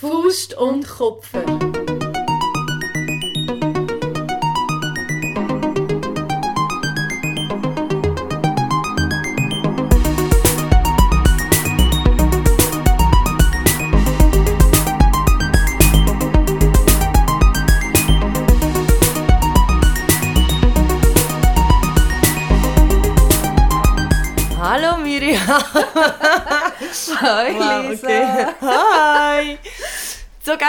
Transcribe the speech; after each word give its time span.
Faust 0.00 0.54
und 0.56 0.88
Kopfer. 0.88 1.69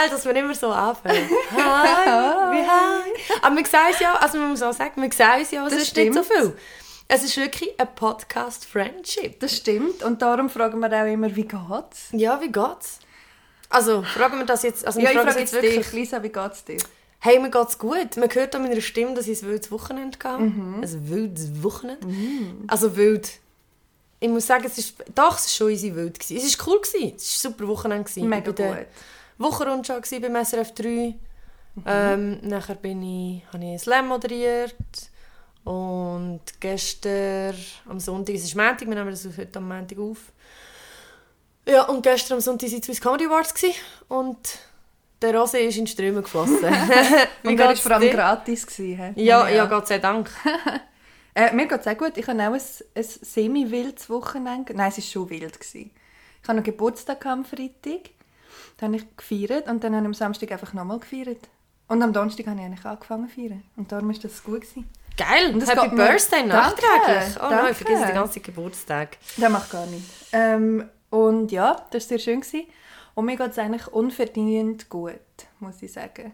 Geil, 0.02 0.10
dass 0.10 0.26
wir 0.26 0.36
immer 0.36 0.56
so 0.56 0.70
anfangen. 0.70 1.30
Hi. 1.52 2.56
Wie 2.56 2.68
hi. 2.68 3.12
Aber 3.42 3.56
sehen 3.56 3.80
es 3.92 4.00
ja, 4.00 4.16
also 4.16 4.38
man 4.38 4.50
muss 4.50 4.62
auch 4.62 4.74
sagen, 4.74 5.02
wir 5.02 5.12
sehen 5.12 5.42
es 5.42 5.52
ja, 5.52 5.66
es 5.66 5.74
Das 5.74 5.82
ist 5.84 5.96
nicht 5.96 6.14
so 6.14 6.24
viel. 6.24 6.54
Es 7.08 7.24
ist 7.24 7.36
wirklich 7.38 7.78
ein 7.80 7.94
Podcast-Friendship. 7.94 9.40
Das 9.40 9.58
stimmt. 9.58 10.02
Und 10.04 10.22
darum 10.22 10.50
fragen 10.50 10.80
wir 10.80 10.88
auch 10.88 11.12
immer, 11.12 11.36
wie 11.36 11.44
geht's? 11.46 12.08
Ja, 12.14 12.40
wie 12.42 12.52
geht's? 12.52 13.00
Also, 13.70 14.02
fragen 14.02 14.38
wir 14.38 14.46
das 14.46 14.64
jetzt, 14.64 14.86
also 14.86 15.00
Ja, 15.00 15.12
ich 15.12 15.18
frage 15.18 15.40
jetzt 15.40 15.54
wirklich. 15.54 15.76
dich. 15.76 15.94
Lisa, 15.94 16.24
wie 16.24 16.30
geht's 16.30 16.64
dir? 16.64 16.78
Hey, 17.20 17.38
mir 17.40 17.52
geht's 17.52 17.78
gut. 17.78 18.18
Man 18.18 18.30
hört 18.34 18.56
an 18.56 18.64
meiner 18.64 18.82
Stimme, 18.82 19.14
dass 19.14 19.28
ich 19.28 19.42
ein 19.42 19.50
wildes 19.50 19.72
Wochenende 19.72 20.18
hatte. 20.24 20.42
Mhm. 20.42 20.82
Ein 20.82 21.10
wildes 21.10 21.64
Wochenende. 21.64 22.08
Also 22.68 22.96
wild. 22.96 23.30
Ich 24.20 24.30
muss 24.30 24.48
sagen, 24.48 24.64
es 24.66 24.78
ist, 24.78 24.96
doch, 25.14 25.38
es 25.38 25.44
war 25.44 25.50
schon 25.50 25.70
easy 25.72 25.94
wild. 25.94 26.20
Gewesen. 26.20 26.46
Es 26.46 26.58
war 26.60 26.68
cool. 26.68 26.82
Gewesen. 26.82 27.14
Es 27.18 27.44
war 27.44 27.52
ein 27.52 27.54
super 27.54 27.68
Wochenende. 27.68 28.04
Gewesen. 28.06 28.30
Mega 28.30 28.52
gut. 28.52 28.88
Wochenrundschau 29.42 30.00
gewesen 30.00 30.22
beim 30.22 30.46
SRF 30.46 30.74
3. 30.74 30.88
Mhm. 30.88 31.16
Ähm, 31.86 32.40
nachher 32.42 32.76
bin 32.76 33.02
ich, 33.04 33.44
habe 33.48 33.64
ich 33.64 33.70
einen 33.70 33.80
Slam 33.80 34.08
moderiert. 34.08 34.76
Und 35.64 36.42
gestern, 36.60 37.56
am 37.88 38.00
Sonntag, 38.00 38.36
es 38.36 38.44
ist 38.44 38.56
Montag, 38.56 38.88
wir 38.88 38.96
nehmen 38.96 39.12
das 39.12 39.28
heute 39.38 39.60
am 39.60 39.68
Montag 39.68 40.00
auf. 40.00 40.18
Ja, 41.68 41.84
und 41.84 42.02
gestern 42.02 42.36
am 42.36 42.42
Sonntag 42.42 42.72
waren 42.72 42.82
die 42.82 42.86
Swiss 42.86 43.02
Comedy 43.02 43.26
Awards. 43.26 43.54
Und 44.08 44.38
der 45.22 45.36
Rosé 45.36 45.60
ist 45.60 45.78
in 45.78 45.86
Ströme 45.86 46.24
geflossen. 46.24 46.58
Und 47.44 47.60
er 47.60 47.68
war 47.68 47.76
vor 47.76 47.92
allem 47.92 48.02
dir? 48.02 48.12
gratis. 48.12 48.66
Gewesen, 48.66 49.14
he? 49.16 49.24
Ja, 49.24 49.48
ja, 49.48 49.66
Gott 49.66 49.88
sei 49.88 50.00
Dank. 50.00 50.30
Äh, 51.34 51.54
mir 51.54 51.66
geht 51.66 51.80
es 51.80 51.88
auch 51.88 51.98
gut. 51.98 52.18
Ich 52.18 52.28
hatte 52.28 52.42
auch 52.42 52.54
ein, 52.54 52.62
ein 52.94 53.04
semi-wildes 53.04 54.10
Wochenende. 54.10 54.74
Nein, 54.74 54.90
es 54.90 54.98
war 54.98 55.04
schon 55.06 55.30
wild. 55.30 55.58
Gewesen. 55.58 55.92
Ich 56.44 56.50
hatte 56.50 56.58
noch 56.58 56.64
Geburtstag 56.66 57.26
am 57.26 57.46
Freitag. 57.46 58.10
Dann 58.82 58.94
habe 58.94 59.04
ich 59.04 59.16
gefeiert 59.16 59.68
und 59.68 59.84
dann 59.84 59.94
habe 59.94 60.04
ich 60.04 60.08
am 60.08 60.14
Samstag 60.16 60.52
einfach 60.52 60.74
nochmal 60.74 60.98
gefeiert. 61.00 61.48
Und 61.88 62.02
am 62.02 62.12
Donnerstag 62.12 62.48
habe 62.48 62.60
ich 62.60 62.66
eigentlich 62.66 62.84
angefangen 62.84 63.30
zu 63.30 63.36
feiern. 63.36 63.64
Und 63.78 63.92
darum 63.92 64.10
war 64.10 64.20
das 64.20 64.44
gut. 64.44 64.62
Gewesen. 64.62 64.90
Geil, 65.16 65.54
Und 65.54 65.62
es 65.62 65.70
Happy 65.70 65.90
Birthday 65.90 66.44
nachträglich. 66.44 67.36
Oh 67.40 67.50
nein, 67.50 67.72
ich 67.72 67.78
vergesse 67.78 68.06
den 68.08 68.16
ganzen 68.16 68.42
Geburtstag. 68.42 69.18
Das 69.38 69.52
macht 69.52 69.70
gar 69.70 69.86
nicht. 69.86 70.06
Ähm, 70.32 70.90
und 71.12 71.52
ja, 71.52 71.86
das 71.92 72.06
war 72.06 72.10
sehr 72.10 72.20
schön. 72.20 72.42
Gewesen. 72.42 72.64
Und 73.14 73.26
mir 73.26 73.38
geht 73.38 73.52
es 73.52 73.60
eigentlich 73.60 73.88
unverdient 73.88 74.90
gut, 74.90 75.14
muss 75.60 75.82
ich 75.82 75.94
sagen. 75.94 76.34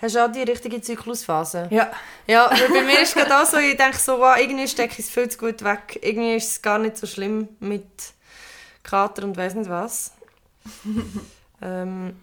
Hast 0.00 0.14
du 0.14 0.24
auch 0.24 0.32
die 0.32 0.42
richtige 0.42 0.80
Zyklusphase? 0.80 1.68
Ja, 1.70 1.92
Ja, 2.26 2.50
weil 2.50 2.68
bei 2.70 2.82
mir 2.82 3.00
ist 3.02 3.10
es 3.10 3.14
gerade 3.14 3.36
auch 3.38 3.44
so, 3.44 3.58
ich 3.58 3.76
denke 3.76 3.98
so, 3.98 4.18
wow, 4.18 4.36
irgendwie 4.38 4.66
stecke 4.66 4.94
ich 4.94 5.00
es 5.00 5.10
viel 5.10 5.28
zu 5.28 5.36
gut 5.36 5.62
weg. 5.62 5.98
Irgendwie 6.00 6.36
ist 6.36 6.48
es 6.48 6.62
gar 6.62 6.78
nicht 6.78 6.96
so 6.96 7.06
schlimm 7.06 7.48
mit 7.60 7.84
Kater 8.82 9.24
und 9.24 9.36
weiss 9.36 9.54
nicht 9.54 9.68
was. 9.68 10.12
Ähm, 11.62 12.16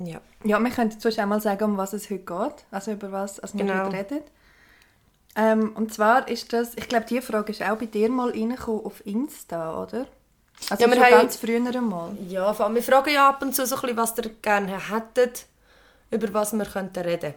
ja. 0.00 0.20
Ja, 0.44 0.58
wir 0.60 0.70
können 0.70 0.90
sonst 0.98 1.18
auch 1.18 1.26
mal 1.26 1.40
sagen, 1.40 1.64
um 1.64 1.76
was 1.76 1.92
es 1.92 2.08
heute 2.10 2.20
geht. 2.24 2.64
Also 2.70 2.92
über 2.92 3.10
was 3.12 3.40
also 3.40 3.58
wir 3.58 3.64
Genau. 3.64 3.84
heute 3.86 3.96
reden. 3.96 4.20
Ähm, 5.36 5.72
und 5.76 5.92
zwar 5.92 6.26
ist 6.28 6.52
das, 6.52 6.74
ich 6.76 6.88
glaube, 6.88 7.06
diese 7.08 7.22
Frage 7.22 7.52
ist 7.52 7.62
auch 7.62 7.76
bei 7.76 7.86
dir 7.86 8.08
mal 8.10 8.30
reingekommen 8.30 8.84
auf 8.84 9.04
Insta, 9.06 9.82
oder? 9.82 10.06
Also 10.70 10.84
Ja, 10.84 10.90
wir 10.90 11.00
haben- 11.00 11.10
ganz 11.12 11.36
früher 11.36 11.64
einmal. 11.64 12.16
Ja, 12.28 12.52
vor 12.52 12.66
allem, 12.66 12.74
wir 12.74 12.82
fragen 12.82 13.10
ja 13.12 13.28
ab 13.28 13.42
und 13.42 13.54
zu 13.54 13.64
so 13.66 13.76
ein 13.76 13.80
bisschen, 13.82 13.96
was 13.96 14.18
ihr 14.18 14.30
gerne 14.42 14.90
hättet, 14.90 15.46
über 16.10 16.32
was 16.34 16.52
wir 16.52 16.64
könnten 16.64 17.00
reden. 17.04 17.34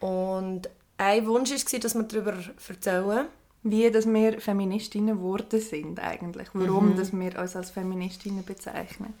Und 0.00 0.68
ein 0.98 1.26
Wunsch 1.26 1.50
war, 1.50 1.80
dass 1.80 1.94
wir 1.94 2.02
darüber 2.04 2.34
erzählen. 2.68 3.26
Wie 3.66 3.90
dass 3.90 4.06
wir 4.06 4.40
Feministinnen 4.40 5.16
geworden 5.16 5.58
sind 5.60 5.98
eigentlich. 5.98 6.48
Warum 6.52 6.90
Mhm. 6.90 6.96
dass 6.96 7.12
wir 7.12 7.38
uns 7.38 7.56
als 7.56 7.70
Feministinnen 7.70 8.44
bezeichnen. 8.44 9.14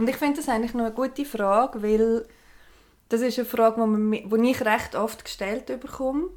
Und 0.00 0.08
ich 0.08 0.16
finde 0.16 0.38
das 0.38 0.48
eigentlich 0.48 0.72
noch 0.72 0.86
eine 0.86 0.94
gute 0.94 1.26
Frage, 1.26 1.82
weil 1.82 2.26
das 3.10 3.20
ist 3.20 3.38
eine 3.38 3.46
Frage, 3.46 3.86
die 3.86 4.50
ich 4.50 4.64
recht 4.64 4.96
oft 4.96 5.26
gestellt 5.26 5.66
bekomme 5.66 6.28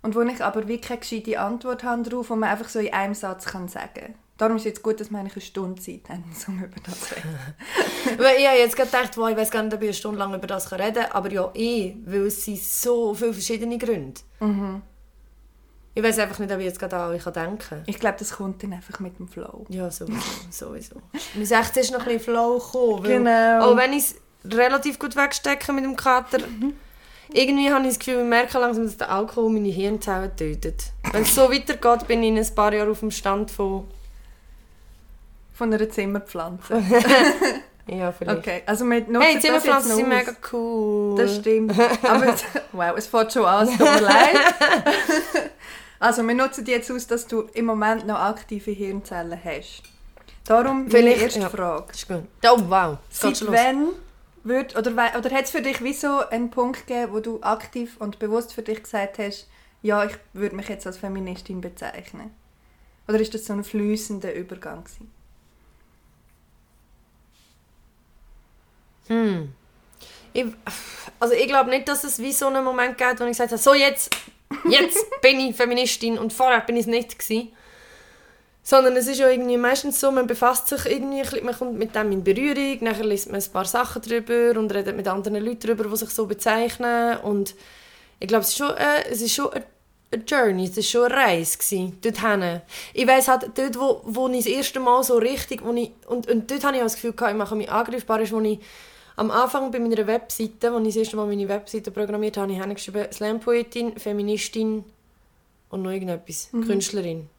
und 0.00 0.14
wo 0.14 0.20
ich 0.20 0.44
aber 0.44 0.68
wirklich 0.68 0.82
keine 0.82 1.00
gescheite 1.00 1.40
Antwort 1.40 1.82
habe 1.82 2.02
darauf, 2.02 2.28
die 2.28 2.34
man 2.34 2.50
einfach 2.50 2.68
so 2.68 2.78
in 2.78 2.92
einem 2.92 3.14
Satz 3.14 3.46
kann 3.46 3.66
sagen 3.66 3.90
kann. 3.94 4.14
Darum 4.38 4.56
ist 4.56 4.62
es 4.62 4.66
jetzt 4.66 4.82
gut, 4.84 5.00
dass 5.00 5.10
wir 5.10 5.18
eigentlich 5.18 5.34
eine 5.34 5.42
Stunde 5.42 5.82
Zeit 5.82 6.08
haben, 6.08 6.24
um 6.46 6.62
über 6.62 6.80
das 6.84 7.00
zu 7.00 7.16
reden. 7.16 8.16
Weil 8.22 8.36
ich 8.38 8.46
habe 8.46 8.58
jetzt 8.58 8.76
gedacht, 8.76 9.16
wow, 9.16 9.28
ich 9.28 9.36
weiß 9.36 9.50
gar 9.50 9.64
nicht, 9.64 9.74
ob 9.74 9.80
ich 9.82 9.88
eine 9.88 9.94
Stunde 9.94 10.18
lang 10.20 10.32
über 10.32 10.46
das 10.46 10.70
reden 10.70 10.94
kann, 10.94 11.10
aber 11.10 11.32
ja, 11.32 11.50
ich, 11.52 11.96
weil 12.06 12.26
es 12.26 12.44
sind 12.44 12.60
so 12.60 13.12
viele 13.12 13.32
verschiedene 13.32 13.76
Gründe. 13.76 14.20
Ich 16.00 16.06
weiß 16.06 16.18
einfach 16.20 16.38
nicht, 16.38 16.50
ob 16.50 16.58
ich 16.60 16.64
jetzt 16.64 16.78
gerade 16.78 16.96
an 16.96 17.10
euch 17.10 17.22
denken 17.24 17.58
kann. 17.58 17.82
Ich 17.84 17.98
glaube, 17.98 18.16
das 18.18 18.30
kommt 18.32 18.62
dann 18.62 18.72
einfach 18.72 19.00
mit 19.00 19.18
dem 19.18 19.28
Flow. 19.28 19.66
Ja, 19.68 19.90
sowieso. 19.90 20.18
sowieso. 20.50 20.94
Mein 21.34 21.44
16 21.44 21.82
ist 21.82 21.92
noch 21.92 21.98
ein 22.00 22.04
bisschen 22.06 22.20
Flow 22.20 22.54
gekommen. 22.58 23.02
Genau. 23.02 23.60
Auch 23.72 23.76
wenn 23.76 23.92
ich 23.92 24.04
es 24.04 24.14
relativ 24.50 24.98
gut 24.98 25.14
wegstecke 25.14 25.74
mit 25.74 25.84
dem 25.84 25.96
Kater, 25.96 26.38
irgendwie 27.30 27.70
habe 27.70 27.82
ich 27.82 27.88
das 27.90 27.98
Gefühl, 27.98 28.20
ich 28.22 28.26
merke 28.26 28.58
langsam, 28.58 28.84
dass 28.84 28.96
der 28.96 29.10
Alkohol 29.10 29.50
meine 29.52 29.68
Hirnzellen 29.68 30.34
tötet. 30.34 30.84
Wenn 31.12 31.20
es 31.22 31.34
so 31.34 31.52
weitergeht, 31.52 32.08
bin 32.08 32.22
ich 32.22 32.30
in 32.30 32.38
ein 32.38 32.54
paar 32.54 32.72
Jahren 32.72 32.90
auf 32.90 33.00
dem 33.00 33.10
Stand 33.10 33.50
von... 33.50 33.86
Von 35.52 35.74
einer 35.74 35.90
Zimmerpflanze. 35.90 36.82
Ja, 37.86 38.12
vielleicht. 38.12 38.38
Okay, 38.38 38.62
also 38.66 38.84
wir 38.84 39.00
nutzen 39.00 39.20
Hey, 39.20 39.34
das 39.34 39.42
Zimmerpflanzen 39.42 39.96
sind 39.96 40.08
mega 40.08 40.32
cool. 40.52 41.16
Das 41.18 41.36
stimmt. 41.36 41.72
Aber 42.04 42.26
es- 42.34 42.44
wow, 42.70 42.92
es 42.96 43.06
fällt 43.08 43.32
schon 43.32 43.44
an, 43.44 43.66
es 43.66 43.70
tut 43.76 43.80
mir 43.80 44.00
leid. 44.00 44.36
Also 46.00 46.26
wir 46.26 46.34
nutzen 46.34 46.64
die 46.64 46.72
jetzt 46.72 46.90
aus, 46.90 47.06
dass 47.06 47.26
du 47.26 47.42
im 47.52 47.66
Moment 47.66 48.06
noch 48.06 48.18
aktive 48.18 48.70
Hirnzellen 48.70 49.38
hast. 49.44 49.82
Darum 50.44 50.84
meine 50.84 50.90
Vielleicht, 50.90 51.22
erste 51.22 51.40
ja. 51.40 51.48
Frage. 51.50 51.92
Ist 51.92 52.08
gut. 52.08 52.24
Oh, 52.44 52.58
wow. 52.68 52.98
Es 53.10 53.20
geht 53.20 53.36
Seit 53.36 53.36
schon 53.36 53.46
los. 53.48 53.56
wann 53.56 53.88
wird, 54.42 54.76
oder, 54.76 54.90
oder 54.90 55.30
hat 55.30 55.44
es 55.44 55.50
für 55.50 55.60
dich 55.60 55.84
wie 55.84 55.92
so 55.92 56.26
einen 56.30 56.50
Punkt 56.50 56.86
gegeben, 56.86 57.12
wo 57.12 57.20
du 57.20 57.42
aktiv 57.42 57.98
und 57.98 58.18
bewusst 58.18 58.54
für 58.54 58.62
dich 58.62 58.82
gesagt 58.82 59.18
hast, 59.18 59.46
ja, 59.82 60.04
ich 60.04 60.14
würde 60.32 60.56
mich 60.56 60.68
jetzt 60.68 60.86
als 60.86 60.96
Feministin 60.96 61.60
bezeichnen? 61.60 62.30
Oder 63.06 63.20
ist 63.20 63.34
das 63.34 63.44
so 63.44 63.52
ein 63.52 63.62
fließender 63.62 64.32
Übergang 64.34 64.84
gewesen? 64.84 65.12
Hm. 69.08 69.52
Ich, 70.32 70.46
also 71.18 71.34
ich 71.34 71.46
glaube 71.46 71.68
nicht, 71.70 71.88
dass 71.88 72.04
es 72.04 72.18
wie 72.20 72.32
so 72.32 72.46
einen 72.46 72.64
Moment 72.64 72.96
gibt, 72.96 73.20
wo 73.20 73.24
ich 73.24 73.30
gesagt 73.30 73.50
habe, 73.50 73.60
so 73.60 73.74
jetzt, 73.74 74.16
jetzt 74.68 75.20
bin 75.20 75.40
ich 75.40 75.56
Feministin 75.56 76.18
und 76.18 76.32
vorher 76.32 76.60
bin 76.60 76.76
ich 76.76 76.82
es 76.82 76.86
nicht 76.86 77.18
gewesen. 77.18 77.52
Sondern 78.62 78.94
es 78.96 79.06
ist 79.06 79.18
ja 79.18 79.28
irgendwie 79.28 79.56
meistens 79.56 79.98
so, 79.98 80.10
man 80.12 80.26
befasst 80.26 80.68
sich 80.68 80.84
irgendwie, 80.84 81.40
man 81.40 81.56
kommt 81.56 81.78
mit 81.78 81.94
dem 81.94 82.12
in 82.12 82.22
Berührung, 82.22 82.78
nachher 82.82 83.06
liest 83.06 83.32
man 83.32 83.40
ein 83.40 83.52
paar 83.52 83.64
Sachen 83.64 84.02
drüber 84.02 84.58
und 84.58 84.72
redet 84.72 84.94
mit 84.96 85.08
anderen 85.08 85.42
Leuten 85.42 85.60
drüber, 85.60 85.84
die 85.84 85.96
sich 85.96 86.10
so 86.10 86.26
bezeichnen 86.26 87.16
und 87.18 87.54
ich 88.20 88.28
glaube, 88.28 88.42
es 88.42 88.50
ist 88.50 88.58
schon, 88.58 88.70
äh, 88.76 89.08
es 89.10 89.22
ist 89.22 89.34
schon 89.34 89.50
eine, 89.50 89.64
eine 90.12 90.22
Journey, 90.24 90.64
es 90.64 90.76
war 90.76 90.82
schon 90.82 91.04
eine 91.06 91.14
Reise 91.14 91.56
gewesen, 91.56 91.98
dorthin. 92.02 92.60
Ich 92.92 93.06
weiss 93.06 93.28
halt, 93.28 93.50
dort, 93.54 93.80
wo, 93.80 94.02
wo 94.04 94.28
ich 94.28 94.44
das 94.44 94.52
erste 94.52 94.78
Mal 94.78 95.02
so 95.02 95.16
richtig, 95.16 95.64
wo 95.64 95.72
ich, 95.72 95.92
und, 96.06 96.30
und 96.30 96.50
dort 96.50 96.62
habe 96.64 96.76
ich 96.76 96.82
auch 96.82 96.86
das 96.86 96.96
Gefühl, 96.96 97.12
gehabt, 97.12 97.32
ich 97.32 97.38
mache 97.38 97.56
mich 97.56 97.70
angreifbar, 97.70 98.20
ist, 98.20 98.32
wo 98.32 98.40
ich 98.40 98.58
am 99.16 99.30
Anfang 99.30 99.70
bei 99.70 99.78
meiner 99.78 100.06
Webseite, 100.06 100.70
als 100.70 100.86
ich 100.86 100.94
das 100.94 100.96
erste 100.96 101.16
Mal 101.16 101.26
meine 101.26 101.48
Webseite 101.48 101.90
programmiert 101.90 102.36
habe, 102.36 102.52
habe 102.52 102.52
ich 102.52 102.60
hingeschrieben, 102.60 103.06
Slam-Poetin, 103.12 103.96
Feministin 103.98 104.84
und 105.70 105.82
noch 105.82 105.90
irgendetwas, 105.90 106.48
Künstlerin. 106.66 107.28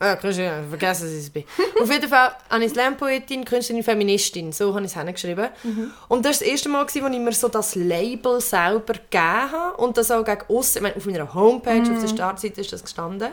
Ah, 0.00 0.14
Künstlerin, 0.14 0.68
vergessen, 0.68 1.08
ich 1.08 1.24
es 1.24 1.30
bin. 1.30 1.42
Auf 1.82 1.90
jeden 1.90 2.08
Fall 2.08 2.30
habe 2.48 2.64
ich 2.64 2.70
Slam-Poetin, 2.70 3.44
Künstlerin, 3.44 3.82
Feministin, 3.82 4.52
so 4.52 4.72
habe 4.72 4.84
ich 4.84 4.92
es 4.92 4.96
hingeschrieben. 4.96 5.48
Und 6.06 6.24
das 6.24 6.40
war 6.40 6.46
das 6.46 6.52
erste 6.52 6.68
Mal, 6.68 6.86
wo 6.86 7.06
ich 7.08 7.18
mir 7.18 7.32
so 7.32 7.48
das 7.48 7.74
Label 7.74 8.40
selber 8.40 8.92
gegeben 8.92 9.50
habe 9.50 9.76
und 9.78 9.96
das 9.96 10.12
auch 10.12 10.24
gegen 10.24 10.42
aussen, 10.48 10.76
ich 10.76 10.82
meine, 10.82 10.94
auf 10.94 11.04
meiner 11.04 11.34
Homepage, 11.34 11.82
auf 11.90 12.00
der 12.00 12.06
Startseite 12.06 12.60
ist 12.60 12.72
das 12.72 12.84
gestanden. 12.84 13.32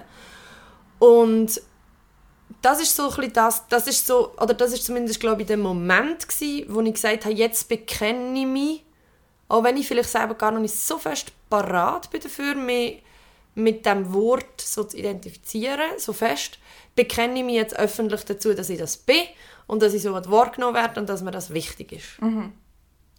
Und 0.98 1.62
das 2.62 2.82
ist 2.82 2.96
so 2.96 3.10
ein 3.10 3.34
das, 3.34 3.68
das 3.68 3.88
ist 3.88 4.06
so, 4.06 4.34
oder 4.40 4.54
das 4.54 4.74
ist 4.74 4.86
zumindest, 4.86 5.20
glaube 5.20 5.42
ich, 5.42 5.48
der 5.48 5.58
Moment 5.58 6.28
gewesen, 6.28 6.66
wo 6.70 6.82
ich 6.82 6.94
gesagt 6.94 7.26
habe, 7.26 7.36
jetzt 7.36 7.68
bekenne 7.70 8.40
ich 8.40 8.46
mich, 8.46 8.84
auch 9.48 9.64
wenn 9.64 9.78
ich 9.78 9.88
vielleicht 9.88 10.10
selber 10.10 10.36
gar 10.36 10.52
noch 10.52 10.60
nicht 10.60 10.76
so 10.76 10.98
fest 10.98 11.32
parat 11.50 12.10
bin 12.10 12.22
dafür, 12.22 12.56
mich 12.56 13.04
mit 13.54 13.86
dem 13.86 14.14
Wort 14.14 14.60
so 14.60 14.84
zu 14.84 14.98
identifizieren, 14.98 15.98
so 15.98 16.12
fest, 16.14 16.60
bekenne 16.96 17.40
ich 17.40 17.46
mich 17.46 17.56
jetzt 17.56 17.78
öffentlich 17.78 18.24
dazu, 18.26 18.54
dass 18.54 18.70
ich 18.70 18.80
das 18.80 18.98
bin 18.98 19.24
und 19.68 19.82
dass 19.82 19.94
ich 19.94 20.02
so 20.02 20.14
wahrgenommen 20.14 20.76
werde 20.76 21.00
und 21.00 21.08
dass 21.10 21.22
mir 21.22 21.32
das 21.32 21.54
wichtig 21.54 21.92
ist. 21.92 22.20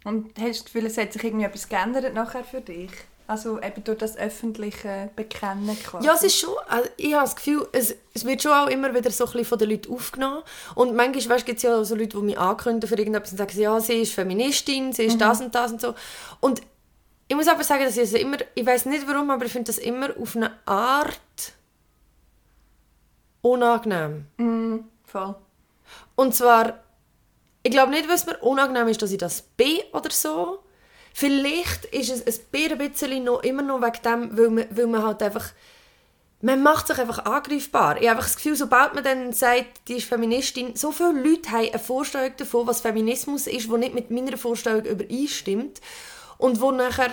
Und 0.03 0.31
hast 0.37 0.45
du 0.45 0.47
das 0.49 0.65
Gefühl, 0.65 0.85
es 0.85 0.97
hat 0.97 1.13
sich 1.13 1.23
irgendwie 1.23 1.45
etwas 1.45 1.67
geändert 1.67 2.13
nachher 2.13 2.43
für 2.43 2.61
dich? 2.61 2.91
Also 3.29 3.61
eben 3.61 3.83
durch 3.83 3.97
das 3.97 4.15
öffentliche 4.17 5.09
Bekennen 5.17 5.77
quasi. 5.83 6.07
Ja, 6.07 6.13
es 6.13 6.23
ist 6.23 6.39
schon, 6.39 6.53
also 6.69 6.89
ich 6.95 7.13
habe 7.13 7.25
das 7.25 7.35
Gefühl, 7.35 7.67
es, 7.73 7.93
es 8.13 8.23
wird 8.23 8.41
schon 8.41 8.53
auch 8.53 8.67
immer 8.67 8.95
wieder 8.95 9.11
so 9.11 9.25
ein 9.25 9.31
bisschen 9.31 9.45
von 9.45 9.59
den 9.59 9.69
Leuten 9.71 9.93
aufgenommen. 9.93 10.43
Und 10.75 10.95
manchmal 10.95 11.35
weißt, 11.35 11.45
gibt 11.45 11.57
es 11.57 11.63
ja 11.63 11.75
auch 11.75 11.83
so 11.83 11.95
Leute, 11.95 12.17
die 12.17 12.23
mich 12.23 12.39
ankündigen 12.39 12.87
für 12.87 12.97
irgendetwas 12.97 13.31
und 13.31 13.37
sagen, 13.37 13.59
ja, 13.59 13.77
sie 13.81 14.01
ist 14.01 14.13
Feministin, 14.13 14.93
sie 14.93 15.03
ist 15.03 15.15
mhm. 15.15 15.19
das 15.19 15.41
und 15.41 15.53
das 15.53 15.71
und 15.73 15.81
so. 15.81 15.93
Und 16.39 16.61
ich 17.27 17.35
muss 17.35 17.49
aber 17.49 17.65
sagen, 17.65 17.83
dass 17.83 17.97
ich 17.97 18.03
es 18.03 18.13
immer, 18.13 18.37
ich 18.55 18.65
weiß 18.65 18.85
nicht 18.85 19.05
warum, 19.05 19.29
aber 19.29 19.43
ich 19.43 19.51
finde 19.51 19.67
das 19.67 19.77
immer 19.77 20.09
auf 20.17 20.37
eine 20.37 20.51
Art 20.65 21.19
unangenehm. 23.41 24.25
Mm, 24.37 24.85
voll. 25.03 25.35
Und 26.15 26.33
zwar, 26.33 26.79
ich 27.63 27.71
glaube 27.71 27.91
nicht, 27.91 28.09
es 28.09 28.25
mir 28.25 28.37
unangenehm 28.37 28.87
ist, 28.87 29.01
dass 29.01 29.11
ich 29.11 29.17
das 29.17 29.41
bin 29.41 29.81
oder 29.91 30.11
so. 30.11 30.59
Vielleicht 31.19 31.85
ist 31.85 32.11
es 32.11 32.41
ein 32.53 32.77
bisschen 32.77 33.23
noch, 33.23 33.41
immer 33.41 33.63
noch 33.63 33.81
wegen 33.81 34.03
dem, 34.03 34.37
weil 34.37 34.49
man, 34.51 34.65
weil 34.69 34.85
man 34.85 35.01
halt 35.01 35.23
einfach 35.23 35.51
man 36.41 36.61
macht 36.61 36.85
sich 36.85 36.99
einfach 36.99 37.25
angreifbar. 37.25 37.99
Ich 37.99 38.07
habe 38.07 38.19
das 38.19 38.35
Gefühl, 38.35 38.55
sobald 38.55 38.93
man 38.93 39.03
dann 39.03 39.33
sagt, 39.33 39.87
die 39.87 39.95
ist 39.95 40.07
Feministin, 40.07 40.75
so 40.75 40.91
viele 40.91 41.13
Leute 41.13 41.49
haben 41.49 41.69
eine 41.69 41.79
Vorstellung 41.79 42.33
davon, 42.37 42.67
was 42.67 42.81
Feminismus 42.81 43.47
ist, 43.47 43.67
die 43.67 43.77
nicht 43.77 43.95
mit 43.95 44.11
meiner 44.11 44.37
Vorstellung 44.37 44.85
übereinstimmt 44.85 45.81
und 46.37 46.61
wo 46.61 46.71
nachher 46.71 47.09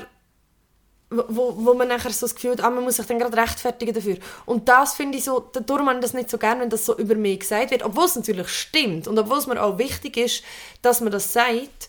wo, 1.09 1.55
wo 1.56 1.73
man 1.73 1.89
nachher 1.89 2.11
so 2.11 2.27
das 2.27 2.35
Gefühl 2.35 2.53
hat, 2.53 2.61
ah, 2.61 2.69
man 2.69 2.85
muss 2.85 2.97
sich 2.97 3.06
dann 3.06 3.19
gerade 3.19 3.39
rechtfertigen 3.39 3.95
dafür. 3.95 4.19
Und 4.45 4.69
das 4.69 4.93
finde 4.93 5.17
ich 5.17 5.25
so, 5.25 5.41
darum 5.41 5.89
habe 5.89 5.99
ich 5.99 6.03
das 6.03 6.12
nicht 6.12 6.29
so 6.29 6.37
gerne, 6.37 6.61
wenn 6.61 6.71
das 6.71 6.85
so 6.85 6.95
über 6.95 7.15
mich 7.15 7.41
gesagt 7.41 7.71
wird, 7.71 7.85
obwohl 7.85 8.05
es 8.05 8.17
natürlich 8.17 8.49
stimmt 8.49 9.09
und 9.09 9.19
obwohl 9.19 9.39
es 9.39 9.47
mir 9.47 9.62
auch 9.62 9.79
wichtig 9.79 10.19
ist, 10.19 10.45
dass 10.83 11.01
man 11.01 11.11
das 11.11 11.33
sagt, 11.33 11.89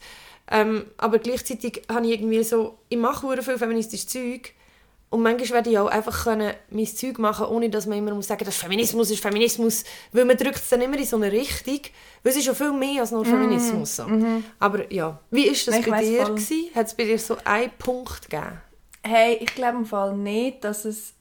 ähm, 0.51 0.85
aber 0.97 1.19
gleichzeitig 1.19 1.83
habe 1.89 2.05
ich 2.05 2.13
irgendwie 2.13 2.43
so, 2.43 2.77
ich 2.89 2.97
mache 2.97 3.41
viel 3.41 3.57
feministisches 3.57 4.07
Zeug 4.07 4.53
und 5.09 5.21
manchmal 5.21 5.51
werde 5.51 5.69
ich 5.69 5.77
auch 5.77 5.87
einfach 5.87 6.25
können 6.25 6.53
mein 6.69 6.87
Zeug 6.87 7.19
machen, 7.19 7.45
ohne 7.47 7.69
dass 7.69 7.85
man 7.85 7.97
immer 7.97 8.13
muss 8.13 8.27
sagen, 8.27 8.43
dass 8.43 8.57
Feminismus 8.57 9.11
ist 9.11 9.21
Feminismus, 9.21 9.83
weil 10.11 10.25
man 10.25 10.35
drückt 10.35 10.57
es 10.57 10.69
dann 10.69 10.81
immer 10.81 10.97
in 10.97 11.05
so 11.05 11.15
eine 11.15 11.31
Richtung, 11.31 11.79
weil 12.21 12.31
es 12.31 12.37
ist 12.37 12.47
ja 12.47 12.53
viel 12.53 12.73
mehr 12.73 13.01
als 13.01 13.11
nur 13.11 13.23
mhm. 13.23 13.29
Feminismus. 13.29 13.95
So. 13.95 14.03
Mm 14.07 14.43
Aber 14.59 14.91
ja, 14.91 15.19
wie 15.31 15.45
war 15.45 15.51
das 15.53 15.75
ich 15.77 15.89
bei 15.89 16.01
dir? 16.01 16.25
Hat 16.75 16.87
es 16.87 16.93
bei 16.93 17.03
dir 17.05 17.19
so 17.19 17.37
einen 17.43 17.71
Punkt 17.77 18.29
gegeben? 18.29 18.61
Hey, 19.03 19.37
ich 19.39 19.53
glaube 19.53 19.77
im 19.77 19.85
Fall 19.85 20.17
nicht, 20.17 20.63
dass 20.63 20.83
es 20.83 21.13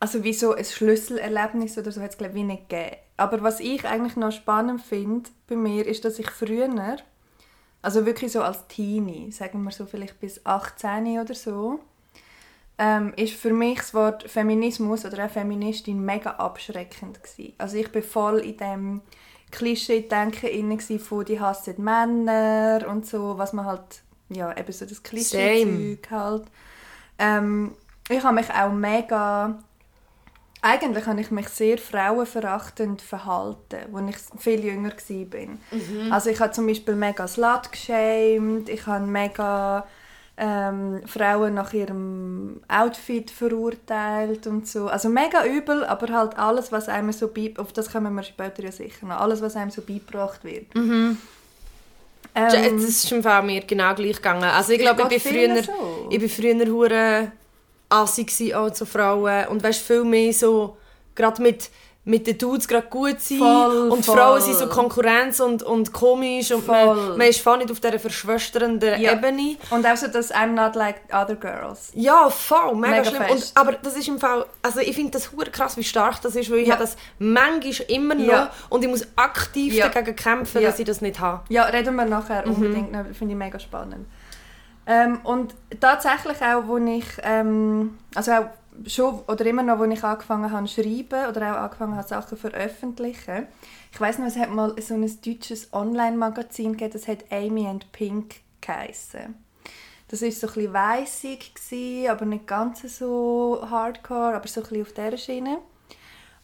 also 0.00 0.24
wie 0.24 0.32
so 0.32 0.54
ein 0.54 0.64
Schlüsselerlebnis 0.64 1.76
oder 1.76 1.92
so 1.92 2.00
hat 2.00 2.10
es 2.10 2.18
glaube 2.18 2.38
ich 2.38 2.44
nicht 2.44 2.68
gegeben. 2.68 2.96
Aber 3.18 3.42
was 3.42 3.60
ich 3.60 3.84
eigentlich 3.84 4.16
noch 4.16 4.32
spannend 4.32 4.80
finde 4.80 5.28
bei 5.46 5.54
mir, 5.54 5.86
ist, 5.86 6.06
dass 6.06 6.18
ich 6.18 6.30
früher, 6.30 6.68
also 7.82 8.04
wirklich 8.06 8.32
so 8.32 8.42
als 8.42 8.66
Teenie, 8.68 9.30
sagen 9.32 9.62
wir 9.62 9.70
so 9.70 9.86
vielleicht 9.86 10.20
bis 10.20 10.44
18 10.44 11.18
oder 11.18 11.34
so, 11.34 11.80
ähm, 12.78 13.12
ist 13.16 13.34
für 13.34 13.52
mich 13.52 13.78
das 13.78 13.94
Wort 13.94 14.30
Feminismus 14.30 15.04
oder 15.04 15.26
auch 15.26 15.30
Feministin 15.30 16.04
mega 16.04 16.30
abschreckend 16.30 17.22
gewesen. 17.22 17.52
Also 17.58 17.76
ich 17.76 17.90
bin 17.92 18.02
voll 18.02 18.40
in 18.40 18.56
dem 18.56 19.00
Klischee-Denken 19.50 20.98
von 20.98 21.24
die 21.24 21.40
hassen 21.40 21.82
Männer 21.82 22.86
und 22.88 23.06
so, 23.06 23.36
was 23.36 23.52
man 23.52 23.66
halt, 23.66 24.02
ja, 24.28 24.56
eben 24.56 24.72
so 24.72 24.86
das 24.86 25.02
Klischee-Zeug 25.02 26.10
halt. 26.10 26.44
Ähm, 27.18 27.74
ich 28.08 28.22
habe 28.22 28.34
mich 28.34 28.50
auch 28.50 28.72
mega 28.72 29.58
eigentlich 30.62 31.06
habe 31.06 31.20
ich 31.20 31.30
mich 31.30 31.48
sehr 31.48 31.78
frauenverachtend 31.78 33.02
verhalten, 33.02 33.94
als 33.94 34.10
ich 34.10 34.40
viel 34.40 34.64
jünger 34.64 34.90
war. 34.92 35.46
Mhm. 35.46 36.12
Also 36.12 36.30
ich 36.30 36.40
habe 36.40 36.52
zum 36.52 36.66
Beispiel 36.66 36.94
mega 36.94 37.26
slut 37.26 37.72
geschämt, 37.72 38.68
ich 38.68 38.86
habe 38.86 39.06
mega 39.06 39.86
ähm, 40.36 41.02
Frauen 41.06 41.54
nach 41.54 41.72
ihrem 41.72 42.60
Outfit 42.68 43.30
verurteilt 43.30 44.46
und 44.46 44.66
so. 44.66 44.88
Also 44.88 45.08
mega 45.08 45.44
übel, 45.44 45.84
aber 45.84 46.12
halt 46.12 46.38
alles, 46.38 46.72
was 46.72 46.88
einem 46.88 47.12
so 47.12 47.30
auf 47.58 47.72
das 47.72 47.92
kommen 47.92 48.14
wir 48.14 48.22
später 48.22 48.62
ja 48.62 48.72
sicher 48.72 49.06
noch, 49.06 49.20
alles, 49.20 49.42
was 49.42 49.56
einem 49.56 49.70
so 49.70 49.82
beigebracht 49.82 50.42
wird. 50.44 50.74
Mhm. 50.74 51.18
Ähm, 52.34 52.76
das 52.76 52.84
ist 52.84 53.12
im 53.12 53.22
Fall 53.22 53.42
mir 53.42 53.62
genau 53.62 53.94
gleich 53.94 54.16
gegangen. 54.16 54.44
Also 54.44 54.72
ich 54.72 54.78
glaube, 54.78 55.02
ich, 55.10 55.22
bin 55.22 55.32
früher, 55.32 55.62
so. 55.62 56.08
ich 56.10 56.18
bin 56.18 56.28
früher 56.28 56.66
hure 56.66 57.32
assig 57.90 58.54
auch 58.54 58.70
zu 58.70 58.86
Frauen 58.86 59.48
und 59.48 59.62
weißt 59.62 59.82
viel 59.82 60.04
mehr 60.04 60.32
so 60.32 60.76
gerade 61.14 61.42
mit 61.42 61.70
mit 62.04 62.26
den 62.26 62.38
Dudes 62.38 62.66
gerade 62.66 62.86
gut 62.88 63.20
sein 63.20 63.38
voll, 63.38 63.90
und 63.90 64.04
voll. 64.04 64.16
Frauen 64.16 64.40
sind 64.40 64.56
so 64.56 64.66
Konkurrenz 64.68 65.38
und, 65.38 65.62
und 65.62 65.92
komisch 65.92 66.50
und 66.50 66.66
man, 66.66 67.18
man 67.18 67.28
ist 67.28 67.40
voll 67.40 67.58
nicht 67.58 67.70
auf 67.70 67.78
dieser 67.78 67.98
verschwesternden 67.98 69.00
ja. 69.00 69.12
Ebene. 69.12 69.56
Und 69.68 69.86
auch 69.86 69.96
so, 69.96 70.06
dass 70.06 70.32
I'm 70.32 70.52
not 70.52 70.76
like 70.76 71.02
other 71.12 71.36
girls. 71.36 71.90
Ja, 71.94 72.30
voll, 72.30 72.74
mega, 72.74 72.96
mega 72.96 73.04
schlimm. 73.04 73.22
Und, 73.30 73.52
aber 73.54 73.72
das 73.72 73.96
ist 73.96 74.08
im 74.08 74.18
Fall, 74.18 74.46
also 74.62 74.80
ich 74.80 74.94
finde 74.94 75.12
das 75.12 75.30
hure 75.32 75.50
krass, 75.50 75.76
wie 75.76 75.84
stark 75.84 76.22
das 76.22 76.34
ist, 76.36 76.50
weil 76.50 76.58
ich 76.58 76.68
ja. 76.68 76.74
habe 76.74 76.84
das 76.84 76.96
manchmal 77.18 77.90
immer 77.90 78.14
noch 78.14 78.26
ja. 78.26 78.52
und 78.70 78.82
ich 78.82 78.88
muss 78.88 79.06
aktiv 79.16 79.74
ja. 79.74 79.88
dagegen 79.90 80.16
kämpfen, 80.16 80.62
dass 80.62 80.78
ich 80.78 80.86
das 80.86 81.02
nicht 81.02 81.20
habe. 81.20 81.42
Ja, 81.50 81.64
reden 81.64 81.94
wir 81.96 82.06
nachher 82.06 82.46
mhm. 82.46 82.54
unbedingt, 82.54 83.16
finde 83.16 83.34
ich 83.34 83.38
mega 83.38 83.58
spannend. 83.58 84.06
Ähm, 84.90 85.20
und 85.22 85.54
tatsächlich 85.78 86.42
auch, 86.42 86.66
wo 86.66 86.76
ich, 86.78 87.04
ähm, 87.22 87.96
also 88.12 88.32
auch 88.32 88.46
schon 88.88 89.20
oder 89.28 89.46
immer 89.46 89.62
noch, 89.62 89.78
als 89.78 89.92
ich 89.92 90.02
angefangen 90.02 90.50
habe 90.50 90.66
zu 90.66 90.82
schreiben 90.82 91.28
oder 91.28 91.52
auch 91.52 91.62
angefangen 91.62 91.94
habe, 91.94 92.08
Sachen 92.08 92.30
zu 92.30 92.36
veröffentlichen. 92.36 93.46
Ich 93.92 94.00
weiß 94.00 94.18
noch, 94.18 94.26
es 94.26 94.36
hat 94.36 94.50
mal 94.50 94.74
so 94.82 94.94
ein 94.94 95.08
deutsches 95.24 95.72
Online-Magazin 95.72 96.72
gegeben, 96.72 96.92
das 96.92 97.06
hat 97.06 97.24
Amy 97.30 97.68
and 97.68 97.92
Pink 97.92 98.40
geheissen. 98.60 99.36
Das 100.08 100.22
war 100.22 100.32
so 100.32 100.48
ein 100.60 100.72
weissig, 100.72 101.52
aber 102.10 102.24
nicht 102.24 102.48
ganz 102.48 102.82
so 102.98 103.64
hardcore, 103.70 104.34
aber 104.34 104.48
so 104.48 104.60
ein 104.60 104.82
auf 104.82 104.92
dieser 104.92 105.16
Schiene. 105.16 105.58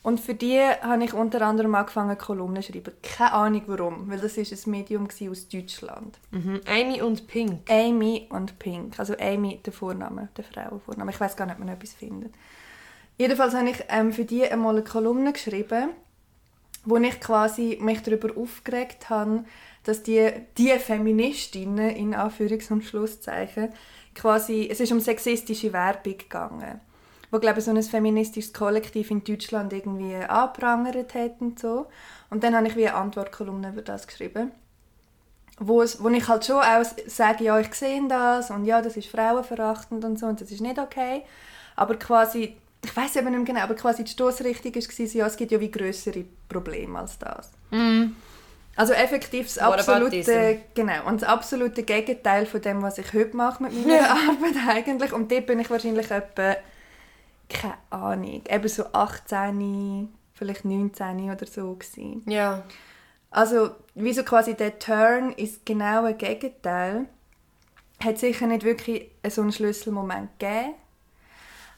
Und 0.07 0.21
für 0.21 0.35
die 0.35 0.61
habe 0.61 1.03
ich 1.03 1.15
unter 1.15 1.43
anderem 1.43 1.75
angefangen, 1.75 2.17
Kolumnen 2.17 2.63
zu 2.63 2.71
schreiben. 2.71 2.93
Keine 3.03 3.33
Ahnung 3.33 3.63
warum, 3.67 4.09
weil 4.09 4.21
das 4.21 4.37
ist 4.37 4.65
ein 4.65 4.71
Medium 4.71 5.09
aus 5.29 5.49
Deutschland. 5.49 6.21
Mhm. 6.31 6.61
Amy 6.65 7.03
und 7.03 7.27
Pink. 7.27 7.69
Amy 7.69 8.29
und 8.31 8.57
Pink. 8.61 9.01
Also 9.01 9.17
Amy, 9.19 9.59
der 9.67 9.73
Vorname, 9.73 10.29
der 10.37 10.45
Frauenvorname. 10.45 11.11
Ich 11.11 11.19
weiß 11.19 11.35
gar 11.35 11.47
nicht, 11.47 11.55
ob 11.55 11.59
man 11.59 11.75
etwas 11.75 11.93
findet. 11.95 12.33
Jedenfalls 13.19 13.55
habe 13.55 13.69
ich 13.69 13.79
ähm, 13.89 14.13
für 14.13 14.25
die 14.25 14.45
einmal 14.45 14.77
eine 14.77 14.85
Kolumne 14.85 15.33
geschrieben, 15.33 15.89
wo 16.85 16.99
ich 16.99 17.19
quasi 17.19 17.77
mich 17.81 18.01
darüber 18.03 18.29
aufgeregt 18.41 19.11
habe, 19.11 19.43
dass 19.83 20.05
die, 20.05 20.31
die 20.57 20.71
Feministinnen, 20.79 21.91
in 21.91 22.15
Anführungs- 22.15 22.71
und 22.71 22.85
Schlusszeichen, 22.85 23.71
quasi, 24.15 24.69
es 24.71 24.79
ist 24.79 24.93
um 24.93 25.01
sexistische 25.01 25.73
Werbung 25.73 26.17
gegangen 26.17 26.81
wo 27.31 27.39
glaube 27.39 27.59
ich, 27.59 27.65
so 27.65 27.71
ein 27.71 27.83
feministisches 27.83 28.53
Kollektiv 28.53 29.11
in 29.11 29.25
Deutschland 29.25 29.73
irgendwie 29.73 30.15
anprangert 30.17 31.15
hat 31.15 31.41
und 31.41 31.59
so. 31.59 31.87
Und 32.31 32.45
dann 32.45 32.55
habe 32.55 32.67
ich 32.69 32.77
wie 32.77 32.89
eine 32.89 32.97
Antwortkolumne 32.97 33.71
über 33.71 33.83
das 33.83 34.07
geschrieben, 34.07 34.53
wo, 35.59 35.83
es, 35.83 36.03
wo 36.03 36.09
ich 36.09 36.29
halt 36.29 36.45
schon 36.45 36.57
auch 36.57 36.85
sage, 37.07 37.45
ja, 37.45 37.59
ich 37.59 37.73
sehe 37.75 38.07
das 38.09 38.51
und 38.51 38.65
ja, 38.65 38.83
das 38.83 38.97
ist 38.97 39.09
frauenverachtend 39.09 40.05
und 40.05 40.19
so 40.19 40.27
und 40.27 40.41
das 40.41 40.51
ist 40.51 40.61
nicht 40.61 40.79
okay. 40.79 41.23
Aber 41.77 41.97
quasi, 41.97 42.57
ich 42.85 42.97
weiß 42.97 43.17
eben 43.17 43.37
nicht 43.37 43.47
genau, 43.47 43.61
aber 43.61 43.75
quasi 43.75 44.05
die 44.05 44.11
Stoßrichtung 44.11 44.75
war, 44.75 45.07
ja, 45.07 45.27
es 45.27 45.37
gibt 45.37 45.53
ja 45.53 45.61
wie 45.61 45.71
größere 45.71 46.25
Probleme 46.49 46.99
als 46.99 47.19
das. 47.19 47.51
Mm. 47.71 48.13
Also 48.77 48.93
effektiv 48.93 49.47
das 49.47 49.59
absolute, 49.59 50.61
genau, 50.75 51.07
und 51.07 51.23
das 51.23 51.29
absolute 51.29 51.83
Gegenteil 51.83 52.45
von 52.45 52.61
dem, 52.61 52.83
was 52.83 52.99
ich 52.99 53.11
heute 53.15 53.35
mache 53.35 53.63
mit 53.63 53.87
meiner 53.87 54.11
Arbeit 54.11 54.57
eigentlich. 54.69 55.13
Und 55.15 55.33
dort 55.33 55.47
bin 55.47 55.59
ich 55.61 55.71
wahrscheinlich 55.71 56.11
etwa 56.11 56.57
keine 57.49 57.75
Ahnung, 57.91 58.43
eben 58.49 58.69
so 58.69 58.85
18, 58.93 60.09
vielleicht 60.35 60.65
19 60.65 61.31
oder 61.31 61.47
so 61.47 61.75
gewesen. 61.75 62.23
Ja. 62.27 62.63
Also, 63.31 63.71
wie 63.95 64.13
so 64.13 64.23
quasi 64.23 64.55
der 64.55 64.79
Turn 64.79 65.33
ist 65.33 65.67
genau 65.67 66.05
ein 66.05 66.19
Gegenteil. 66.19 67.07
Hat 68.03 68.19
sicher 68.19 68.47
nicht 68.47 68.65
wirklich 68.65 69.11
so 69.29 69.43
einen 69.43 69.53
Schlüsselmoment 69.53 70.39
gegeben. 70.39 70.75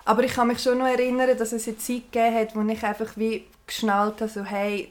Aber 0.04 0.24
ich 0.24 0.32
kann 0.34 0.48
mich 0.48 0.62
schon 0.62 0.78
noch 0.78 0.86
erinnern, 0.86 1.36
dass 1.36 1.52
es 1.52 1.68
eine 1.68 1.78
Zeit 1.78 2.12
gegeben 2.12 2.34
hat, 2.34 2.56
wo 2.56 2.62
ich 2.62 2.82
einfach 2.82 3.16
wie 3.16 3.44
geschnallt 3.66 4.20
habe, 4.20 4.30
so, 4.30 4.42
hey, 4.42 4.90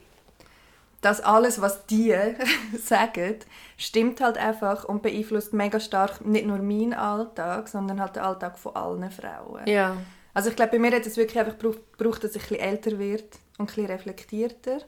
das 1.02 1.22
alles, 1.22 1.62
was 1.62 1.86
die 1.86 2.14
sagen, 2.78 3.36
stimmt 3.78 4.22
halt 4.22 4.38
einfach 4.38 4.86
und 4.86 5.02
beeinflusst 5.02 5.54
mega 5.54 5.80
stark 5.80 6.26
nicht 6.26 6.46
nur 6.46 6.60
meinen 6.60 6.94
Alltag, 6.94 7.68
sondern 7.68 8.00
halt 8.00 8.16
den 8.16 8.24
Alltag 8.24 8.58
von 8.58 8.76
allen 8.76 9.10
Frauen. 9.12 9.66
Ja. 9.68 9.98
Also 10.38 10.52
ich 10.52 10.56
glaube, 10.56 10.74
bei 10.74 10.78
mir 10.78 10.92
hat 10.92 11.04
es 11.04 11.18
wirklich 11.18 11.40
einfach 11.40 11.58
gebraucht, 11.58 12.24
dass 12.24 12.36
ich 12.36 12.44
ein 12.44 12.50
bisschen 12.50 12.64
älter 12.64 13.00
werde 13.00 13.24
und 13.58 13.62
ein 13.62 13.66
bisschen 13.66 13.86
reflektierter. 13.88 14.82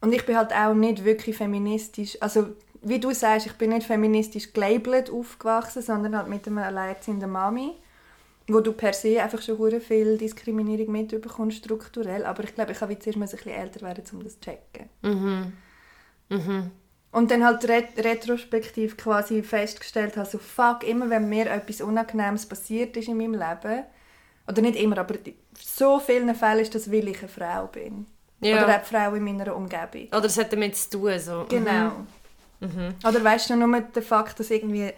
Und 0.00 0.14
ich 0.14 0.24
bin 0.24 0.36
halt 0.36 0.52
auch 0.52 0.74
nicht 0.74 1.04
wirklich 1.04 1.36
feministisch, 1.36 2.16
also 2.20 2.50
wie 2.82 3.00
du 3.00 3.12
sagst, 3.12 3.46
ich 3.46 3.54
bin 3.54 3.70
nicht 3.70 3.84
feministisch 3.84 4.52
gelabelt 4.52 5.10
aufgewachsen, 5.10 5.82
sondern 5.82 6.16
halt 6.16 6.28
mit 6.28 6.46
einer 6.46 6.66
alleinerziehenden 6.66 7.32
Mami, 7.32 7.72
wo 8.46 8.60
du 8.60 8.74
per 8.74 8.92
se 8.92 9.20
einfach 9.20 9.42
schon 9.42 9.58
sehr 9.70 9.80
viel 9.80 10.16
Diskriminierung 10.16 10.92
mitbekommst, 10.92 11.58
strukturell. 11.58 12.24
Aber 12.26 12.44
ich 12.44 12.54
glaube, 12.54 12.70
ich 12.70 12.80
habe 12.80 12.92
jetzt 12.92 13.08
erst 13.08 13.18
mal 13.18 13.26
ein 13.26 13.32
bisschen 13.32 13.50
älter 13.50 13.80
werden, 13.80 14.04
um 14.12 14.22
das 14.22 14.34
zu 14.34 14.40
checken. 14.42 14.88
Mhm. 15.02 15.52
Mhm. 16.28 16.70
Und 17.10 17.32
dann 17.32 17.44
halt 17.44 17.68
ret 17.68 17.88
retrospektiv 17.98 18.96
quasi 18.96 19.42
festgestellt 19.42 20.16
habe, 20.16 20.28
so 20.28 20.38
fuck, 20.38 20.84
immer 20.84 21.10
wenn 21.10 21.28
mir 21.28 21.50
etwas 21.50 21.80
Unangenehmes 21.80 22.46
passiert 22.46 22.96
ist 22.96 23.08
in 23.08 23.16
meinem 23.16 23.32
Leben, 23.32 23.82
oder 24.48 24.62
nicht 24.62 24.76
immer, 24.76 24.98
aber 24.98 25.14
in 25.24 25.34
so 25.58 25.98
vielen 25.98 26.34
Fällen 26.34 26.60
ist 26.60 26.74
das, 26.74 26.90
weil 26.90 27.08
ich 27.08 27.18
eine 27.18 27.28
Frau 27.28 27.66
bin. 27.66 28.06
Ja. 28.40 28.64
Oder 28.64 28.74
eine 28.74 28.84
Frau 28.84 29.14
in 29.14 29.24
meiner 29.24 29.54
Umgebung. 29.56 30.08
Oder 30.08 30.26
es 30.26 30.38
hat 30.38 30.52
damit 30.52 30.76
zu 30.76 30.90
tun. 30.90 31.18
So. 31.18 31.46
Genau. 31.48 31.92
Mhm. 32.60 32.94
Oder 33.06 33.24
weißt 33.24 33.50
du 33.50 33.56
nur 33.56 33.80
der 33.80 34.02
Fakt, 34.02 34.38
dass 34.38 34.50
irgendwie 34.50 34.92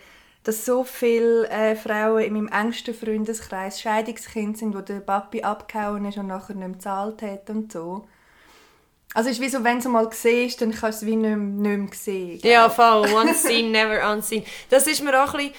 dass 0.45 0.65
so 0.65 0.85
viele 0.85 1.49
äh, 1.51 1.77
Frauen 1.77 2.23
in 2.23 2.33
meinem 2.33 2.49
engsten 2.49 2.95
Freundeskreis 2.95 3.81
Scheidungskind 3.81 4.57
sind, 4.57 4.75
wo 4.75 4.81
der 4.81 5.01
Papi 5.01 5.43
abgehauen 5.43 6.05
ist 6.07 6.17
und 6.17 6.29
nachher 6.29 6.55
nicht 6.55 6.67
mehr 6.67 6.77
gezahlt 6.77 7.21
hat 7.21 7.51
und 7.51 7.73
so. 7.73 8.07
Also 9.15 9.31
es 9.31 9.39
ist 9.39 9.43
wie 9.43 9.49
so, 9.49 9.65
wenn 9.65 9.81
du 9.81 9.89
mal 9.89 10.09
siehst, 10.13 10.61
dann 10.61 10.71
kannst 10.71 11.03
du 11.03 11.07
es 11.07 11.11
wie 11.11 11.17
nicht 11.17 11.37
mehr, 11.37 11.37
nicht 11.37 11.79
mehr 11.79 11.89
sehen. 11.93 12.39
glaub. 12.39 12.53
Ja, 12.53 12.71
voll. 12.71 13.13
One 13.13 13.35
seen, 13.35 13.73
never 13.73 14.11
unseen. 14.13 14.45
Das 14.71 14.87
ist 14.87 15.03
mir 15.03 15.23
auch 15.23 15.35
ein 15.35 15.49
bisschen 15.49 15.55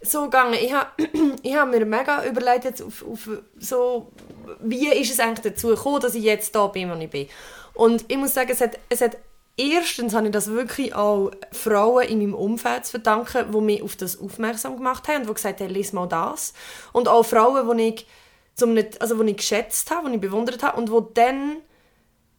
so 0.00 0.24
gegangen. 0.24 0.54
Ich 0.54 0.72
habe 0.72 0.90
hab 1.54 1.68
mir 1.68 1.84
mega 1.84 2.24
überlegt, 2.24 2.64
jetzt 2.64 2.82
auf, 2.82 3.04
auf 3.06 3.28
so, 3.58 4.12
wie 4.60 4.88
ist 4.88 5.12
es 5.12 5.20
eigentlich 5.20 5.52
dazu 5.52 5.68
gekommen, 5.68 6.00
dass 6.00 6.14
ich 6.14 6.24
jetzt 6.24 6.54
da 6.54 6.66
bin, 6.66 6.90
wo 6.90 6.94
ich 6.94 7.10
bin. 7.10 7.28
Und 7.74 8.04
ich 8.08 8.16
muss 8.16 8.34
sagen, 8.34 8.50
es 8.50 8.60
hat, 8.60 8.78
es 8.88 9.00
hat 9.00 9.16
erstens 9.56 10.14
habe 10.14 10.26
ich 10.26 10.32
das 10.32 10.48
wirklich 10.48 10.94
auch 10.94 11.30
Frauen 11.52 12.06
in 12.08 12.18
meinem 12.18 12.34
Umfeld 12.34 12.84
zu 12.84 12.92
verdanken, 12.92 13.52
die 13.52 13.60
mich 13.60 13.82
auf 13.82 13.96
das 13.96 14.18
aufmerksam 14.18 14.76
gemacht 14.76 15.08
haben 15.08 15.22
und 15.22 15.28
die 15.28 15.34
gesagt 15.34 15.60
haben, 15.60 15.70
lies 15.70 15.92
mal 15.92 16.06
das. 16.06 16.52
Und 16.92 17.08
auch 17.08 17.24
Frauen, 17.24 17.76
die 17.76 17.88
ich, 17.88 18.06
zum 18.54 18.74
nicht, 18.74 19.00
also 19.00 19.22
die 19.22 19.30
ich 19.30 19.36
geschätzt 19.38 19.90
habe, 19.90 20.08
die 20.08 20.16
ich 20.16 20.20
bewundert 20.20 20.62
habe 20.62 20.78
und 20.78 20.88
die 20.88 21.14
dann 21.14 21.56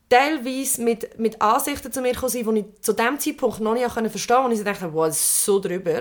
teilweise 0.09 0.81
mit, 0.81 1.19
mit 1.19 1.41
Ansichten 1.41 1.91
zu 1.91 2.01
mir 2.01 2.13
gekommen 2.13 2.29
sind, 2.29 2.49
die 2.49 2.59
ich 2.59 2.81
zu 2.81 2.93
dem 2.93 3.19
Zeitpunkt 3.19 3.59
noch 3.59 3.73
nicht 3.73 3.89
verstehen 3.89 4.37
konnte, 4.37 4.49
wo 4.49 4.53
ich 4.53 4.59
so 4.59 4.63
dachte, 4.63 4.93
wow, 4.93 5.07
das 5.07 5.17
ist 5.17 5.45
so 5.45 5.59
drüber. 5.59 5.99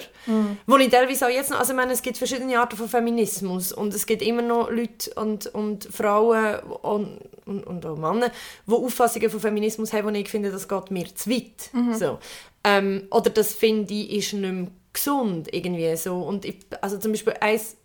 Wo 0.66 0.76
ich 0.76 0.90
teilweise 0.90 1.26
auch 1.26 1.30
jetzt 1.30 1.50
noch, 1.50 1.58
also 1.58 1.72
ich 1.72 1.76
meine, 1.76 1.92
es 1.92 2.02
gibt 2.02 2.16
verschiedene 2.16 2.58
Arten 2.58 2.76
von 2.76 2.88
Feminismus 2.88 3.72
und 3.72 3.92
es 3.92 4.06
gibt 4.06 4.22
immer 4.22 4.42
noch 4.42 4.70
Leute 4.70 5.10
und, 5.16 5.46
und 5.48 5.84
Frauen 5.84 6.60
und, 6.82 7.18
und, 7.46 7.66
und 7.66 7.86
auch 7.86 7.96
Männer, 7.96 8.30
die 8.66 8.72
Auffassungen 8.72 9.30
von 9.30 9.40
Feminismus 9.40 9.92
haben, 9.92 10.06
wo 10.06 10.10
ich 10.10 10.28
finde, 10.28 10.50
das 10.50 10.68
geht 10.68 10.90
mir 10.90 11.12
zu 11.14 11.30
weit. 11.30 11.70
So. 11.98 12.18
Ähm, 12.64 13.08
oder 13.10 13.30
das 13.30 13.54
finde 13.54 13.92
ich, 13.94 14.12
ist 14.12 14.32
nicht 14.34 14.52
mehr 14.52 14.68
gesund 14.92 15.52
irgendwie 15.52 15.94
so. 15.96 16.20
Und 16.20 16.44
ich, 16.44 16.58
also 16.80 16.98
zum 16.98 17.12
Beispiel 17.12 17.34
eins 17.40 17.76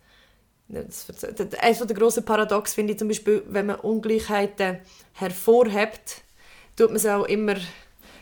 das, 0.72 1.06
das, 1.06 1.54
eines 1.60 1.78
der 1.78 1.96
grossen 1.96 2.24
Paradox 2.24 2.74
finde 2.74 2.92
ich 2.92 2.98
zum 2.98 3.08
Beispiel, 3.08 3.42
wenn 3.46 3.66
man 3.66 3.76
Ungleichheiten 3.76 4.78
hervorhebt, 5.12 6.22
tut 6.76 6.88
man 6.88 6.96
es 6.96 7.06
auch 7.06 7.24
immer 7.26 7.56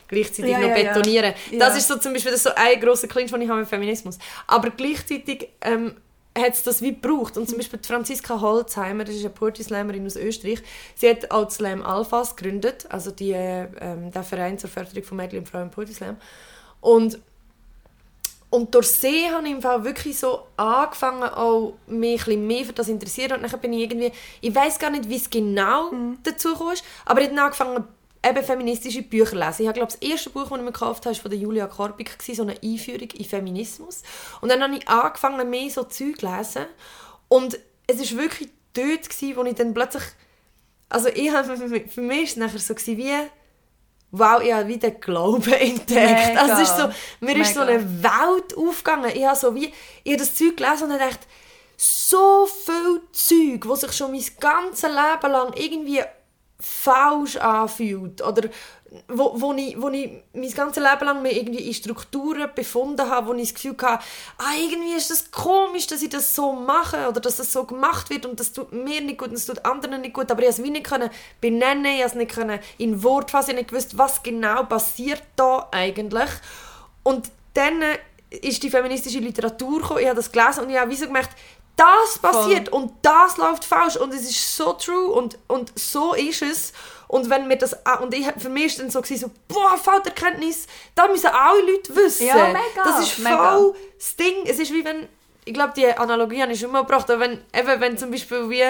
gleichzeitig 0.08 0.50
Ja, 0.50 0.58
noch 0.58 0.76
ja, 0.76 0.92
betonieren. 0.92 1.34
Ja. 1.52 1.58
Das 1.60 1.76
ist 1.76 1.86
so 1.86 1.96
zum 1.96 2.12
Beispiel 2.12 2.32
das 2.32 2.42
so 2.42 2.50
ein 2.54 2.80
grosser 2.80 3.06
Clinch, 3.06 3.30
den 3.30 3.42
ich 3.42 3.48
habe 3.48 3.60
mit 3.60 3.68
Feminismus. 3.68 4.18
Aber 4.48 4.70
gleichzeitig 4.70 5.48
ähm, 5.60 5.94
hat 6.36 6.54
es 6.54 6.64
das 6.64 6.82
wie 6.82 6.92
gebraucht. 6.92 7.36
Und 7.36 7.48
zum 7.48 7.58
Beispiel 7.58 7.78
die 7.78 7.86
Franziska 7.86 8.40
Holzheimer, 8.40 9.04
das 9.04 9.14
ist 9.14 9.24
eine 9.24 9.30
Poetry 9.30 9.62
Slammerin 9.62 10.04
aus 10.04 10.16
Österreich, 10.16 10.60
sie 10.96 11.08
hat 11.08 11.30
auch 11.30 11.48
Slam 11.50 11.82
Alphas 11.82 12.34
gegründet, 12.34 12.86
also 12.88 13.12
die, 13.12 13.32
äh, 13.32 13.68
ähm, 13.80 14.10
der 14.10 14.24
Verein 14.24 14.58
zur 14.58 14.70
Förderung 14.70 15.04
von 15.04 15.16
Mädchen 15.16 15.38
und 15.38 15.48
Frauen 15.48 15.64
im 15.64 15.70
Poetry 15.70 15.94
Slam. 15.94 16.16
Und 16.80 17.20
und 18.50 18.74
durch 18.74 18.88
sie 18.88 19.30
habe 19.30 19.46
ich 19.46 19.52
im 19.52 19.62
Fall 19.62 19.84
wirklich 19.84 20.18
so 20.18 20.46
angefangen, 20.56 21.22
auch 21.22 21.74
mich 21.86 22.20
ein 22.22 22.24
bisschen 22.26 22.46
mehr 22.48 22.64
für 22.64 22.72
das 22.72 22.88
interessieren. 22.88 23.40
Und 23.42 23.50
dann 23.52 23.60
bin 23.60 23.72
ich 23.72 23.82
irgendwie, 23.82 24.12
ich 24.40 24.54
weiß 24.54 24.78
gar 24.80 24.90
nicht, 24.90 25.08
wie 25.08 25.16
es 25.16 25.30
genau 25.30 25.90
dazu 26.24 26.54
kam, 26.56 26.74
aber 27.04 27.20
ich 27.22 27.30
habe 27.30 27.40
angefangen, 27.42 27.84
eben 28.26 28.44
feministische 28.44 29.02
Bücher 29.02 29.30
zu 29.30 29.36
lesen. 29.36 29.62
Ich 29.62 29.68
habe, 29.68 29.78
glaube 29.78 29.92
das 29.92 30.02
erste 30.02 30.30
Buch, 30.30 30.48
das 30.48 30.58
ich 30.58 30.64
mir 30.64 30.72
gekauft 30.72 31.06
habe, 31.06 31.14
war 31.14 31.22
von 31.22 31.30
der 31.30 31.40
Julia 31.40 31.66
Korbig, 31.68 32.10
so 32.20 32.42
eine 32.42 32.56
Einführung 32.62 33.08
in 33.12 33.24
Feminismus. 33.24 34.02
Und 34.40 34.50
dann 34.50 34.62
habe 34.62 34.74
ich 34.76 34.88
angefangen, 34.88 35.48
mehr 35.48 35.70
so 35.70 35.84
Zeug 35.84 36.18
zu 36.18 36.26
lesen. 36.26 36.66
Und 37.28 37.58
es 37.86 37.98
war 38.16 38.22
wirklich 38.24 38.50
dort, 38.74 39.08
gewesen, 39.08 39.36
wo 39.36 39.44
ich 39.44 39.54
dann 39.54 39.72
plötzlich, 39.74 40.02
also 40.88 41.08
ich 41.08 41.30
habe, 41.32 41.56
für 41.56 41.68
mich- 41.68 41.90
für 41.90 42.02
mich 42.02 42.18
war 42.18 42.24
es 42.24 42.36
nachher 42.36 42.58
so 42.58 42.74
gewesen, 42.74 42.96
wie, 42.98 43.14
wow, 44.10 44.42
ich 44.42 44.52
habe 44.52 44.68
wieder 44.68 44.90
Glauben 44.90 45.52
entdeckt. 45.52 45.88
Mega. 45.88 46.40
Also 46.40 46.62
ist 46.62 46.76
so, 46.76 46.90
mir 47.20 47.36
ist 47.36 47.54
so 47.54 47.60
Mega. 47.60 47.72
eine 47.72 48.02
Welt 48.02 48.56
aufgegangen. 48.56 49.10
Ich 49.14 49.24
habe 49.24 49.36
so 49.36 49.54
wie, 49.54 49.72
ich 50.04 50.12
habe 50.12 50.22
das 50.22 50.34
Zeug 50.34 50.56
gelesen 50.56 50.84
und 50.84 50.92
gedacht, 50.92 51.20
so 51.76 52.46
viel 52.46 53.00
Zeug, 53.12 53.68
was 53.68 53.80
sich 53.80 53.92
schon 53.92 54.10
mein 54.10 54.24
ganzes 54.38 54.82
Leben 54.90 55.32
lang 55.32 55.52
irgendwie 55.54 56.02
falsch 56.60 57.36
anfühlt 57.36 58.22
oder 58.22 58.48
wo, 59.08 59.40
wo, 59.40 59.52
ich, 59.54 59.80
wo 59.80 59.88
ich 59.88 60.10
mein 60.32 60.50
ganzes 60.50 60.82
Leben 60.82 61.04
lang 61.04 61.22
mich 61.22 61.36
irgendwie 61.36 61.66
in 61.66 61.74
Strukturen 61.74 62.50
befunden 62.54 63.08
habe, 63.08 63.28
wo 63.28 63.34
ich 63.34 63.52
das 63.52 63.54
Gefühl 63.54 63.76
hatte, 63.80 64.04
ah, 64.38 64.52
irgendwie 64.60 64.94
ist 64.94 65.10
das 65.10 65.30
komisch, 65.30 65.86
dass 65.86 66.02
ich 66.02 66.08
das 66.08 66.34
so 66.34 66.52
mache 66.52 67.08
oder 67.08 67.20
dass 67.20 67.36
das 67.36 67.52
so 67.52 67.64
gemacht 67.64 68.10
wird 68.10 68.26
und 68.26 68.40
das 68.40 68.52
tut 68.52 68.72
mir 68.72 69.00
nicht 69.00 69.18
gut 69.18 69.28
und 69.28 69.34
das 69.34 69.46
tut 69.46 69.64
anderen 69.64 70.00
nicht 70.00 70.14
gut, 70.14 70.30
aber 70.30 70.42
ich 70.42 70.48
konnte 70.48 70.62
es 70.62 70.70
nicht 70.70 70.84
können 70.84 71.10
benennen, 71.40 71.86
ich 71.86 72.02
konnte 72.02 72.30
es 72.34 72.44
nicht 72.44 72.62
in 72.78 73.02
Wort 73.02 73.30
fassen, 73.30 73.50
ich 73.50 73.56
nicht 73.56 73.70
gewusst, 73.70 73.96
was 73.96 74.22
genau 74.22 74.64
passiert 74.64 75.22
da 75.36 75.68
eigentlich. 75.70 76.30
Und 77.04 77.30
dann 77.54 77.82
ist 78.30 78.62
die 78.62 78.70
feministische 78.70 79.18
Literatur 79.18 79.80
gekommen, 79.80 80.00
ich 80.00 80.06
habe 80.06 80.16
das 80.16 80.30
gelesen 80.30 80.64
und 80.64 80.70
ich 80.70 80.78
habe 80.78 80.90
wie 80.90 80.96
so 80.96 81.06
gemerkt, 81.06 81.36
das 81.80 82.18
passiert 82.18 82.68
und 82.68 82.92
das 83.02 83.36
läuft 83.38 83.64
falsch 83.64 83.96
und 83.96 84.12
es 84.12 84.22
ist 84.22 84.56
so 84.56 84.74
true 84.74 85.08
und, 85.08 85.38
und 85.48 85.72
so 85.78 86.14
ist 86.14 86.42
es. 86.42 86.72
Und 87.08 87.28
wenn 87.28 87.48
mir 87.48 87.56
das 87.56 87.76
und 88.00 88.14
ich, 88.14 88.26
für 88.38 88.48
mich 88.50 88.76
war 88.76 88.84
dann 88.84 88.90
so, 88.90 89.00
gewesen, 89.02 89.32
so 89.48 89.54
boah, 89.54 89.76
Erkenntnis, 90.04 90.66
da 90.94 91.08
müssen 91.08 91.26
alle 91.26 91.62
Leute 91.62 91.96
wissen. 91.96 92.26
Ja, 92.26 92.48
mega, 92.48 92.84
Das 92.84 93.00
ist 93.00 93.18
mega. 93.18 93.56
voll 93.56 93.74
das 93.96 94.14
Ding. 94.16 94.46
Es 94.46 94.58
ist 94.58 94.72
wie 94.72 94.84
wenn, 94.84 95.08
ich 95.50 95.54
glaube, 95.54 95.72
die 95.76 95.86
Analogie 95.86 96.40
habe 96.42 96.52
ich 96.52 96.60
schon 96.60 96.70
mal 96.70 96.82
gebracht, 96.82 97.10
aber 97.10 97.20
wenn, 97.20 97.32
eben, 97.52 97.80
wenn 97.80 97.98
zum 97.98 98.12
Beispiel 98.12 98.48
wie, 98.48 98.62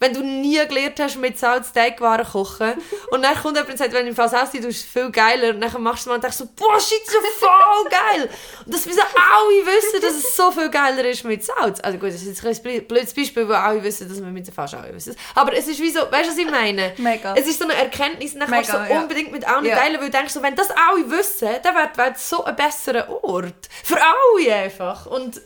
wenn 0.00 0.14
du 0.14 0.22
nie 0.22 0.66
gelernt 0.66 0.98
hast, 0.98 1.18
mit 1.18 1.38
Salz 1.38 1.74
Teigwaren 1.74 2.26
kochen 2.26 2.72
und 3.10 3.22
dann 3.22 3.34
kommt 3.34 3.54
jemand 3.56 3.70
und 3.72 3.76
sagt, 3.76 3.92
wenn 3.92 4.04
du 4.04 4.08
im 4.10 4.16
Fall 4.16 4.30
Salz 4.30 4.50
tust, 4.52 4.64
ist 4.64 4.86
viel 4.86 5.10
geiler 5.10 5.50
und 5.50 5.60
dann 5.60 5.82
machst 5.82 5.98
du 5.98 6.00
es 6.00 6.06
mal 6.06 6.14
und 6.14 6.24
denkst 6.24 6.38
so, 6.38 6.46
boah, 6.56 6.80
shit, 6.80 7.06
so 7.06 7.18
voll 7.38 7.90
geil. 7.90 8.30
Und 8.64 8.74
das 8.74 8.86
müssen 8.86 9.00
alle 9.00 9.66
wissen, 9.66 10.00
dass 10.00 10.14
es 10.14 10.34
so 10.34 10.50
viel 10.50 10.70
geiler 10.70 11.04
ist 11.04 11.22
mit 11.24 11.44
Salz. 11.44 11.80
Also 11.80 11.98
gut, 11.98 12.08
das 12.08 12.22
ist 12.22 12.42
jetzt 12.42 12.66
ein 12.66 12.86
blödes 12.86 13.12
Beispiel, 13.12 13.46
wo 13.46 13.52
alle 13.52 13.82
wissen, 13.82 14.08
dass 14.08 14.18
man 14.18 14.32
mit 14.32 14.48
fast 14.54 14.72
alle 14.72 14.94
wissen. 14.94 15.14
Aber 15.34 15.52
es 15.52 15.68
ist 15.68 15.80
wie 15.80 15.90
so, 15.90 16.00
weißt 16.00 16.30
du, 16.30 16.32
was 16.32 16.38
ich 16.38 16.50
meine? 16.50 16.94
Mega. 16.96 17.34
Es 17.36 17.46
ist 17.46 17.58
so 17.58 17.66
eine 17.66 17.74
Erkenntnis, 17.74 18.32
dann 18.32 18.48
kannst 18.48 18.72
du 18.72 18.78
so 18.78 18.82
ja. 18.84 19.02
unbedingt 19.02 19.32
mit 19.32 19.46
allen 19.46 19.66
Ja. 19.66 19.76
teilen, 19.76 20.00
weil 20.00 20.10
du 20.10 20.16
denkst, 20.16 20.32
so, 20.32 20.42
wenn 20.42 20.56
das 20.56 20.70
alle 20.70 21.10
wissen, 21.10 21.48
dann 21.62 21.74
wäre 21.74 21.90
die 21.92 21.98
Welt 21.98 22.16
so 22.16 22.42
ein 22.42 22.56
besserer 22.56 23.22
Ort. 23.22 23.68
Für 23.84 23.98
alle 24.00 24.54
einfach. 24.54 25.04
Und 25.04 25.42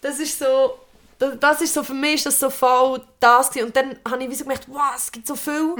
das 0.00 0.18
ist 0.20 0.38
so, 0.38 0.78
das, 1.18 1.38
das 1.40 1.60
ist 1.62 1.74
so, 1.74 1.82
für 1.82 1.94
mich 1.94 2.14
ist 2.14 2.26
das 2.26 2.38
so 2.38 2.50
voll 2.50 3.00
das 3.20 3.50
gewesen. 3.50 3.66
Und 3.66 3.76
dann 3.76 3.98
habe 4.08 4.22
ich 4.22 4.30
wie 4.30 4.34
so 4.34 4.44
gemerkt, 4.44 4.66
wow, 4.68 4.92
es 4.96 5.10
gibt 5.10 5.26
so 5.26 5.34
viel. 5.34 5.74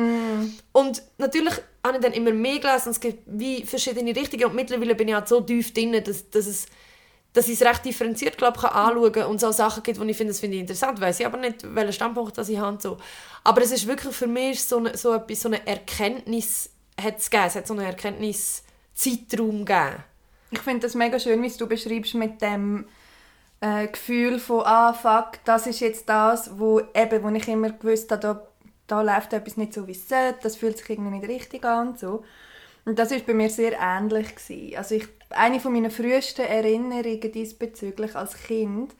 Und 0.73 1.03
natürlich 1.19 1.55
habe 1.85 1.97
ich 1.97 2.03
dann 2.03 2.13
immer 2.13 2.33
mehr 2.33 2.59
gelesen 2.59 2.87
und 2.87 2.93
es 2.93 3.01
gibt 3.01 3.23
wie 3.27 3.65
verschiedene 3.65 4.15
Richtungen 4.15 4.45
und 4.47 4.55
mittlerweile 4.55 4.95
bin 4.95 5.09
ich 5.09 5.15
halt 5.15 5.29
so 5.29 5.41
tief 5.41 5.73
drin, 5.73 5.93
dass, 6.05 6.29
dass 6.31 6.47
es 6.47 6.67
dass 7.35 7.47
ich 7.47 7.61
es 7.61 7.67
recht 7.67 7.85
differenziert 7.85 8.39
glaub, 8.39 8.59
kann 8.59 8.71
anschauen 8.71 9.13
kann 9.13 9.27
und 9.27 9.41
so 9.41 9.53
Sachen 9.53 9.83
gibt, 9.83 10.01
wo 10.01 10.05
ich 10.05 10.17
finde, 10.17 10.33
das 10.33 10.41
finde 10.41 10.57
ich 10.57 10.63
interessant, 10.63 11.01
weiß 11.01 11.21
ich 11.21 11.27
aber 11.27 11.37
nicht, 11.37 11.63
welchen 11.75 11.93
Standpunkt 11.93 12.37
das 12.37 12.49
ich 12.49 12.59
habe. 12.59 12.79
So. 12.81 12.97
Aber 13.45 13.63
es 13.63 13.71
ist 13.71 13.87
wirklich 13.87 14.17
für 14.17 14.27
mich 14.27 14.65
so 14.65 14.79
eine, 14.79 14.97
so 14.97 15.15
etwas, 15.15 15.43
so 15.43 15.49
eine 15.49 15.65
Erkenntnis 15.67 16.71
hat 17.01 17.19
es 17.19 17.31
gegeben. 17.31 17.49
Es 17.49 17.55
hat 17.55 17.67
so 17.67 17.75
einen 17.75 17.85
Erkenntniszeitraum 17.85 19.65
gegeben. 19.65 20.05
Ich 20.51 20.61
finde 20.61 20.81
das 20.81 20.95
mega 20.95 21.19
schön, 21.19 21.43
wie 21.43 21.51
du 21.51 21.67
beschreibst 21.67 22.15
mit 22.15 22.41
dem 22.41 22.87
äh, 23.61 23.89
Gefühl 23.89 24.39
von 24.39 24.63
«Ah, 24.65 24.93
fuck, 24.93 25.45
das 25.45 25.67
ist 25.67 25.81
jetzt 25.81 26.09
das, 26.09 26.59
wo, 26.59 26.81
eben, 26.95 27.23
wo 27.23 27.29
ich 27.31 27.49
immer 27.49 27.71
gewusst 27.71 28.11
habe, 28.11 28.21
da, 28.21 28.47
da 28.87 29.03
läuft 29.03 29.33
etwas 29.33 29.57
nicht 29.57 29.75
so, 29.75 29.87
wie 29.87 29.93
es 29.93 30.09
sollte, 30.09 30.39
das 30.43 30.57
fühlt 30.57 30.79
sich 30.79 30.91
irgendwie 30.91 31.19
nicht 31.19 31.29
richtig 31.29 31.65
an» 31.65 31.89
und 31.89 31.99
so. 31.99 32.25
Und 32.85 32.99
das 32.99 33.11
war 33.11 33.19
bei 33.19 33.35
mir 33.35 33.51
sehr 33.51 33.79
ähnlich. 33.79 34.35
Gewesen. 34.35 34.77
Also 34.77 34.95
ich, 34.95 35.09
eine 35.31 35.61
von 35.61 35.75
meiner 35.75 35.91
frühesten 35.91 36.47
Erinnerungen 36.47 37.33
diesbezüglich 37.33 38.17
als 38.17 38.35
Kind, 38.35 38.95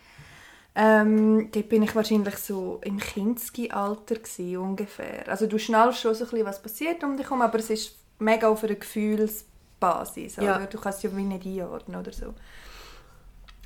ähm, 0.75 1.51
dort 1.51 1.69
bin 1.71 1.83
ich 1.83 1.97
wahrscheinlich 1.97 2.37
so 2.37 2.81
im 2.85 2.99
Kinski-Alter 2.99 4.17
gewesen, 4.17 4.59
ungefähr. 4.59 5.27
Also 5.29 5.47
du 5.47 5.59
schnallst 5.59 6.01
schon 6.01 6.15
so 6.15 6.25
ein 6.25 6.31
bisschen, 6.31 6.47
was 6.47 6.63
passiert 6.63 7.03
um 7.03 7.17
dich 7.17 7.27
herum, 7.27 7.41
aber 7.41 7.59
es 7.59 7.71
ist 7.71 7.97
mega 8.19 8.49
auf 8.49 8.63
einer 8.63 8.75
Gefühlsbasis. 8.75 10.37
Ja. 10.37 10.57
Oder? 10.57 10.67
Du 10.67 10.79
kannst 10.79 10.99
es 10.99 11.11
ja 11.11 11.17
wie 11.17 11.23
nicht 11.23 11.47
einordnen 11.47 11.99
oder 11.99 12.13
so. 12.13 12.35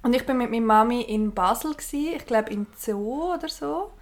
Und 0.03 0.15
ich 0.15 0.27
bin 0.27 0.39
mit 0.39 0.51
meiner 0.51 0.67
Mami 0.67 1.03
in 1.03 1.33
Basel, 1.33 1.73
gewesen, 1.75 2.17
ich 2.17 2.27
glaube 2.27 2.51
im 2.51 2.67
Zoo 2.77 3.35
oder 3.35 3.49
so. 3.49 3.93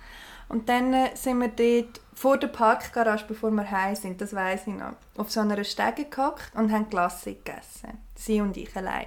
Und 0.49 0.69
dann 0.69 0.93
äh, 0.93 1.15
sind 1.15 1.39
wir 1.39 1.49
dort 1.49 2.01
vor 2.15 2.37
der 2.37 2.49
Parkgarage, 2.49 3.25
bevor 3.29 3.51
wir 3.51 3.71
heim 3.71 3.95
sind, 3.95 4.21
das 4.21 4.35
weiß 4.35 4.67
ich 4.67 4.75
noch, 4.75 4.95
auf 5.17 5.31
so 5.31 5.41
einer 5.41 5.63
Stege 5.63 6.07
gehockt 6.07 6.53
und 6.55 6.73
haben 6.73 6.91
Klasse 6.91 7.35
gegessen. 7.35 7.99
Sie 8.17 8.41
und 8.41 8.57
ich 8.57 8.75
allein. 8.77 9.07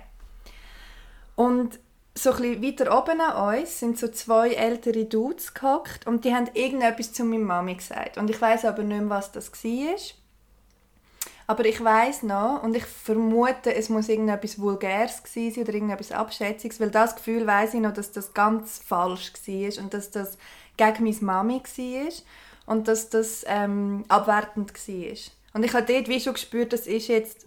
Und 1.35 1.79
so 2.15 2.31
ein 2.31 2.59
bisschen 2.59 2.63
weiter 2.63 2.97
oben 2.97 3.19
an 3.19 3.59
uns 3.59 3.79
sind 3.79 3.97
so 3.97 4.07
zwei 4.07 4.51
ältere 4.51 5.05
Dudes 5.05 5.53
gehockt 5.53 6.05
und 6.07 6.25
die 6.25 6.33
haben 6.33 6.50
irgendetwas 6.53 7.12
zu 7.12 7.25
meiner 7.25 7.43
Mami 7.43 7.75
gesagt. 7.75 8.17
Und 8.17 8.29
ich 8.29 8.39
weiß 8.39 8.65
aber 8.65 8.83
nicht 8.83 9.01
mehr, 9.01 9.09
was 9.09 9.31
das 9.31 9.51
war. 9.51 9.95
Aber 11.45 11.65
ich 11.65 11.83
weiß 11.83 12.23
noch 12.23 12.63
und 12.63 12.75
ich 12.75 12.85
vermute, 12.85 13.73
es 13.73 13.89
muss 13.89 14.09
irgendetwas 14.09 14.59
Vulgäres 14.59 15.23
gewesen 15.23 15.55
sein 15.55 15.63
oder 15.63 15.73
irgendetwas 15.73 16.12
Abschätziges, 16.12 16.79
weil 16.79 16.91
das 16.91 17.15
Gefühl 17.15 17.45
weiß 17.45 17.73
ich 17.73 17.81
noch, 17.81 17.93
dass 17.93 18.12
das 18.12 18.33
ganz 18.33 18.79
falsch 18.85 19.33
war 19.45 19.83
und 19.83 19.93
dass 19.93 20.12
das 20.12 20.38
gegen 20.77 21.03
meine 21.03 21.17
Mami 21.21 21.62
war 21.62 22.13
und 22.65 22.88
dass 22.88 23.09
das 23.09 23.43
ähm, 23.47 24.05
abwertend 24.07 24.73
war. 24.73 25.17
Und 25.53 25.63
ich 25.63 25.73
habe 25.73 25.85
dort 25.85 26.07
wie 26.07 26.19
schon 26.19 26.33
gespürt, 26.33 26.73
das 26.73 26.88
ist 26.88 27.07
jetzt, 27.07 27.45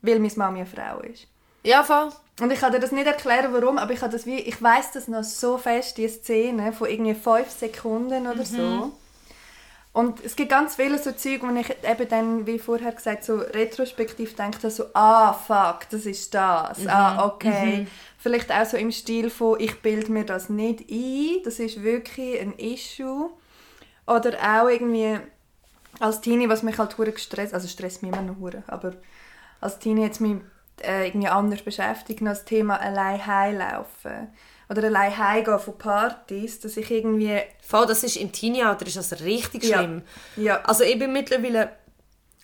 weil 0.00 0.18
meine 0.18 0.34
Mami 0.36 0.60
eine 0.60 0.66
Frau 0.66 1.00
ist. 1.00 1.26
Ja, 1.62 1.82
voll. 1.82 2.10
Und 2.40 2.52
ich 2.52 2.60
kann 2.60 2.72
dir 2.72 2.80
das 2.80 2.92
nicht 2.92 3.06
erklären, 3.06 3.52
warum, 3.52 3.78
aber 3.78 3.92
ich 3.92 4.00
das 4.00 4.26
wie, 4.26 4.40
ich 4.40 4.60
weiß 4.60 4.92
das 4.92 5.06
noch 5.06 5.22
so 5.22 5.56
fest, 5.56 5.96
die 5.98 6.08
Szene 6.08 6.72
von 6.72 6.88
irgendwie 6.88 7.14
fünf 7.14 7.48
Sekunden 7.50 8.26
oder 8.26 8.44
so. 8.44 8.92
Und 9.94 10.24
es 10.24 10.34
gibt 10.34 10.50
ganz 10.50 10.74
viele 10.74 10.98
so 10.98 11.12
Zeug, 11.12 11.42
wo 11.42 11.54
ich 11.54 11.70
eben 11.70 12.08
dann, 12.08 12.46
wie 12.48 12.58
vorher 12.58 12.90
gesagt, 12.90 13.22
so 13.22 13.36
retrospektiv 13.36 14.34
denke, 14.34 14.68
so, 14.68 14.86
ah, 14.92 15.32
fuck, 15.32 15.88
das 15.88 16.04
ist 16.04 16.34
das. 16.34 16.84
Ah, 16.88 17.24
okay. 17.24 17.86
Vielleicht 18.18 18.50
auch 18.50 18.66
so 18.66 18.76
im 18.76 18.90
Stil 18.90 19.30
von, 19.30 19.60
ich 19.60 19.80
bilde 19.82 20.10
mir 20.10 20.24
das 20.24 20.48
nicht 20.48 20.90
ein, 20.90 21.42
das 21.44 21.60
ist 21.60 21.84
wirklich 21.84 22.40
ein 22.40 22.54
Issue. 22.58 23.30
Oder 24.04 24.32
auch 24.42 24.68
irgendwie 24.68 25.20
als 26.00 26.20
Teenie, 26.20 26.48
was 26.48 26.64
mich 26.64 26.76
halt 26.76 26.98
hure 26.98 27.12
gestresst, 27.12 27.54
also 27.54 27.68
stresst 27.68 28.02
mich 28.02 28.12
immer 28.12 28.22
noch 28.22 28.40
hure, 28.40 28.64
aber 28.66 28.94
als 29.60 29.78
Teenie 29.78 30.02
jetzt 30.02 30.20
mich 30.20 30.38
äh, 30.82 31.06
irgendwie 31.06 31.28
anders 31.28 31.62
beschäftigt, 31.62 32.20
noch 32.20 32.32
das 32.32 32.44
Thema 32.44 32.80
allein 32.80 33.24
heimlaufen 33.24 34.28
oder 34.68 34.84
allein 34.84 35.16
heimgehen 35.16 35.58
von 35.58 35.78
Partys, 35.78 36.60
dass 36.60 36.76
ich 36.76 36.90
irgendwie... 36.90 37.40
Voll, 37.62 37.86
das 37.86 38.02
ist 38.02 38.16
im 38.16 38.32
Teenie-Alter 38.32 38.86
ist 38.86 38.96
das 38.96 39.20
richtig 39.20 39.64
Ja. 39.64 39.78
schlimm. 39.78 40.02
Ja. 40.36 40.60
Also 40.64 40.84
ich 40.84 40.98
bin 40.98 41.12
mittlerweile, 41.12 41.70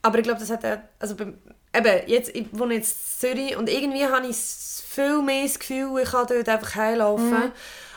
aber 0.03 0.19
ich 0.19 0.25
glaube, 0.25 0.41
das 0.41 0.51
hat 0.51 0.65
auch, 0.65 0.79
also 0.99 1.15
eben, 1.19 2.03
jetzt, 2.07 2.35
ich 2.35 2.47
wohne 2.53 2.75
jetzt 2.75 3.23
in 3.25 3.37
Zürich 3.37 3.57
und 3.57 3.69
irgendwie 3.69 4.07
habe 4.07 4.27
ich 4.27 4.37
viel 4.37 5.23
mehr 5.23 5.45
das 5.45 5.59
Gefühl, 5.59 6.01
ich 6.03 6.11
kann 6.11 6.27
dort 6.27 6.49
einfach 6.49 6.75
heimlaufen. 6.75 7.31
Mhm. 7.31 7.53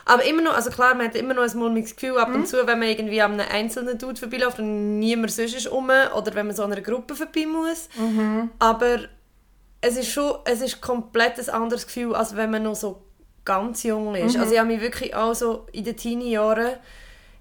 Aber 0.06 0.24
immer 0.24 0.42
noch, 0.42 0.54
also 0.54 0.70
klar, 0.70 0.94
man 0.94 1.06
hat 1.06 1.16
immer 1.16 1.32
noch 1.32 1.42
ein 1.42 1.56
mulmiges 1.56 1.96
Gefühl 1.96 2.18
ab 2.18 2.28
und 2.28 2.46
zu, 2.46 2.66
wenn 2.66 2.78
man 2.78 2.88
irgendwie 2.88 3.22
an 3.22 3.40
einem 3.40 3.50
einzelnen 3.50 3.96
Dude 3.96 4.20
vorbeiläuft 4.20 4.58
und 4.58 4.98
niemand 4.98 5.32
sonst 5.32 5.54
ist 5.54 5.70
rum 5.70 5.90
oder 6.14 6.34
wenn 6.34 6.46
man 6.46 6.54
so 6.54 6.62
an 6.62 6.72
einer 6.72 6.82
Gruppe 6.82 7.14
vorbei 7.14 7.46
muss. 7.46 7.88
Mhm. 7.96 8.50
Aber 8.58 8.98
es 9.80 9.96
ist 9.96 10.10
schon, 10.10 10.36
es 10.44 10.60
ist 10.60 10.80
komplett 10.82 11.38
ein 11.38 11.48
anderes 11.48 11.86
Gefühl, 11.86 12.14
als 12.14 12.36
wenn 12.36 12.50
man 12.50 12.64
noch 12.64 12.74
so 12.74 13.02
ganz 13.44 13.82
jung 13.82 14.10
Mhm. 14.10 14.14
ist. 14.16 14.36
Also 14.36 14.52
ich 14.52 14.58
habe 14.58 14.68
mich 14.68 14.80
wirklich 14.80 15.14
auch 15.14 15.34
so 15.34 15.66
in 15.72 15.84
den 15.84 15.96
Teenie-Jahren 15.96 16.74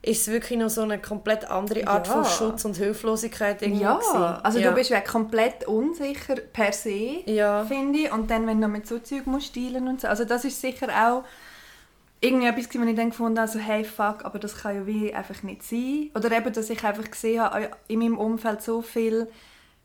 ist 0.05 0.23
es 0.23 0.27
wirklich 0.33 0.59
noch 0.59 0.69
so 0.69 0.81
eine 0.81 0.99
komplett 0.99 1.49
andere 1.49 1.87
Art 1.87 2.07
Ja. 2.07 2.13
von 2.13 2.25
Schutz 2.25 2.65
und 2.65 2.75
Hilflosigkeit 2.75 3.61
irgendwie 3.61 3.83
Ja, 3.83 3.93
gewesen. 3.95 4.17
also 4.43 4.59
ja. 4.59 4.69
du 4.69 4.75
bist 4.75 4.89
ja 4.89 4.99
komplett 4.99 5.65
unsicher 5.65 6.35
per 6.35 6.73
se, 6.73 7.23
Ja. 7.25 7.63
finde 7.63 7.99
ich. 7.99 8.11
Und 8.11 8.29
dann, 8.29 8.45
wenn 8.45 8.59
du 8.59 8.67
mit 8.67 8.85
so 8.85 8.99
Zeug 8.99 9.25
musst 9.27 9.55
dealen 9.55 9.87
und 9.87 10.01
so. 10.01 10.09
Also 10.09 10.25
das 10.25 10.43
ist 10.43 10.59
sicher 10.59 10.87
auch 10.89 11.23
irgendwie 12.19 12.47
etwas, 12.47 12.65
wo 12.73 12.83
ich 12.85 12.95
dann 12.97 13.09
gefunden 13.11 13.39
habe, 13.39 13.49
so, 13.49 13.59
hey, 13.59 13.85
fuck, 13.85 14.25
aber 14.25 14.39
das 14.39 14.57
kann 14.57 14.75
ja 14.75 14.85
wie 14.85 15.13
einfach 15.13 15.41
nicht 15.43 15.63
sein. 15.63 16.09
Oder 16.15 16.31
eben, 16.37 16.51
dass 16.51 16.69
ich 16.69 16.83
einfach 16.83 17.09
gesehen 17.09 17.41
habe, 17.41 17.69
in 17.87 17.99
meinem 17.99 18.17
Umfeld 18.17 18.61
so 18.61 18.81
viel 18.81 19.27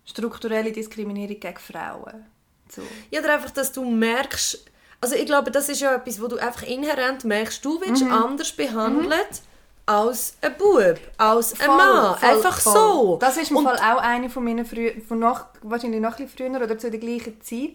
strukturelle 0.05 0.73
Diskriminierung 0.73 1.39
gegen 1.39 1.59
Frauen. 1.59 2.27
So. 2.69 2.83
Ja, 3.11 3.21
oder 3.21 3.35
einfach, 3.35 3.51
dass 3.51 3.71
du 3.73 3.85
merkst, 3.85 4.65
also 5.01 5.15
ich 5.15 5.27
glaube, 5.27 5.51
das 5.51 5.69
ist 5.69 5.81
ja 5.81 5.95
etwas, 5.95 6.21
wo 6.21 6.27
du 6.27 6.37
einfach 6.39 6.63
inhärent 6.63 7.25
merkst, 7.25 7.65
du 7.65 7.81
wirst 7.81 8.03
Mhm. 8.05 8.13
anders 8.13 8.53
behandelt 8.53 9.43
als 9.87 10.37
ein 10.43 10.55
Bub, 10.59 10.99
als 11.17 11.53
ein 11.61 11.67
Voll, 11.67 11.77
Mann. 11.77 12.17
voll, 12.19 12.29
einfach 12.29 12.61
voll. 12.61 12.73
so. 12.75 13.17
Das 13.21 13.37
ist 13.37 13.51
im 13.51 13.57
Und- 13.59 13.65
Fall 13.65 13.77
auch 13.79 14.03
eine 14.03 14.29
von 14.29 14.45
meinen 14.45 14.67
frühen, 14.67 15.01
von 15.03 15.19
noch, 15.19 15.47
wahrscheinlich 15.63 16.01
noch 16.01 16.19
ein 16.19 16.29
früher 16.29 16.63
oder 16.63 16.77
zu 16.79 16.91
der 16.91 17.01
gleichen 17.01 17.41
Zeit. 17.41 17.71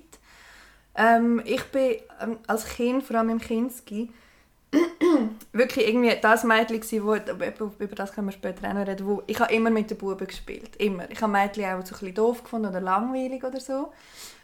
Ähm, 0.95 1.41
ich 1.43 1.63
bin 1.65 1.95
ähm, 2.21 2.37
als 2.45 2.65
Kind, 2.65 3.03
vor 3.03 3.15
allem 3.17 3.29
im 3.29 3.39
Kinski, 3.41 4.11
wirklich 5.53 5.87
irgendwie 5.87 6.15
das 6.21 6.43
Mädchen 6.43 6.79
gewesen, 6.81 7.03
wo, 7.05 7.15
über 7.15 7.71
über 7.79 7.95
das 7.95 8.11
können 8.11 8.27
wir 8.27 8.31
später 8.31 8.67
auch 8.69 8.73
noch 8.73 8.87
reden, 8.87 9.05
wo 9.07 9.23
ich 9.27 9.39
habe 9.39 9.53
immer 9.53 9.69
mit 9.69 9.89
den 9.89 9.97
Buben 9.97 10.27
gespielt, 10.27 10.75
immer. 10.77 11.09
Ich 11.09 11.21
habe 11.21 11.31
Mädchen 11.31 11.65
auch 11.65 11.77
so 11.85 11.95
ein 11.95 11.99
bisschen 11.99 12.13
doof 12.15 12.43
gefunden 12.43 12.67
oder 12.69 12.81
langweilig 12.81 13.43
oder 13.43 13.59
so. 13.59 13.91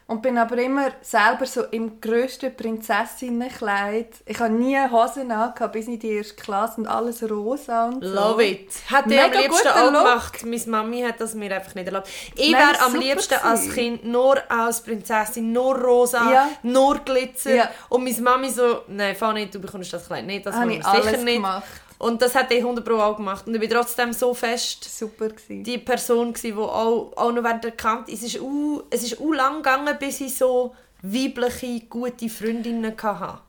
Und 0.09 0.23
bin 0.23 0.39
aber 0.39 0.57
immer 0.57 0.87
selber 1.01 1.45
so 1.45 1.65
im 1.65 2.01
grössten 2.01 2.55
Prinzessinnenkleid. 2.55 4.07
Ich 4.25 4.39
habe 4.39 4.51
nie 4.51 4.75
Hosen 4.89 5.31
angehabt, 5.31 5.71
bis 5.73 5.85
in 5.87 5.99
die 5.99 6.13
erste 6.13 6.33
Klasse 6.33 6.81
und 6.81 6.87
alles 6.87 7.21
rosa 7.29 7.85
und 7.89 8.03
so. 8.03 8.09
Love 8.15 8.43
it. 8.43 8.71
Hat 8.89 9.05
er 9.11 9.25
am 9.25 9.29
Mega 9.29 9.39
liebsten 9.41 9.67
auch 9.67 9.85
gemacht. 9.87 10.43
Meine 10.45 10.63
Mami 10.65 11.01
hat 11.01 11.21
das 11.21 11.35
mir 11.35 11.55
einfach 11.55 11.75
nicht 11.75 11.85
erlaubt. 11.85 12.09
Ich 12.35 12.51
wäre 12.51 12.81
am 12.83 12.95
liebsten 12.95 13.35
als. 13.35 13.69
Kind 13.69 14.03
nur 14.03 14.39
als 14.51 14.81
Prinzessin, 14.81 15.51
nur 15.51 15.75
rosa, 15.79 16.31
Ja. 16.31 16.49
nur 16.63 16.97
Glitzer. 16.99 17.53
Ja. 17.53 17.69
Und 17.89 18.03
meine 18.03 18.19
Mami 18.21 18.49
so, 18.49 18.81
nein, 18.87 19.15
fahr 19.15 19.33
nicht, 19.33 19.53
du 19.53 19.59
bekommst 19.59 19.93
das 19.93 20.07
Kleid 20.07 20.25
nicht, 20.25 20.43
das 20.43 20.55
Habe 20.55 20.71
ich 20.73 20.77
sicher 20.83 20.89
alles 20.91 21.21
nicht. 21.23 21.35
gemacht. 21.35 21.63
Und 21.99 22.21
das 22.21 22.33
hat 22.33 22.49
ich 22.51 22.59
100 22.59 22.83
Pro 22.83 22.95
auch 22.95 23.17
gemacht. 23.17 23.45
Und 23.45 23.53
ich 23.53 23.59
bin 23.59 23.69
trotzdem 23.69 24.13
so 24.13 24.33
fest 24.33 24.83
Super 24.85 25.29
gewesen. 25.29 25.63
die 25.65 25.77
Person 25.77 26.33
die 26.33 26.53
auch, 26.53 27.11
auch 27.15 27.31
noch 27.31 27.43
während 27.43 27.65
der 27.65 27.71
Kant 27.71 28.07
es 28.09 28.23
ist 28.23 28.39
u, 28.39 28.81
es 28.89 29.03
ist 29.03 29.19
u 29.19 29.33
lang 29.33 29.57
gegangen, 29.57 29.95
bis 29.99 30.21
ich 30.21 30.35
so 30.35 30.73
weibliche 31.01 31.81
gute 31.89 32.29
Freundinnen 32.29 32.95
hatte. 33.01 33.39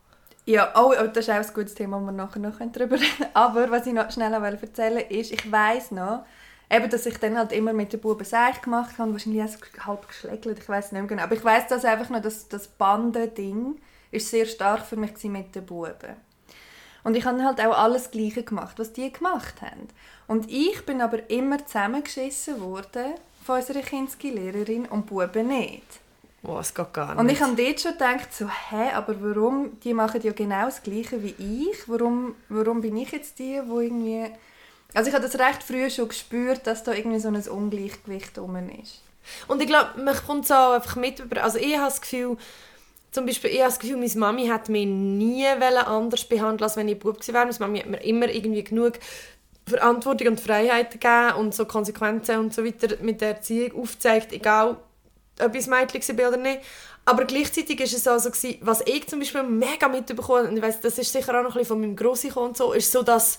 Ja, 0.46 0.72
oh, 0.74 0.92
oh, 1.00 1.06
das 1.06 1.28
ist 1.28 1.30
auch 1.30 1.34
ein 1.34 1.54
gutes 1.54 1.74
Thema, 1.74 2.00
wo 2.00 2.06
wir 2.06 2.12
nachher 2.12 2.40
noch 2.40 2.58
darüber 2.58 2.96
reden 2.96 3.06
können. 3.18 3.30
Aber 3.34 3.70
was 3.70 3.86
ich 3.86 3.92
noch 3.92 4.10
schnell 4.10 4.34
auch 4.34 4.42
erzählen 4.42 4.96
wollte, 4.96 5.14
ist, 5.14 5.32
ich 5.32 5.52
weiss 5.52 5.92
noch, 5.92 6.24
eben, 6.68 6.90
dass 6.90 7.06
ich 7.06 7.18
dann 7.18 7.38
halt 7.38 7.52
immer 7.52 7.72
mit 7.72 7.92
den 7.92 8.00
Buben 8.00 8.24
Seich 8.24 8.60
gemacht 8.60 8.98
habe, 8.98 9.12
wahrscheinlich 9.12 9.44
auch 9.44 9.86
halb 9.86 10.08
geschlägelt, 10.08 10.58
ich 10.58 10.68
weiß 10.68 10.90
nicht 10.90 11.00
mehr 11.00 11.08
genau. 11.08 11.22
Aber 11.22 11.36
ich 11.36 11.44
weiss 11.44 11.68
dass 11.68 11.84
einfach 11.84 12.10
noch, 12.10 12.20
dass 12.20 12.48
das 12.48 12.66
Bandending 12.66 13.76
ist 14.10 14.28
sehr 14.28 14.46
stark 14.46 14.84
für 14.86 14.96
mich 14.96 15.12
mit 15.22 15.54
den 15.54 15.64
Buben. 15.64 16.16
Und 17.02 17.16
ich 17.16 17.24
habe 17.24 17.42
halt 17.44 17.60
auch 17.60 17.76
alles 17.76 18.10
Gleiche 18.10 18.42
gemacht, 18.42 18.78
was 18.78 18.92
die 18.92 19.12
gemacht 19.12 19.62
haben. 19.62 19.88
Und 20.26 20.50
ich 20.50 20.84
bin 20.84 21.00
aber 21.00 21.28
immer 21.30 21.64
zusammengeschissen 21.64 22.60
worden 22.60 23.14
von 23.44 23.56
unserer 23.56 23.80
Kinski-Lehrerin 23.80 24.86
und 24.86 25.06
Buben 25.06 25.48
nicht. 25.48 25.82
Oh, 26.42 26.58
es 26.58 26.74
geht 26.74 26.92
gar 26.92 27.08
nicht. 27.14 27.18
Und 27.18 27.28
ich 27.30 27.40
habe 27.40 27.54
dort 27.54 27.80
schon 27.80 27.92
gedacht, 27.92 28.32
so, 28.32 28.48
hä, 28.48 28.92
aber 28.94 29.14
warum, 29.20 29.78
die 29.80 29.92
machen 29.92 30.22
ja 30.22 30.32
genau 30.32 30.66
das 30.66 30.82
Gleiche 30.82 31.22
wie 31.22 31.34
ich, 31.38 31.88
warum, 31.88 32.34
warum 32.48 32.80
bin 32.80 32.96
ich 32.96 33.12
jetzt 33.12 33.38
die, 33.38 33.60
wo 33.66 33.80
irgendwie... 33.80 34.26
Also 34.94 35.08
ich 35.08 35.14
habe 35.14 35.24
das 35.24 35.38
recht 35.38 35.62
früh 35.62 35.88
schon 35.90 36.08
gespürt, 36.08 36.66
dass 36.66 36.82
da 36.82 36.92
irgendwie 36.92 37.20
so 37.20 37.28
ein 37.28 37.36
Ungleichgewicht 37.36 38.38
rum 38.38 38.56
ist. 38.82 39.02
Und 39.48 39.60
ich 39.60 39.68
glaube, 39.68 40.02
man 40.02 40.16
kommt 40.16 40.46
so 40.46 40.54
auch 40.54 40.72
einfach 40.72 40.96
mit 40.96 41.20
über. 41.20 41.42
Also 41.44 41.58
ich 41.58 41.76
habe 41.76 41.84
das 41.86 42.00
Gefühl, 42.00 42.36
zum 43.10 43.26
Beispiel, 43.26 43.50
ich 43.50 43.58
habe 43.58 43.70
das 43.70 43.78
Gefühl, 43.78 43.96
meine 43.96 44.14
Mami 44.14 44.46
hat 44.46 44.68
mich 44.68 44.86
nie 44.86 45.46
anders 45.46 46.24
behandelt, 46.24 46.62
als 46.62 46.76
wenn 46.76 46.88
ich 46.88 46.98
Bub 46.98 47.20
gewesen 47.20 47.34
wäre. 47.34 47.46
Meine 47.46 47.58
Mami 47.58 47.78
hat 47.80 47.88
mir 47.88 48.04
immer 48.04 48.28
irgendwie 48.28 48.64
genug 48.64 48.94
Verantwortung 49.66 50.28
und 50.28 50.40
Freiheit 50.40 50.92
gegeben 50.92 51.34
und 51.38 51.54
so 51.54 51.64
Konsequenzen 51.64 52.38
und 52.38 52.54
so 52.54 52.64
weiter 52.64 52.96
mit 53.02 53.20
der 53.20 53.36
Erziehung 53.36 53.82
aufgezeigt, 53.82 54.32
egal 54.32 54.76
ob 55.42 55.54
ich 55.54 55.66
ein 55.66 55.70
Mädchen 55.70 56.18
war 56.18 56.28
oder 56.28 56.36
nicht. 56.36 56.60
Aber 57.04 57.24
gleichzeitig 57.24 57.78
war 57.78 57.86
es 57.86 58.06
auch 58.06 58.18
so, 58.18 58.30
gewesen, 58.30 58.58
was 58.60 58.82
ich 58.86 59.08
zum 59.08 59.20
Beispiel 59.20 59.42
mega 59.42 59.88
mitbekommen 59.88 60.48
und 60.48 60.56
ich 60.56 60.62
weiss, 60.62 60.80
das 60.80 60.98
ist 60.98 61.12
sicher 61.12 61.38
auch 61.38 61.42
noch 61.42 61.50
ein 61.50 61.58
bisschen 61.58 61.66
von 61.66 61.80
meinem 61.80 61.96
Grossi 61.96 62.30
und 62.30 62.56
so, 62.56 62.72
ist 62.72 62.92
so, 62.92 63.02
dass 63.02 63.38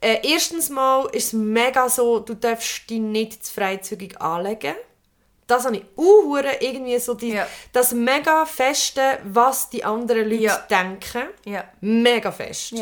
äh, 0.00 0.18
erstens 0.22 0.68
mal 0.68 1.06
ist 1.12 1.28
es 1.28 1.32
mega 1.32 1.88
so, 1.88 2.20
du 2.20 2.34
darfst 2.34 2.88
dich 2.90 2.98
nicht 2.98 3.44
zu 3.44 3.54
freizügig 3.54 4.20
anlegen. 4.20 4.74
Das 5.50 5.64
habe 5.64 5.76
ich 5.78 5.84
auch 5.96 6.36
irgendwie 6.60 6.98
so 6.98 7.14
die, 7.14 7.32
Ja. 7.32 7.46
das 7.72 7.92
mega 7.92 8.44
feste, 8.46 9.18
was 9.24 9.68
die 9.70 9.84
anderen 9.84 10.28
Leute 10.28 10.42
Ja. 10.42 10.56
denken. 10.70 11.24
Ja. 11.44 11.64
Mega 11.80 12.30
fest. 12.32 12.74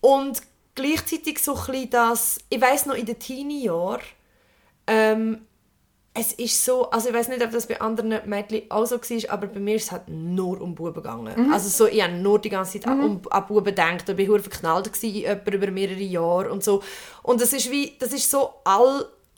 Und 0.00 0.42
gleichzeitig 0.74 1.38
so 1.42 1.56
ein 1.68 1.90
das, 1.90 2.38
ich 2.50 2.60
weiss 2.60 2.86
noch 2.86 2.94
in 2.94 3.06
den 3.06 3.18
Teenie-Jahren, 3.18 4.00
ähm, 4.86 5.46
es 6.16 6.32
ist 6.34 6.64
so, 6.64 6.88
also 6.90 7.08
ich 7.08 7.14
weiß 7.14 7.26
nicht, 7.28 7.42
ob 7.42 7.50
das 7.50 7.66
bei 7.66 7.80
anderen 7.80 8.20
Mädchen 8.26 8.70
auch 8.70 8.86
so 8.86 9.00
war, 9.00 9.32
aber 9.32 9.48
bei 9.48 9.58
mir 9.58 9.74
ist 9.74 9.84
es 9.86 9.92
halt 9.92 10.08
nur 10.08 10.60
um 10.60 10.72
Buben 10.74 10.94
gegangen. 10.94 11.52
Also 11.52 11.68
so, 11.68 11.86
ich 11.90 12.00
habe 12.00 12.12
nur 12.12 12.38
die 12.38 12.50
ganze 12.50 12.78
Zeit 12.78 12.86
um, 12.92 13.20
an 13.30 13.46
Buben 13.48 13.64
gedacht, 13.64 14.08
ich 14.08 14.28
war 14.28 14.38
verknallt 14.38 14.90
in 15.02 15.10
jemanden 15.10 15.52
über 15.52 15.70
mehrere 15.72 15.98
Jahre 15.98 16.52
und 16.52 16.62
so. 16.62 16.82
Und 17.24 17.40
das 17.40 17.52
ist 17.52 17.68
wie, 17.68 17.96
das 17.98 18.12
ist 18.12 18.30
so 18.30 18.54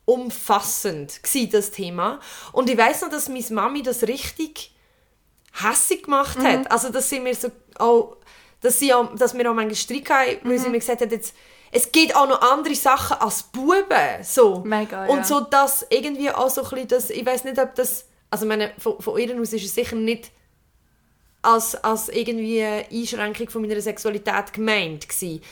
allumfassend 0.06 1.22
gewesen, 1.22 1.50
das 1.50 1.70
Thema. 1.70 2.20
Und 2.52 2.70
ich 2.70 2.78
weiß 2.78 3.02
noch, 3.02 3.10
dass 3.10 3.28
meine 3.28 3.44
Mami 3.50 3.82
das 3.82 4.02
richtig 4.04 4.74
hässig 5.52 6.04
gemacht 6.04 6.38
hat. 6.38 6.70
Also, 6.70 6.90
dass 6.90 7.08
sie 7.08 7.20
mir 7.20 7.34
so 7.34 7.48
auch, 7.78 8.16
dass, 8.60 8.78
sie 8.78 8.92
auch, 8.92 9.14
dass 9.14 9.36
wir 9.36 9.50
auch 9.50 9.54
manchmal 9.54 9.74
Streit 9.74 10.10
hatten, 10.10 10.48
weil 10.48 10.58
sie 10.58 10.68
mir 10.68 10.78
gesagt 10.78 11.00
hat, 11.00 11.12
jetzt, 11.12 11.34
es 11.72 11.90
gibt 11.92 12.14
auch 12.14 12.28
noch 12.28 12.40
andere 12.40 12.74
Sachen 12.74 13.18
als 13.18 13.42
Buben. 13.42 14.22
So. 14.22 14.60
Mega, 14.64 15.06
ja. 15.06 15.12
Und 15.12 15.26
so, 15.26 15.40
dass 15.40 15.86
irgendwie 15.90 16.30
auch 16.30 16.50
so 16.50 16.62
ein 16.62 16.70
bisschen 16.70 16.88
das, 16.88 17.10
ich 17.10 17.24
weiß 17.24 17.44
nicht, 17.44 17.58
ob 17.58 17.74
das, 17.74 18.06
also 18.30 18.46
meine, 18.46 18.72
von, 18.78 19.00
von 19.00 19.18
ihr 19.18 19.38
aus 19.40 19.52
ist 19.52 19.64
es 19.64 19.74
sicher 19.74 19.96
nicht 19.96 20.30
als, 21.42 21.74
als 21.76 22.08
irgendwie 22.08 22.64
Einschränkung 22.64 23.48
von 23.48 23.62
meiner 23.62 23.80
Sexualität 23.80 24.52
gemeint 24.52 25.08
gewesen. 25.08 25.42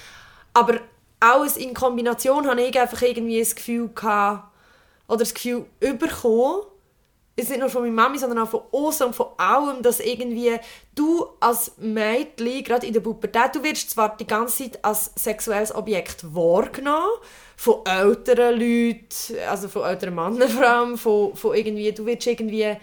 Aber 0.53 0.81
alles 1.21 1.57
in 1.57 1.75
Kombination 1.75 2.47
hatte 2.47 2.63
ich 2.63 2.79
einfach 2.79 3.03
irgendwie 3.03 3.41
das 3.41 3.55
Gefühl 3.55 3.91
gehabt, 3.95 4.51
oder 5.09 5.19
das 5.19 5.35
Gefühl 5.35 5.67
bekommen, 5.81 6.63
ist 7.37 7.51
nicht 7.51 7.59
nur 7.59 7.69
von 7.69 7.83
meiner 7.83 7.95
Mami, 7.95 8.19
sondern 8.19 8.39
auch 8.39 8.49
von 8.49 8.61
uns 8.71 9.03
und 9.03 9.15
von 9.15 9.27
allem, 9.37 9.83
dass 9.83 9.99
irgendwie 9.99 10.57
du 10.95 11.27
als 11.41 11.73
Mädchen, 11.79 12.63
gerade 12.63 12.87
in 12.87 12.93
der 12.93 13.01
Pubertät, 13.01 13.55
du 13.55 13.63
wirst 13.65 13.91
zwar 13.91 14.17
die 14.17 14.27
ganze 14.27 14.65
Zeit 14.65 14.85
als 14.85 15.11
sexuelles 15.17 15.75
Objekt 15.75 16.33
wahrgenommen, 16.35 17.11
von 17.57 17.85
älteren 17.87 18.59
Leuten, 18.59 19.09
also 19.49 19.69
von 19.69 19.83
älteren 19.83 20.15
Männern 20.15 20.49
vor 20.49 20.67
allem, 20.67 20.97
von, 20.97 21.35
von 21.35 21.57
irgendwie, 21.57 21.91
du 21.93 22.07
wirst 22.07 22.27
irgendwie 22.27 22.77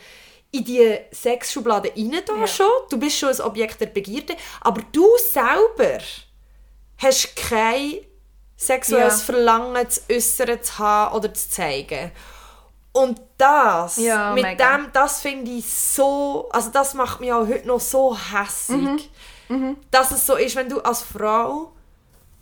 in 0.52 0.66
die 0.66 0.98
Sexschublade 1.14 1.92
rein 1.96 2.22
da 2.26 2.36
Ja. 2.42 2.48
schon, 2.48 2.68
du 2.90 2.98
bist 3.00 3.18
schon 3.18 3.30
ein 3.30 3.42
Objekt 3.42 3.80
der 3.80 3.86
Begierde, 3.86 4.36
aber 4.60 4.82
du 4.92 5.08
selber 5.32 6.00
hast 6.98 7.36
kein 7.38 8.00
sexuelles 8.66 9.20
Ja. 9.20 9.26
Verlangen 9.34 9.90
zu 9.90 10.02
äußern, 10.12 10.62
zu 10.64 10.78
haben 10.80 11.16
oder 11.16 11.34
zu 11.34 11.50
zeigen. 11.50 12.12
Und 12.94 13.20
das, 13.38 13.98
Ja, 13.98 14.34
mit 14.34 14.44
mega. 14.44 14.78
dem, 14.78 14.90
das 14.92 15.22
finde 15.22 15.50
ich 15.52 15.66
so, 15.74 16.50
also 16.52 16.70
das 16.70 16.94
macht 16.94 17.22
mich 17.22 17.32
auch 17.32 17.48
heute 17.48 17.66
noch 17.68 17.80
so 17.80 18.16
hässig, 18.18 19.10
Mhm. 19.50 19.78
dass 19.90 20.12
es 20.12 20.26
so 20.26 20.36
ist, 20.36 20.56
wenn 20.56 20.70
du 20.70 20.80
als 20.82 21.02
Frau 21.02 21.72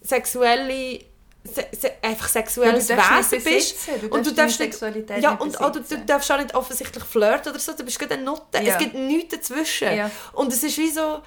sexuelle 0.02 1.00
se, 1.44 1.66
se, 1.72 1.92
einfach 2.02 2.28
sexuelles 2.28 2.88
Ja, 2.90 2.98
Wesen 2.98 3.44
bist 3.44 3.76
du 4.02 4.08
und 4.10 4.26
du 4.26 4.34
darfst 4.34 4.60
nicht, 4.60 4.74
Sexualität 4.74 5.24
ja 5.24 5.36
und 5.36 5.60
auch, 5.62 5.72
du, 5.72 5.82
darfst 6.06 6.32
auch 6.32 6.38
nicht 6.38 6.54
offensichtlich 6.54 7.04
flirten 7.04 7.52
oder 7.52 7.60
so, 7.60 7.72
du 7.74 7.84
bist 7.84 7.98
gerade 7.98 8.16
eine 8.16 8.24
Nutte, 8.24 8.58
Ja. 8.62 8.74
es 8.74 8.78
gibt 8.78 8.94
nichts 8.96 9.36
dazwischen 9.36 9.96
Ja. 9.96 10.12
und 10.34 10.52
es 10.52 10.64
ist 10.64 10.78
wie 10.78 10.90
so 10.92 11.22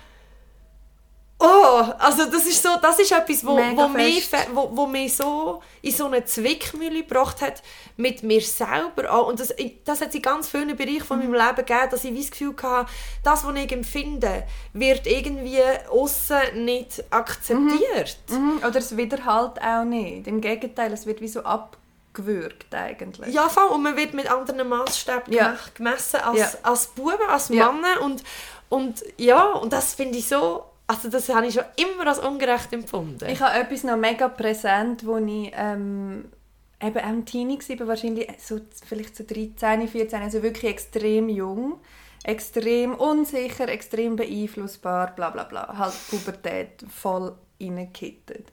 Oh, 1.44 1.82
also 1.98 2.26
das 2.26 2.44
ist 2.46 2.62
so, 2.62 2.68
das 2.80 3.00
ist 3.00 3.10
etwas, 3.10 3.44
wo, 3.44 3.56
Mega 3.56 3.82
wo, 3.82 3.88
mich, 3.88 4.30
wo, 4.54 4.70
wo 4.76 4.86
mich 4.86 5.16
so 5.16 5.60
in 5.82 5.90
so 5.92 6.06
eine 6.06 6.24
Zwickmühle 6.24 7.02
gebracht 7.02 7.40
hat 7.42 7.62
mit 7.96 8.22
mir 8.22 8.40
selber 8.40 9.12
auch. 9.12 9.26
Und 9.26 9.40
das, 9.40 9.52
das 9.84 10.00
hat 10.00 10.10
es 10.10 10.14
in 10.14 10.22
ganz 10.22 10.48
vielen 10.48 10.76
Bereichen 10.76 11.02
von 11.04 11.18
Mhm. 11.18 11.30
meinem 11.32 11.44
Leben 11.48 11.56
gegeben, 11.66 11.88
dass 11.90 12.04
ich 12.04 12.16
das 12.16 12.30
Gefühl 12.30 12.54
hatte, 12.62 12.88
das, 13.24 13.44
was 13.44 13.56
ich 13.56 13.72
empfinde, 13.72 14.44
wird 14.72 15.04
irgendwie 15.08 15.58
außen 15.90 16.64
nicht 16.64 17.02
akzeptiert. 17.10 18.18
Mhm, 18.30 18.58
Oder 18.64 18.76
es 18.78 18.96
widerhalt 18.96 19.60
auch 19.60 19.84
nicht. 19.84 20.28
Im 20.28 20.40
Gegenteil, 20.40 20.92
es 20.92 21.06
wird 21.06 21.20
wie 21.20 21.28
so 21.28 21.40
abgewürgt 21.42 22.72
eigentlich. 22.72 23.34
Ja, 23.34 23.48
voll. 23.48 23.66
Und 23.66 23.82
man 23.82 23.96
wird 23.96 24.14
mit 24.14 24.30
anderen 24.30 24.68
Maßstäben 24.68 25.32
Ja. 25.32 25.56
gemessen 25.74 26.20
als, 26.20 26.38
Ja. 26.38 26.50
als 26.62 26.86
Buben, 26.86 27.28
als 27.28 27.48
Ja. 27.48 27.72
Männer. 27.72 28.00
Und, 28.00 28.22
und 28.68 29.02
ja, 29.16 29.42
und 29.54 29.72
das 29.72 29.94
finde 29.94 30.18
ich 30.18 30.28
so, 30.28 30.66
also 30.92 31.08
das 31.08 31.28
habe 31.28 31.46
ich 31.46 31.54
schon 31.54 31.64
immer 31.76 32.06
als 32.06 32.18
ungerecht 32.18 32.72
empfunden. 32.72 33.26
Ich 33.28 33.40
habe 33.40 33.58
etwas 33.58 33.84
noch 33.84 33.96
mega 33.96 34.28
präsent, 34.28 35.06
wo 35.06 35.16
ich 35.16 35.50
ähm, 35.54 36.26
eben 36.82 36.98
auch 36.98 37.24
Teenie 37.24 37.58
war, 37.58 37.88
wahrscheinlich 37.88 38.28
so, 38.38 38.60
vielleicht 38.86 39.16
so 39.16 39.24
13, 39.24 39.88
14, 39.88 40.22
also 40.22 40.42
wirklich 40.42 40.70
extrem 40.70 41.28
jung, 41.28 41.80
extrem 42.24 42.94
unsicher, 42.94 43.68
extrem 43.68 44.16
beeinflussbar, 44.16 45.14
bla 45.14 45.30
bla 45.30 45.44
bla, 45.44 45.78
halt 45.78 45.94
Pubertät 46.10 46.84
voll 46.88 47.34
reingekittet. 47.60 48.48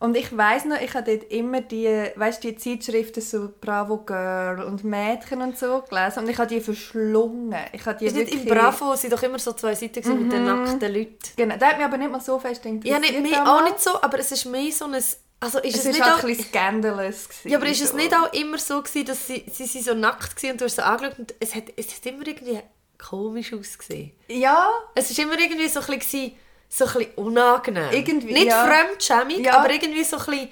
Und 0.00 0.16
ich 0.16 0.34
weiß 0.34 0.64
noch, 0.64 0.80
ich 0.80 0.94
habe 0.94 1.14
dort 1.14 1.30
immer 1.30 1.60
die, 1.60 1.86
weißt, 2.16 2.42
die 2.42 2.56
Zeitschriften 2.56 3.20
so 3.20 3.50
Bravo 3.60 3.98
Girl 3.98 4.62
und 4.62 4.82
Mädchen 4.82 5.42
und 5.42 5.58
so 5.58 5.82
gelesen 5.82 6.20
und 6.20 6.28
ich 6.30 6.38
habe 6.38 6.48
die 6.48 6.60
verschlungen. 6.60 7.54
Ich 7.72 7.84
habe 7.84 7.98
die 7.98 8.06
ist 8.06 8.16
nicht 8.16 8.32
im 8.32 8.44
wirklich- 8.46 8.54
Bravo, 8.58 8.96
sind 8.96 9.12
doch 9.12 9.22
immer 9.22 9.38
so 9.38 9.52
zwei 9.52 9.74
Seiten 9.74 10.00
gewesen 10.00 10.22
mit 10.22 10.32
den 10.32 10.44
nackten 10.46 10.92
Leuten. 10.94 11.18
Genau, 11.36 11.54
das 11.58 11.68
hat 11.68 11.76
mich 11.76 11.84
aber 11.86 11.98
nicht 11.98 12.10
mal 12.10 12.20
so 12.20 12.38
fest 12.38 12.64
interessiert. 12.64 13.04
Ja, 13.04 13.20
nicht, 13.20 13.34
damals. 13.36 13.48
auch 13.50 13.64
nicht 13.64 13.80
so, 13.80 14.02
aber 14.02 14.18
es 14.18 14.32
ist 14.32 14.46
mehr 14.46 14.72
so 14.72 14.86
ein... 14.86 14.94
Also 15.42 15.58
ist 15.58 15.74
Es 15.74 15.80
es, 15.80 15.86
ist 15.86 15.92
nicht 15.92 16.02
halt 16.02 16.14
auch, 16.14 16.22
ein 16.22 16.26
bisschen 16.28 16.44
scandalous. 16.48 17.28
Gewesen, 17.28 17.48
ja, 17.50 17.58
aber 17.58 17.66
ist 17.66 17.80
es 17.82 17.90
so. 17.90 17.96
nicht 17.96 18.14
auch 18.14 18.32
immer 18.32 18.58
so 18.58 18.82
gewesen, 18.82 19.04
dass 19.06 19.26
sie, 19.26 19.44
sie, 19.52 19.66
sie 19.66 19.80
so 19.82 19.94
nackt 19.94 20.42
waren 20.42 20.52
und 20.52 20.60
du 20.60 20.64
hast 20.66 20.76
sie 20.76 20.84
angeschaut 20.84 21.18
und 21.18 21.34
es 21.40 21.54
hat, 21.54 21.64
es 21.76 21.94
hat 21.94 22.06
immer 22.06 22.26
irgendwie 22.26 22.58
komisch 22.98 23.52
ausgesehen. 23.52 24.12
Ja, 24.28 24.68
Es 24.94 25.16
war 25.16 25.24
immer 25.24 25.38
irgendwie 25.38 25.68
so 25.68 25.80
ein 25.80 25.98
bisschen, 25.98 26.32
so 26.72 26.84
ein 26.86 26.92
bisschen 26.92 27.14
unangenehm. 27.16 27.90
Irgendwie, 27.90 28.32
Nicht 28.32 28.46
ja. 28.46 28.64
fremdschämig, 28.64 29.38
Ja. 29.40 29.58
aber 29.58 29.70
irgendwie 29.70 30.04
so 30.04 30.16
ein 30.18 30.24
bisschen... 30.24 30.48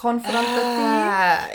konfrontativ. 0.00 0.48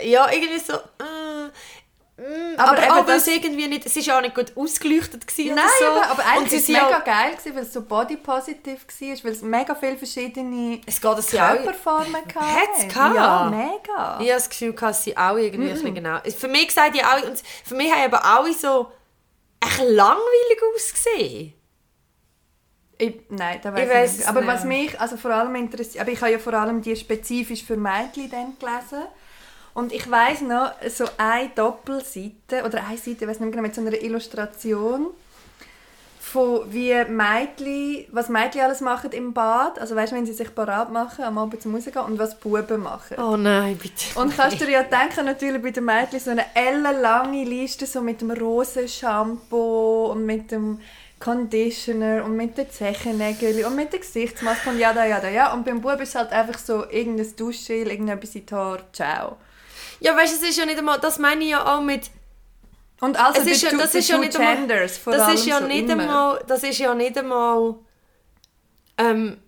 Äh, 0.00 0.08
ja, 0.10 0.30
irgendwie 0.30 0.58
so... 0.60 0.74
Äh, 0.74 2.22
mm, 2.22 2.54
Aber 2.56 2.78
aber 2.78 3.00
auch 3.00 3.06
das- 3.06 3.26
es 3.26 3.34
irgendwie 3.34 3.66
nicht... 3.66 3.84
Es 3.86 3.96
war 3.96 4.02
ja 4.04 4.18
auch 4.18 4.22
nicht 4.22 4.34
gut 4.36 4.52
ausgeleuchtet 4.56 5.26
gewesen 5.26 5.56
Nein, 5.56 5.64
so. 5.80 5.86
aber, 5.86 6.06
aber 6.10 6.24
eigentlich 6.24 6.52
war 6.52 6.58
es 6.60 6.68
mega 6.68 6.98
auch- 7.00 7.04
geil, 7.04 7.32
gewesen, 7.32 7.56
weil 7.56 7.62
es 7.64 7.72
so 7.72 7.82
body 7.82 8.16
positive 8.18 8.78
war, 8.78 9.24
weil 9.24 9.32
es 9.32 9.42
mega 9.42 9.74
viele 9.74 9.96
verschiedene 9.96 10.80
Es 10.86 11.00
geht, 11.00 11.10
dass 11.18 11.34
auch... 11.34 11.48
Körperformen 11.56 12.14
hatte. 12.34 12.38
Hat's 12.38 12.86
gehabt? 12.94 13.16
Ja, 13.16 13.44
mega. 13.50 14.18
Ich 14.20 14.28
habe 14.28 14.34
das 14.34 14.48
Gefühl, 14.48 14.72
dass 14.72 15.02
sie 15.02 15.16
alle 15.16 15.42
irgendwie 15.42 15.68
bisschen 15.70 15.94
genau... 15.96 16.18
Für 16.38 16.46
mich 16.48 16.68
gesagt, 16.68 16.94
die 16.94 17.02
alle... 17.02 17.26
Und 17.28 17.42
für 17.64 17.74
mich 17.74 17.90
haben 17.92 18.04
eben 18.04 18.14
alle 18.14 18.52
so... 18.52 18.92
Echt 19.62 19.78
langweilig 19.80 20.60
ausgesehen. 20.76 21.54
Ich, 23.00 23.14
nein, 23.30 23.58
da 23.62 23.70
Ich 23.70 23.74
weiß 23.76 23.82
ich, 23.82 23.94
weiss 23.94 24.16
nicht. 24.18 24.28
Aber 24.28 24.46
was 24.46 24.64
mich 24.64 25.00
also 25.00 25.16
vor 25.16 25.30
allem 25.30 25.54
interessiert, 25.54 26.02
aber 26.02 26.12
ich 26.12 26.20
habe 26.20 26.32
ja 26.32 26.38
vor 26.38 26.52
allem 26.52 26.82
die 26.82 26.94
spezifisch 26.94 27.64
für 27.64 27.76
Mädchen 27.76 28.30
dann 28.30 28.58
gelesen. 28.58 29.06
Und 29.72 29.92
ich 29.92 30.10
weiß 30.10 30.42
noch, 30.42 30.72
so 30.88 31.06
eine 31.16 31.48
Doppelseite, 31.54 32.64
oder 32.64 32.84
eine 32.86 32.98
Seite, 32.98 33.24
ich 33.24 33.26
weiß 33.26 33.40
nicht 33.40 33.40
mehr 33.40 33.50
genau, 33.50 33.62
mit 33.62 33.74
so 33.74 33.80
einer 33.80 33.92
Illustration 34.02 35.06
von 36.32 36.72
wie 36.72 36.94
Mädchen, 37.08 38.06
was 38.12 38.28
Mädchen 38.28 38.62
alles 38.62 38.80
machen 38.80 39.10
im 39.12 39.32
Bad, 39.32 39.78
also 39.78 39.96
weißt 39.96 40.12
du, 40.12 40.16
wenn 40.16 40.26
sie 40.26 40.32
sich 40.32 40.54
parat 40.54 40.92
machen, 40.92 41.24
am 41.24 41.38
Abend 41.38 41.60
zum 41.60 41.74
Rausgehen, 41.74 42.04
und 42.04 42.18
was 42.18 42.38
Buben 42.38 42.82
machen. 42.82 43.16
Oh 43.18 43.36
nein, 43.36 43.76
bitte. 43.76 44.18
Und 44.18 44.36
kannst 44.36 44.60
du 44.60 44.64
dir 44.64 44.72
ja 44.72 44.82
denken, 44.84 45.26
natürlich 45.26 45.60
bei 45.60 45.70
den 45.70 45.84
Mädchen 45.84 46.20
so 46.20 46.30
eine 46.30 46.44
ellenlange 46.54 47.44
Liste 47.44 47.86
so 47.86 48.00
mit 48.00 48.20
dem 48.20 48.30
Rosenshampoo 48.30 50.06
und 50.12 50.24
mit 50.24 50.52
dem 50.52 50.80
Conditioner 51.18 52.24
und 52.24 52.36
mit 52.36 52.56
den 52.56 52.70
Zechennägeln 52.70 53.64
und 53.66 53.76
mit 53.76 53.92
der 53.92 54.00
Gesichtsmaske 54.00 54.70
und 54.70 54.78
ja, 54.78 54.92
da, 54.92 55.04
ja, 55.04 55.20
da, 55.20 55.28
ja. 55.28 55.52
Und 55.52 55.64
beim 55.64 55.80
Bub 55.80 56.00
ist 56.00 56.10
es 56.10 56.14
halt 56.14 56.32
einfach 56.32 56.58
so 56.58 56.88
irgendein 56.88 57.34
Duschgel, 57.36 57.88
irgendetwas 57.88 58.34
in 58.36 58.46
die 58.46 58.54
Haare, 58.54 58.84
ciao. 58.92 59.36
Ja, 59.98 60.16
weißt 60.16 60.32
du, 60.32 60.44
es 60.44 60.50
ist 60.50 60.58
ja 60.58 60.64
nicht 60.64 60.78
einmal... 60.78 60.98
Das 60.98 61.18
meine 61.18 61.44
ich 61.44 61.50
ja 61.50 61.66
auch 61.66 61.82
mit... 61.82 62.10
Und 63.00 63.18
also 63.18 63.40
Es 63.40 63.46
ist 63.46 63.62
ja, 63.62 63.70
das 63.76 63.94
ist 63.94 64.08
ja 64.08 64.18
nicht 64.18 64.36
einmal, 64.38 64.66
das 64.66 65.34
ist 65.34 65.46
ja 65.46 65.60
nicht 65.60 65.90
einmal, 65.90 66.42
das 66.46 66.62
ist 66.62 66.78
ja 66.78 66.94
nicht 66.94 67.16
einmal, 67.16 67.74
ähm, 68.98 69.38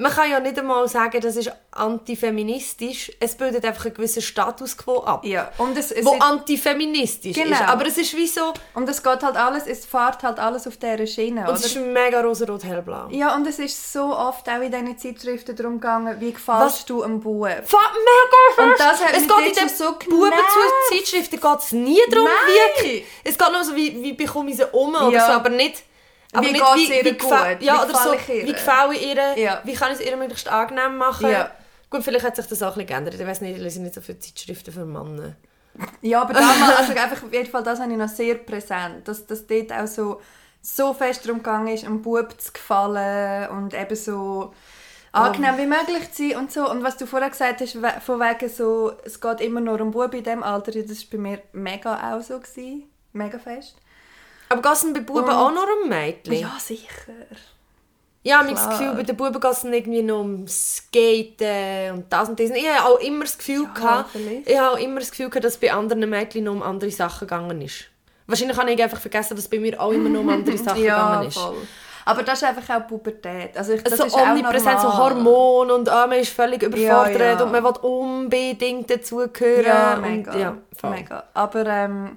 man 0.00 0.12
kann 0.12 0.30
ja 0.30 0.38
nicht 0.38 0.56
einmal 0.58 0.86
sagen, 0.86 1.20
das 1.20 1.34
ist 1.36 1.50
antifeministisch. 1.72 3.10
Es 3.20 3.34
bildet 3.36 3.64
einfach 3.64 3.86
einen 3.86 3.94
gewissen 3.94 4.22
Status 4.22 4.76
quo 4.76 5.00
ab, 5.02 5.24
Ja, 5.24 5.50
und 5.58 5.76
es, 5.76 5.90
es 5.90 6.04
wo 6.04 6.14
ist, 6.14 6.22
antifeministisch 6.22 7.36
Genau. 7.36 7.50
ist. 7.56 7.62
Aber 7.62 7.84
es 7.86 7.98
ist 7.98 8.16
wie 8.16 8.26
so, 8.26 8.52
und 8.74 8.88
es 8.88 9.02
geht 9.02 9.22
halt 9.22 9.36
alles, 9.36 9.66
es 9.66 9.84
fährt 9.86 10.22
halt 10.22 10.38
alles 10.38 10.66
auf 10.68 10.76
dieser 10.76 11.06
Schiene, 11.06 11.40
und 11.42 11.46
oder? 11.48 11.54
es 11.56 11.66
ist 11.66 11.76
mega 11.76 12.20
rosarot 12.20 12.62
hellblau. 12.64 13.08
ja, 13.10 13.34
und 13.34 13.46
es 13.46 13.58
ist 13.58 13.92
so 13.92 14.04
oft 14.16 14.48
auch 14.48 14.60
in 14.60 14.70
diesen 14.70 14.98
Zeitschriften 14.98 15.56
darum 15.56 15.74
gegangen, 15.80 16.20
wie 16.20 16.32
gefällst 16.32 16.88
du 16.88 17.02
einem 17.02 17.20
Bub? 17.20 17.48
Fuck, 17.64 17.80
mega 17.92 18.70
Und 18.70 18.78
das 18.78 19.04
hat 19.04 19.14
es 19.14 19.22
geht 19.26 19.48
in 19.62 19.68
schon 19.68 19.68
so 19.68 19.92
Buben 20.08 20.30
zu 20.30 20.94
Zeitschriften 20.96 21.40
geht 21.40 21.58
es 21.58 21.72
nie 21.72 22.00
darum, 22.10 22.26
Nein. 22.26 22.84
wie, 22.84 23.04
es 23.24 23.36
geht 23.36 23.52
nur 23.52 23.64
so, 23.64 23.74
wie, 23.74 24.02
wie 24.02 24.12
bekomme 24.12 24.50
ich 24.50 24.56
sie 24.56 24.66
um 24.72 24.94
oder 24.94 25.10
Ja. 25.10 25.26
so, 25.26 25.32
aber 25.32 25.50
nicht, 25.50 25.82
aber 26.32 26.46
Wie 26.46 26.52
geht's 26.52 26.74
wie, 26.76 26.92
ihr 26.98 27.04
wie 27.04 27.18
gut? 27.18 27.30
Ja, 27.30 27.58
Wie 27.60 27.90
oder 27.90 27.98
so, 27.98 28.12
ich 28.12 28.28
ihr? 28.28 28.46
wie 28.46 28.52
gefällt 28.52 29.00
ihr, 29.02 29.38
Ja. 29.38 29.60
wie 29.64 29.72
kann 29.74 29.92
ich 29.92 30.00
es 30.00 30.04
ihr 30.06 30.16
möglichst 30.16 30.48
angenehm 30.48 30.96
machen. 30.96 31.30
Ja. 31.30 31.50
Gut, 31.90 32.02
vielleicht 32.04 32.24
hat 32.24 32.36
sich 32.36 32.46
das 32.46 32.62
auch 32.62 32.68
ein 32.68 32.72
bisschen 32.74 32.86
geändert, 32.88 33.14
ich 33.14 33.26
weiß 33.26 33.40
nicht, 33.40 33.56
ich 33.56 33.62
lese 33.62 33.80
nicht 33.80 33.94
so 33.94 34.00
viele 34.02 34.18
Zeitschriften 34.18 34.72
für 34.72 34.84
Männer. 34.84 35.36
Ja, 36.02 36.22
aber 36.22 36.34
damals, 36.34 36.60
also 36.78 36.92
einfach 36.92 37.22
auf 37.22 37.32
jeden 37.32 37.50
Fall, 37.50 37.62
das 37.62 37.80
habe 37.80 37.90
ich 37.90 37.96
noch 37.96 38.08
sehr 38.08 38.34
präsent, 38.34 39.08
dass 39.08 39.26
das 39.26 39.46
dort 39.46 39.72
auch 39.72 39.86
so, 39.86 40.20
so 40.60 40.92
fest 40.92 41.24
darum 41.24 41.38
gegangen 41.38 41.68
ist, 41.68 41.84
einem 41.84 42.02
Bub 42.02 42.38
zu 42.38 42.52
gefallen 42.52 43.48
und 43.50 43.72
eben 43.74 43.96
so 43.96 44.52
angenehm 45.12 45.56
wie 45.56 45.66
möglich 45.66 46.12
zu 46.12 46.28
sein 46.28 46.38
und 46.38 46.52
so. 46.52 46.68
Und 46.68 46.82
was 46.84 46.96
du 46.96 47.06
vorher 47.06 47.30
gesagt 47.30 47.60
hast, 47.60 47.72
von 47.72 48.20
wegen 48.20 48.48
so, 48.50 48.92
es 49.04 49.20
geht 49.20 49.40
immer 49.40 49.60
nur 49.60 49.80
um 49.80 49.90
Bub 49.92 50.12
in 50.12 50.22
diesem 50.24 50.42
Alter, 50.42 50.72
das 50.72 50.88
war 50.88 51.06
bei 51.12 51.18
mir 51.18 51.42
mega 51.52 52.12
auch 52.14 52.20
so. 52.22 52.38
Gewesen. 52.38 52.90
Mega 53.12 53.38
fest. 53.38 53.76
Aber 54.48 54.62
geht 54.62 54.72
es 54.72 54.92
bei 54.92 55.00
Buben 55.00 55.24
Und- 55.24 55.30
auch 55.30 55.52
nur 55.52 55.66
um 55.82 55.88
Mädchen? 55.88 56.32
Ja, 56.34 56.52
sicher. 56.58 56.88
Ja, 58.22 58.40
ich 58.42 58.46
habe 58.46 58.54
das. 58.54 58.68
Gefühl, 58.70 58.94
bei 58.94 59.02
den 59.04 59.16
Buben 59.16 59.40
geht 59.40 59.50
es 59.52 59.64
irgendwie 59.64 60.02
noch 60.02 60.20
um 60.20 60.46
Skaten 60.48 61.92
und 61.94 62.12
das 62.12 62.28
und 62.28 62.38
das. 62.40 62.50
Ich 62.50 62.68
habe 62.68 62.88
auch 62.88 62.98
immer 63.00 63.24
das 63.24 63.38
Gefühl, 63.38 63.66
gehabt, 63.74 64.10
vielleicht. 64.12 64.48
ich 64.48 64.58
habe 64.58 64.70
auch 64.74 64.78
immer 64.78 65.00
das 65.00 65.10
Gefühl 65.10 65.28
gehabt, 65.30 65.44
dass 65.44 65.56
bei 65.56 65.72
anderen 65.72 66.08
Mädchen 66.10 66.44
noch 66.44 66.52
um 66.52 66.62
andere 66.62 66.90
Sachen 66.90 67.26
gegangen 67.28 67.60
ist. 67.62 67.84
Wahrscheinlich 68.26 68.58
habe 68.58 68.70
ich 68.72 68.82
einfach 68.82 69.00
vergessen, 69.00 69.36
dass 69.36 69.48
bei 69.48 69.58
mir 69.58 69.80
auch 69.80 69.92
immer 69.92 70.08
noch 70.10 70.20
um 70.20 70.28
andere 70.28 70.58
Sachen 70.58 70.82
gegangen 70.82 71.28
ist. 71.28 71.38
voll. 71.38 71.56
Aber 72.04 72.22
das 72.22 72.42
ist 72.42 72.48
einfach 72.48 72.76
auch 72.82 72.86
Pubertät. 72.86 73.56
Also 73.56 73.74
ich, 73.74 73.82
das 73.82 73.96
so 73.98 74.04
ist 74.04 74.14
auch 74.14 74.30
omnipräsent, 74.30 74.80
so. 74.80 74.96
Hormone 74.96 75.74
und 75.74 75.88
ah, 75.90 76.06
man 76.06 76.18
ist 76.18 76.32
völlig 76.32 76.62
überfordert 76.62 77.18
Ja, 77.20 77.32
ja. 77.34 77.42
und 77.44 77.52
man 77.52 77.62
will 77.62 77.72
unbedingt 77.82 78.90
dazugehören. 78.90 79.64
Ja, 79.64 79.94
und, 79.94 80.02
mega. 80.02 80.36
ja, 80.38 80.56
voll. 80.78 80.90
mega. 80.90 81.24
Aber 81.34 81.66
ähm, 81.66 82.16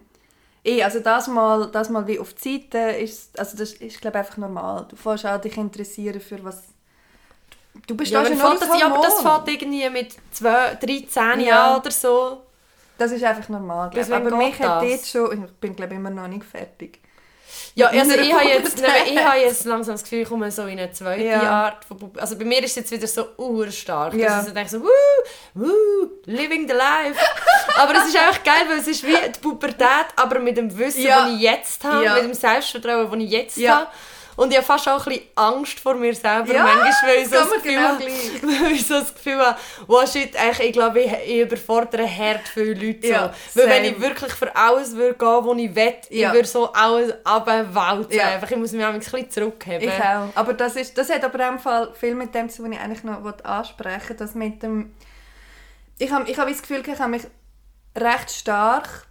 eh, 0.64 0.84
also 0.84 1.00
das 1.00 1.28
mal, 1.28 1.70
das 1.72 1.90
mal 1.90 2.06
wie 2.08 2.20
auf 2.20 2.34
die 2.34 2.62
Seite 2.62 2.98
ist, 2.98 3.38
also 3.40 3.58
das 3.58 3.74
ist 3.74 4.02
glaube 4.02 4.20
einfach 4.20 4.38
normal. 4.38 4.86
Du 4.90 4.96
fährst 4.96 5.26
auch 5.26 5.40
dich 5.40 5.58
interessieren 5.58 6.20
für 6.22 6.44
was... 6.44 6.64
Du 7.88 7.96
bist 7.96 8.12
Ja, 8.12 8.26
schon 8.26 8.38
nur 8.38 8.58
das 8.60 8.80
ja, 8.80 8.86
aber 8.88 9.02
das 9.02 9.22
fängt 9.22 9.48
irgendwie 9.48 9.90
mit 9.90 10.16
12, 10.32 10.80
13 10.80 11.40
Ja. 11.40 11.48
Jahren 11.48 11.80
oder 11.80 11.92
so. 11.92 12.42
Das 12.98 13.12
ist 13.12 13.24
einfach 13.24 13.48
normal. 13.50 13.90
glaub. 13.90 14.02
Bis 14.02 14.10
wann 14.12 14.28
Aber 14.28 14.36
mich 14.36 14.60
hat 14.60 14.84
jetzt 14.84 15.10
schon... 15.10 15.46
Ich 15.46 15.52
bin, 15.54 15.76
glaube 15.76 15.96
immer 15.96 16.10
noch 16.10 16.28
nicht 16.28 16.44
fertig. 16.46 17.00
Ja, 17.76 17.88
also 17.88 18.12
ich 18.16 18.34
habe 18.34 18.46
jetzt, 18.46 18.80
ich 18.80 19.18
habe 19.24 19.40
jetzt 19.40 19.66
langsam 19.66 19.96
das 19.96 20.04
Gefühl, 20.04 20.20
ich 20.20 20.28
komme 20.30 20.52
so 20.52 20.64
in 20.64 20.80
eine 20.80 20.92
zweite 20.92 21.24
Ja. 21.24 21.42
Art 21.42 21.86
von 21.86 21.98
Pubertät. 21.98 22.22
Also 22.22 22.38
bei 22.38 22.46
mir 22.46 22.60
ist 22.60 22.72
es 22.72 22.76
jetzt 22.76 22.92
wieder 22.92 23.08
so 23.08 23.26
urstark. 23.38 24.14
Ja. 24.14 24.28
Dass 24.28 24.42
ich 24.44 24.50
so 24.50 24.54
denke 24.54 24.70
so, 24.70 24.82
woo, 24.82 24.88
woo, 25.56 26.10
living 26.26 26.68
the 26.68 26.74
life. 26.74 27.20
Aber 27.84 27.96
es 28.00 28.06
ist 28.08 28.18
einfach 28.18 28.44
geil, 28.44 28.64
weil 28.68 28.78
es 28.80 28.88
ist 28.88 29.04
wie 29.06 29.16
die 29.34 29.40
Pubertät, 29.40 30.08
aber 30.16 30.40
mit 30.40 30.58
dem 30.58 30.76
Wissen, 30.78 31.02
Ja. 31.04 31.26
das 31.26 31.34
ich 31.36 31.40
jetzt 31.42 31.84
habe, 31.84 32.04
Ja. 32.04 32.14
mit 32.16 32.24
dem 32.24 32.34
Selbstvertrauen, 32.34 33.10
das 33.12 33.20
ich 33.20 33.30
jetzt 33.32 33.58
Ja. 33.58 33.76
habe. 33.76 33.88
Und 34.38 34.50
ich 34.50 34.58
habe 34.58 34.66
fast 34.66 34.88
auch 34.88 35.06
ein 35.06 35.14
bisschen 35.14 35.28
Angst 35.36 35.80
vor 35.82 35.94
mir 35.96 36.16
selber. 36.16 36.54
Ja, 36.54 36.64
manchmal, 36.64 36.94
weil 37.04 37.18
ich 37.22 37.28
so 37.28 37.36
das 37.36 37.52
Gefühl 37.52 37.74
genau 37.74 38.00
weil 38.64 38.72
ich 38.72 38.88
so 38.88 38.94
das 39.00 39.14
Gefühl 39.14 39.38
habe, 39.46 39.60
wow, 39.88 40.10
shit, 40.10 40.36
eigentlich, 40.38 40.68
ich 40.70 40.74
glaube, 40.74 41.02
ich, 41.02 41.12
ich 41.28 41.42
überfordere 41.42 42.08
hart 42.08 42.48
viele 42.48 42.74
Leute. 42.74 43.08
So. 43.08 43.14
Ja, 43.14 43.34
weil 43.56 43.70
wenn 43.70 43.84
ich 43.86 44.00
wirklich 44.02 44.32
für 44.32 44.56
alles 44.56 44.96
würde 44.96 45.16
gehen, 45.16 45.28
was 45.28 45.58
ich 45.58 45.76
will, 45.76 45.94
Ja. 46.18 46.30
ich 46.30 46.34
würde 46.34 46.48
so 46.48 46.72
alles 46.72 47.14
abwälzen. 47.26 48.14
Ja. 48.18 48.30
Einfach, 48.30 48.50
ich 48.50 48.58
muss 48.58 48.72
mich 48.72 48.84
ein 48.86 48.98
bisschen 49.00 49.30
zurückheben. 49.30 49.88
Ich 49.90 50.00
auch. 50.02 50.30
Aber 50.34 50.54
das, 50.54 50.76
ist, 50.78 50.98
das 50.98 51.10
hat 51.10 51.24
aber 51.26 51.46
auch 51.46 51.52
im 51.52 51.60
Fall 51.60 51.94
viel 51.94 52.16
mit 52.16 52.34
dem 52.34 52.50
zu 52.50 52.64
tun, 52.64 52.72
was 52.72 52.78
ich 52.78 52.84
eigentlich 52.84 53.04
noch 53.04 53.44
ansprechen 53.44 54.10
will. 54.10 54.16
Das 54.16 54.34
mit 54.34 54.64
dem... 54.64 54.94
Ich 56.00 56.10
habe 56.10 56.28
ich 56.28 56.38
hab 56.40 56.48
das 56.48 56.62
Gefühl, 56.62 56.82
ich 56.88 57.00
habe 57.00 57.12
mich 57.12 57.24
recht 57.96 58.32
stark 58.32 59.06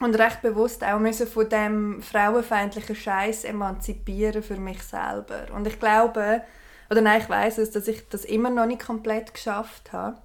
und 0.00 0.14
recht 0.16 0.42
bewusst 0.42 0.82
auch 0.84 0.98
müssen 0.98 1.26
von 1.26 1.48
dem 1.48 2.02
frauenfeindlichen 2.02 2.96
Scheiß 2.96 3.44
emanzipieren 3.44 4.42
für 4.42 4.56
mich 4.56 4.82
selber. 4.82 5.46
Und 5.54 5.66
ich 5.66 5.78
glaube, 5.78 6.42
oder 6.90 7.00
nein, 7.00 7.20
ich 7.22 7.28
weiß 7.28 7.58
es, 7.58 7.70
dass 7.70 7.88
ich 7.88 8.08
das 8.08 8.24
immer 8.24 8.50
noch 8.50 8.66
nicht 8.66 8.84
komplett 8.84 9.32
geschafft 9.32 9.92
habe. 9.92 10.16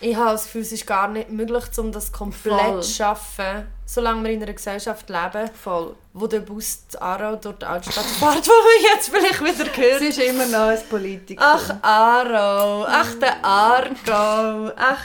Ich 0.00 0.14
habe 0.16 0.32
das 0.32 0.44
Gefühl, 0.44 0.60
es 0.62 0.72
ist 0.72 0.86
gar 0.86 1.08
nicht 1.08 1.30
möglich, 1.30 1.64
um 1.78 1.90
das 1.90 2.12
komplett 2.12 2.84
zu 2.84 2.90
schaffen, 2.94 3.66
solange 3.86 4.24
wir 4.24 4.30
in 4.30 4.42
einer 4.42 4.52
Gesellschaft 4.52 5.08
leben, 5.08 5.48
Voll. 5.54 5.96
wo 6.12 6.26
der 6.26 6.40
Bus 6.40 6.80
Aarau 7.00 7.36
durch 7.36 7.56
die 7.56 7.64
Altstadt 7.64 8.04
fährt, 8.18 8.46
wo 8.46 8.52
man 8.52 8.94
jetzt 8.94 9.08
vielleicht 9.08 9.40
wieder 9.40 9.70
Es 9.70 9.76
hört. 9.76 10.02
ist 10.02 10.18
immer 10.18 10.46
noch 10.46 10.68
ein 10.68 10.88
Politikum. 10.90 11.44
Ach, 11.46 11.74
Aarau. 11.82 12.84
Ach, 12.86 13.14
der 13.14 13.42
Aargau. 13.44 14.72
Ach. 14.76 15.04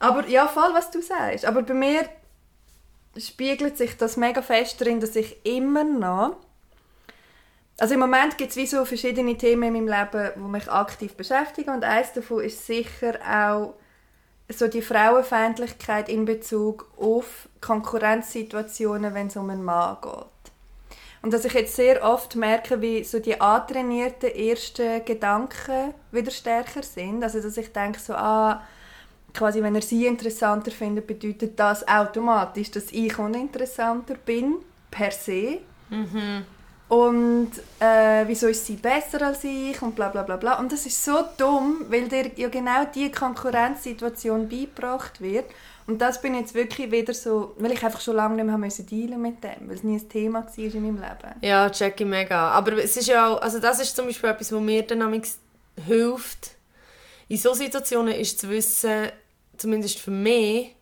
Aber 0.00 0.26
ja, 0.26 0.48
voll, 0.48 0.74
was 0.74 0.90
du 0.90 1.00
sagst. 1.00 1.44
Aber 1.44 1.62
bei 1.62 1.74
mir 1.74 2.08
spiegelt 3.16 3.76
sich 3.76 3.96
das 3.96 4.16
mega 4.16 4.42
fest 4.42 4.80
darin, 4.80 4.98
dass 4.98 5.14
ich 5.14 5.44
immer 5.44 5.84
noch... 5.84 6.36
Also 7.78 7.94
im 7.94 8.00
Moment 8.00 8.36
gibt 8.36 8.50
es 8.50 8.56
wie 8.56 8.66
so 8.66 8.84
verschiedene 8.84 9.38
Themen 9.38 9.74
in 9.74 9.86
meinem 9.86 9.88
Leben, 9.88 10.32
die 10.36 10.40
mich 10.40 10.70
aktiv 10.70 11.14
beschäftigen. 11.14 11.70
Und 11.70 11.84
eines 11.84 12.12
davon 12.12 12.42
ist 12.42 12.66
sicher 12.66 13.14
auch 13.26 13.74
so 14.50 14.68
die 14.68 14.82
Frauenfeindlichkeit 14.82 16.08
in 16.08 16.24
Bezug 16.24 16.90
auf 16.98 17.48
Konkurrenzsituationen, 17.60 19.14
wenn 19.14 19.28
es 19.28 19.36
um 19.36 19.48
einen 19.48 19.64
Mann 19.64 19.96
geht. 20.02 20.52
Und 21.22 21.32
dass 21.32 21.44
ich 21.44 21.52
jetzt 21.52 21.76
sehr 21.76 22.02
oft 22.02 22.36
merke, 22.36 22.80
wie 22.80 23.04
so 23.04 23.18
die 23.18 23.40
antrainierten 23.40 24.34
ersten 24.34 25.04
Gedanken 25.04 25.94
wieder 26.10 26.30
stärker 26.30 26.82
sind. 26.82 27.22
Also 27.22 27.40
dass 27.40 27.56
ich 27.56 27.72
denke 27.72 28.00
so, 28.00 28.14
ah, 28.14 28.62
quasi 29.34 29.62
wenn 29.62 29.74
er 29.74 29.82
sie 29.82 30.06
interessanter 30.06 30.70
findet, 30.70 31.06
bedeutet 31.06 31.58
das 31.58 31.86
automatisch, 31.86 32.70
dass 32.70 32.90
ich 32.92 33.18
uninteressanter 33.18 34.14
bin, 34.14 34.56
per 34.90 35.10
se. 35.10 35.58
Und 36.88 37.52
äh, 37.78 38.24
wieso 38.26 38.48
ist 38.48 38.66
sie 38.66 38.74
besser 38.74 39.22
als 39.22 39.44
ich 39.44 39.80
und 39.80 39.94
bla 39.94 40.08
bla 40.08 40.24
bla 40.24 40.36
bla. 40.36 40.58
Und 40.58 40.72
das 40.72 40.86
ist 40.86 41.04
so 41.04 41.20
dumm, 41.36 41.86
weil 41.88 42.08
dir 42.08 42.32
ja 42.34 42.48
genau 42.48 42.84
diese 42.92 43.12
Konkurrenzsituation 43.12 44.48
beigebracht 44.48 45.20
wird. 45.20 45.44
Und 45.86 45.98
das 46.00 46.20
bin 46.20 46.34
jetzt 46.34 46.54
wirklich 46.54 46.90
wieder 46.90 47.14
so, 47.14 47.54
weil 47.58 47.72
ich 47.72 47.84
einfach 47.84 48.00
schon 48.00 48.16
lange 48.16 48.36
nicht 48.36 48.44
mehr 48.44 48.58
müssen 48.58 48.86
dealen 48.86 49.22
mit 49.22 49.42
dem, 49.42 49.68
weil 49.68 49.76
es 49.76 49.84
nie 49.84 49.96
ein 49.96 50.08
Thema 50.08 50.44
war 50.44 50.58
in 50.58 50.82
meinem 50.82 50.96
Leben. 50.96 51.34
Ja, 51.42 51.70
check 51.70 52.00
ich 52.00 52.06
mega. 52.06 52.48
Aber 52.50 52.72
es 52.72 52.96
ist 52.96 53.06
ja 53.06 53.28
auch, 53.28 53.40
also 53.40 53.60
das 53.60 53.80
ist 53.80 53.94
zum 53.94 54.06
Beispiel 54.06 54.30
etwas, 54.30 54.52
was 54.52 54.60
mir 54.60 54.82
dann 54.82 55.22
hilft. 55.86 56.50
In 57.28 57.36
solchen 57.36 57.58
Situationen 57.58 58.14
ist 58.14 58.40
zu 58.40 58.50
wissen, 58.50 59.10
zumindest 59.60 59.98
für 59.98 60.10
mich, 60.10 60.74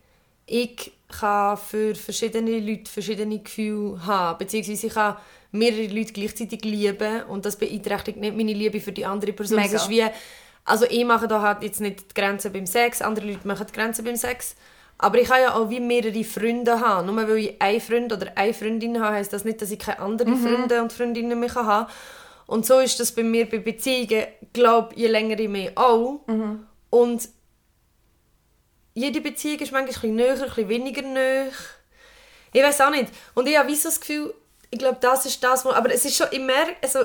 ich 0.45 0.91
kann 1.07 1.57
für 1.57 1.95
verschiedene 1.95 2.59
Leute 2.59 2.89
verschiedene 2.89 3.39
Gefühle 3.39 4.05
haben. 4.05 4.37
Beziehungsweise 4.37 4.87
ich 4.87 4.93
kann 4.93 5.17
mehrere 5.51 5.87
Leute 5.87 6.13
gleichzeitig 6.13 6.63
lieben 6.63 7.23
und 7.23 7.45
das 7.45 7.55
beeinträchtigt 7.55 8.17
nicht 8.17 8.35
meine 8.35 8.53
Liebe 8.53 8.79
für 8.79 8.91
die 8.91 9.05
andere 9.05 9.33
Person. 9.33 9.57
Mega. 9.57 9.75
Es 9.75 9.83
ist 9.83 9.89
wie, 9.89 10.03
also 10.65 10.85
ich 10.89 11.05
mache 11.05 11.27
da 11.27 11.41
halt 11.41 11.63
jetzt 11.63 11.81
nicht 11.81 12.11
die 12.11 12.13
Grenzen 12.13 12.53
beim 12.53 12.65
Sex, 12.65 13.01
andere 13.01 13.27
Leute 13.27 13.47
machen 13.47 13.65
die 13.67 13.73
Grenzen 13.73 14.05
beim 14.05 14.15
Sex. 14.15 14.55
Aber 15.01 15.17
ich 15.17 15.29
kann 15.29 15.41
ja 15.41 15.55
auch 15.55 15.69
wie 15.69 15.79
mehrere 15.79 16.23
Freunde 16.25 16.79
haben. 16.79 17.07
Nur 17.07 17.15
weil 17.15 17.37
ich 17.37 17.61
einen 17.61 17.79
Freund 17.79 18.11
oder 18.11 18.33
eine 18.35 18.53
Freundin 18.53 19.01
habe, 19.01 19.15
heisst 19.15 19.31
das 19.31 19.45
nicht, 19.45 19.61
dass 19.61 19.71
ich 19.71 19.79
keine 19.79 19.99
anderen 19.99 20.35
Freunde 20.35 20.81
und 20.81 20.91
Freundinnen 20.91 21.39
mehr 21.39 21.55
haben 21.55 21.87
kann. 21.87 21.95
Und 22.47 22.65
so 22.65 22.79
ist 22.79 22.99
das 22.99 23.13
bei 23.13 23.23
mir 23.23 23.47
bei 23.47 23.59
Beziehungen, 23.59 24.25
glaube 24.51 24.93
je 24.95 25.07
länger 25.07 25.39
ich 25.39 25.47
mehr 25.47 25.71
auch. 25.75 26.19
Und 26.89 27.29
jede 28.99 29.21
Beziehung 29.21 29.59
ist 29.59 29.71
manchmal 29.71 29.81
ein 29.81 29.87
bisschen 29.87 30.15
näher, 30.15 30.33
ein 30.33 30.39
bisschen 30.41 30.69
weniger 30.69 31.01
näher. 31.01 31.47
Ich 32.51 32.61
weiß 32.63 32.81
auch 32.81 32.89
nicht. 32.89 33.07
Und 33.35 33.47
ich 33.47 33.57
habe 33.57 33.73
so 33.75 33.89
das 33.89 33.99
Gefühl, 33.99 34.33
ich 34.71 34.79
glaube, 34.79 34.97
das 35.01 35.25
ist 35.25 35.43
das, 35.43 35.63
wo, 35.65 35.69
aber 35.71 35.91
es 35.93 36.03
ist 36.05 36.15
schon, 36.17 36.27
ich 36.31 36.39
merke, 36.39 36.75
also, 36.81 36.99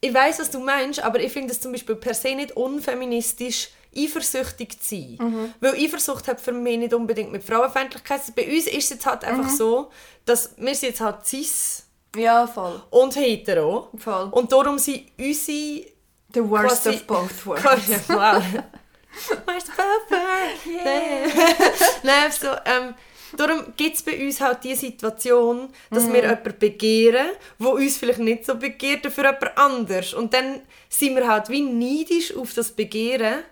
ich 0.00 0.12
weiß, 0.12 0.40
was 0.40 0.50
du 0.50 0.58
meinst, 0.58 1.00
aber 1.02 1.20
ich 1.20 1.32
finde 1.32 1.52
es 1.52 1.60
zum 1.60 1.72
Beispiel 1.72 1.94
per 1.94 2.14
se 2.14 2.34
nicht 2.34 2.52
unfeministisch, 2.56 3.68
eifersüchtig 3.96 4.80
zu 4.80 4.96
sein. 4.96 5.54
Weil 5.60 5.74
Eifersucht 5.74 6.26
hat 6.26 6.40
für 6.40 6.52
mich 6.52 6.78
nicht 6.78 6.94
unbedingt 6.94 7.30
mit 7.30 7.44
Frauenfeindlichkeit. 7.44 8.20
Bei 8.34 8.44
uns 8.46 8.66
ist 8.66 8.84
es 8.84 8.90
jetzt 8.90 9.06
halt 9.06 9.24
einfach 9.24 9.50
so, 9.50 9.90
dass 10.24 10.54
wir 10.56 10.74
sind 10.74 10.88
jetzt 10.90 11.00
halt 11.00 11.24
cis 11.26 11.84
Ja, 12.16 12.46
voll. 12.46 12.82
und 12.90 13.14
hetero. 13.16 13.90
Voll. 13.96 14.28
Und 14.32 14.50
darum 14.50 14.78
sind 14.78 15.02
unsere 15.18 15.86
The 16.34 16.48
worst 16.50 16.82
quasi- 16.84 16.96
of 16.96 17.06
both 17.06 17.46
worlds. 17.46 17.90
wow. 18.08 18.42
Where's 19.46 19.64
the 19.66 19.72
buffer? 19.72 20.22
Nein, 22.02 22.32
so, 22.32 22.48
ähm, 22.64 22.94
darum 23.36 23.72
gibt 23.76 23.96
es 23.96 24.02
bei 24.02 24.24
uns 24.24 24.40
halt 24.40 24.64
die 24.64 24.74
Situation, 24.74 25.68
dass 25.90 26.04
Mhm. 26.04 26.12
wir 26.14 26.22
jemanden 26.22 26.58
begehren, 26.58 27.26
wo 27.58 27.70
uns 27.70 27.96
vielleicht 27.96 28.18
nicht 28.20 28.44
so 28.46 28.54
begehrt, 28.56 29.04
dafür 29.04 29.24
jemand 29.24 29.56
anders. 29.58 30.14
Und 30.14 30.32
dann 30.34 30.62
sind 30.88 31.14
wir 31.16 31.28
halt 31.28 31.48
wie 31.48 31.62
neidisch 31.62 32.34
auf 32.36 32.52
das 32.54 32.70
Begehren. 32.72 33.44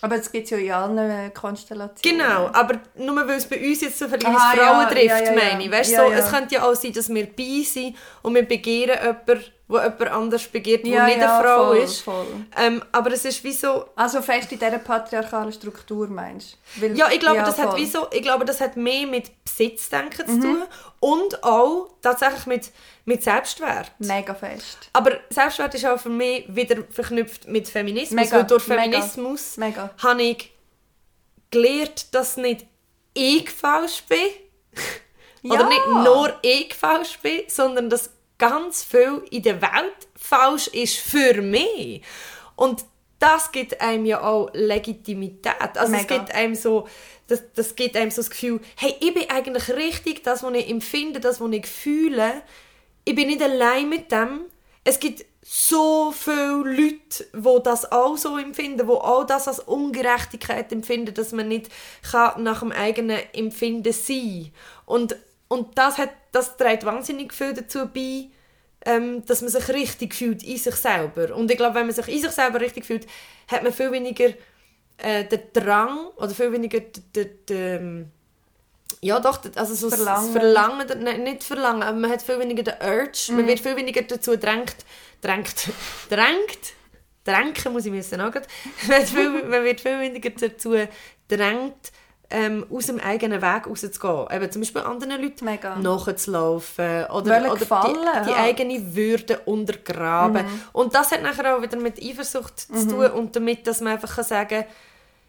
Aber 0.00 0.16
das 0.16 0.30
gibt 0.30 0.44
es 0.44 0.50
ja 0.50 0.58
in 0.58 0.70
allen 0.70 0.98
äh, 0.98 1.30
Konstellationen. 1.30 2.18
Genau, 2.20 2.46
aber 2.52 2.80
nur 2.94 3.16
weil 3.26 3.30
es 3.38 3.46
bei 3.46 3.58
uns 3.58 3.80
jetzt 3.80 3.98
so 3.98 4.06
viele 4.08 4.26
Aha, 4.26 4.54
Frauen 4.54 4.80
ja, 4.82 4.86
trifft, 4.86 5.06
ja, 5.06 5.24
ja, 5.24 5.32
meine 5.32 5.64
ich. 5.64 5.70
Weißt, 5.72 5.96
so. 5.96 6.02
Es 6.02 6.30
könnte 6.30 6.54
ja 6.54 6.62
auch 6.62 6.74
sein, 6.76 6.92
dass 6.92 7.08
wir 7.12 7.26
bei 7.26 7.62
sind 7.64 7.96
und 8.22 8.32
wir 8.36 8.44
begehren 8.44 8.96
jemanden, 8.96 9.44
wo 9.68 9.76
jemand 9.76 10.00
anders 10.08 10.46
begehrt, 10.48 10.86
Ja, 10.86 11.04
nicht 11.04 11.18
ja, 11.18 11.38
eine 11.38 11.44
Frau 11.46 11.66
voll, 11.66 11.76
ist. 11.78 12.00
voll. 12.00 12.26
Ähm, 12.56 12.82
aber 12.90 13.12
es 13.12 13.24
ist 13.26 13.44
wie 13.44 13.52
so, 13.52 13.84
Also 13.96 14.22
fest 14.22 14.50
in 14.50 14.58
dieser 14.58 14.78
patriarchalen 14.78 15.52
Struktur, 15.52 16.08
meinst 16.08 16.56
du? 16.80 16.86
Ja, 16.86 17.10
ich 17.10 17.20
glaube, 17.20 17.36
ja, 17.36 17.44
das 17.44 17.58
hat 17.58 17.76
wie 17.76 17.84
so, 17.86 18.06
ich 18.10 18.22
glaube, 18.22 18.44
das 18.46 18.60
hat 18.62 18.76
mehr 18.76 19.06
mit 19.06 19.30
Besitzdenken 19.44 20.26
zu 20.26 20.40
tun 20.40 20.62
und 21.00 21.44
auch 21.44 21.90
tatsächlich 22.00 22.46
mit, 22.46 22.70
mit 23.04 23.22
Selbstwert. 23.22 23.92
Mega 23.98 24.34
fest. 24.34 24.88
Aber 24.94 25.18
Selbstwert 25.30 25.74
ist 25.74 25.84
auch 25.84 26.00
für 26.00 26.08
mich 26.08 26.44
wieder 26.48 26.82
verknüpft 26.90 27.46
mit 27.46 27.68
Feminismus, 27.68 28.12
Mega, 28.24 28.36
weil 28.38 28.44
durch 28.44 28.66
mega, 28.68 28.82
Feminismus 28.82 29.56
mega. 29.58 29.90
habe 30.02 30.22
ich 30.22 30.50
gelernt, 31.50 32.14
dass 32.14 32.36
nicht 32.36 32.66
ich 33.14 33.50
falsch 33.50 34.02
bin 34.08 34.18
oder 35.50 35.60
Ja. 35.62 35.68
nicht 35.68 35.86
nur 36.04 36.34
ich 36.42 36.74
falsch 36.74 37.18
bin, 37.18 37.42
sondern 37.48 37.90
dass 37.90 38.10
ganz 38.38 38.84
viel 38.84 39.22
in 39.30 39.42
der 39.42 39.60
Welt 39.60 40.08
falsch 40.16 40.68
ist 40.68 40.96
für 40.96 41.42
mich. 41.42 42.02
Und 42.56 42.84
das 43.18 43.50
gibt 43.50 43.80
einem 43.80 44.06
ja 44.06 44.22
auch 44.22 44.50
Legitimität. 44.52 45.76
Also 45.76 45.94
es 45.94 46.02
Mega. 46.02 46.18
gibt 46.18 46.34
einem 46.34 46.54
so, 46.54 46.86
das, 47.26 47.42
das 47.54 47.74
gibt 47.74 47.96
einem 47.96 48.10
so 48.10 48.22
das 48.22 48.30
Gefühl, 48.30 48.60
hey, 48.76 48.94
ich 49.00 49.12
bin 49.12 49.28
eigentlich 49.28 49.68
richtig, 49.70 50.22
das, 50.22 50.42
was 50.42 50.54
ich 50.54 50.70
empfinde, 50.70 51.20
das, 51.20 51.40
was 51.40 51.50
ich 51.50 51.66
fühle. 51.66 52.42
Ich 53.04 53.14
bin 53.14 53.26
nicht 53.26 53.42
allein 53.42 53.88
mit 53.88 54.12
dem. 54.12 54.42
Es 54.84 55.00
gibt 55.00 55.24
so 55.42 56.12
viele 56.12 56.62
Leute, 56.62 57.26
die 57.34 57.62
das 57.64 57.90
auch 57.90 58.16
so 58.16 58.36
empfinden, 58.36 58.86
die 58.86 58.92
auch 58.92 59.24
das 59.24 59.48
als 59.48 59.60
Ungerechtigkeit 59.60 60.70
empfinden, 60.72 61.14
dass 61.14 61.32
man 61.32 61.48
nicht 61.48 61.70
kann 62.10 62.42
nach 62.42 62.60
dem 62.60 62.70
eigenen 62.70 63.18
Empfinden 63.32 63.92
sein 63.92 64.52
Und, 64.84 65.16
und 65.48 65.76
das, 65.76 65.98
hat, 65.98 66.10
das 66.32 66.56
trägt 66.56 66.84
wahnsinnig 66.84 67.32
viel 67.32 67.54
dazu 67.54 67.88
bei, 67.88 68.28
ähm, 68.84 69.24
dass 69.26 69.42
man 69.42 69.50
sich 69.50 69.68
richtig 69.68 70.14
fühlt 70.14 70.42
in 70.42 70.58
sich 70.58 70.74
selber. 70.74 71.34
Und 71.34 71.50
ich 71.50 71.56
glaube, 71.56 71.74
wenn 71.76 71.86
man 71.86 71.94
sich 71.94 72.08
in 72.08 72.20
sich 72.20 72.30
selber 72.30 72.60
richtig 72.60 72.84
fühlt, 72.84 73.06
hat 73.48 73.62
man 73.62 73.72
viel 73.72 73.90
weniger 73.90 74.32
äh, 74.98 75.24
den 75.24 75.40
Drang 75.52 76.08
oder 76.16 76.30
viel 76.30 76.52
weniger 76.52 76.80
den, 76.80 77.12
den, 77.14 77.46
den 77.48 78.12
ja 79.00 79.20
doch, 79.20 79.40
also 79.54 79.74
so 79.74 79.90
das 79.90 80.00
Verlangen. 80.00 80.32
Verlangen, 80.32 81.04
nein, 81.04 81.22
nicht 81.22 81.44
Verlangen, 81.44 81.82
aber 81.82 81.98
man 81.98 82.10
hat 82.10 82.22
viel 82.22 82.38
weniger 82.38 82.62
den 82.64 82.74
Urge, 82.82 83.32
man 83.32 83.46
wird 83.46 83.60
viel 83.60 83.76
weniger 83.76 84.02
dazu 84.02 84.36
drängt, 84.36 84.76
drängt, 85.20 85.68
drängt, 86.10 86.74
drängen 87.24 87.72
muss 87.72 87.86
ich 87.86 87.92
auch 87.92 88.32
grad. 88.32 88.48
man, 88.88 89.06
viel, 89.06 89.30
man 89.44 89.64
wird 89.64 89.80
viel 89.80 90.00
weniger 90.00 90.30
dazu 90.30 90.74
drängt, 91.28 91.92
ähm, 92.30 92.66
aus 92.70 92.86
dem 92.86 93.00
eigenen 93.00 93.40
Weg 93.40 93.66
rauszugehen. 93.66 94.26
Eben 94.30 94.52
zum 94.52 94.62
Beispiel 94.62 94.82
anderen 94.82 95.22
Leuten 95.22 95.44
Mega. 95.44 95.76
nachzulaufen 95.76 97.04
oder, 97.06 97.40
oder 97.40 97.56
gefallen, 97.56 97.96
die, 98.20 98.24
die 98.24 98.30
ja. 98.30 98.36
eigene 98.36 98.94
Würde 98.94 99.38
untergraben. 99.46 100.44
Und 100.72 100.94
das 100.94 101.10
hat 101.10 101.22
nachher 101.22 101.56
auch 101.56 101.62
wieder 101.62 101.78
mit 101.78 102.02
Eifersucht 102.02 102.58
zu 102.58 102.88
tun 102.88 103.06
und 103.12 103.34
damit, 103.34 103.66
dass 103.66 103.80
man 103.80 103.94
einfach 103.94 104.14
kann 104.14 104.24
sagen 104.24 104.64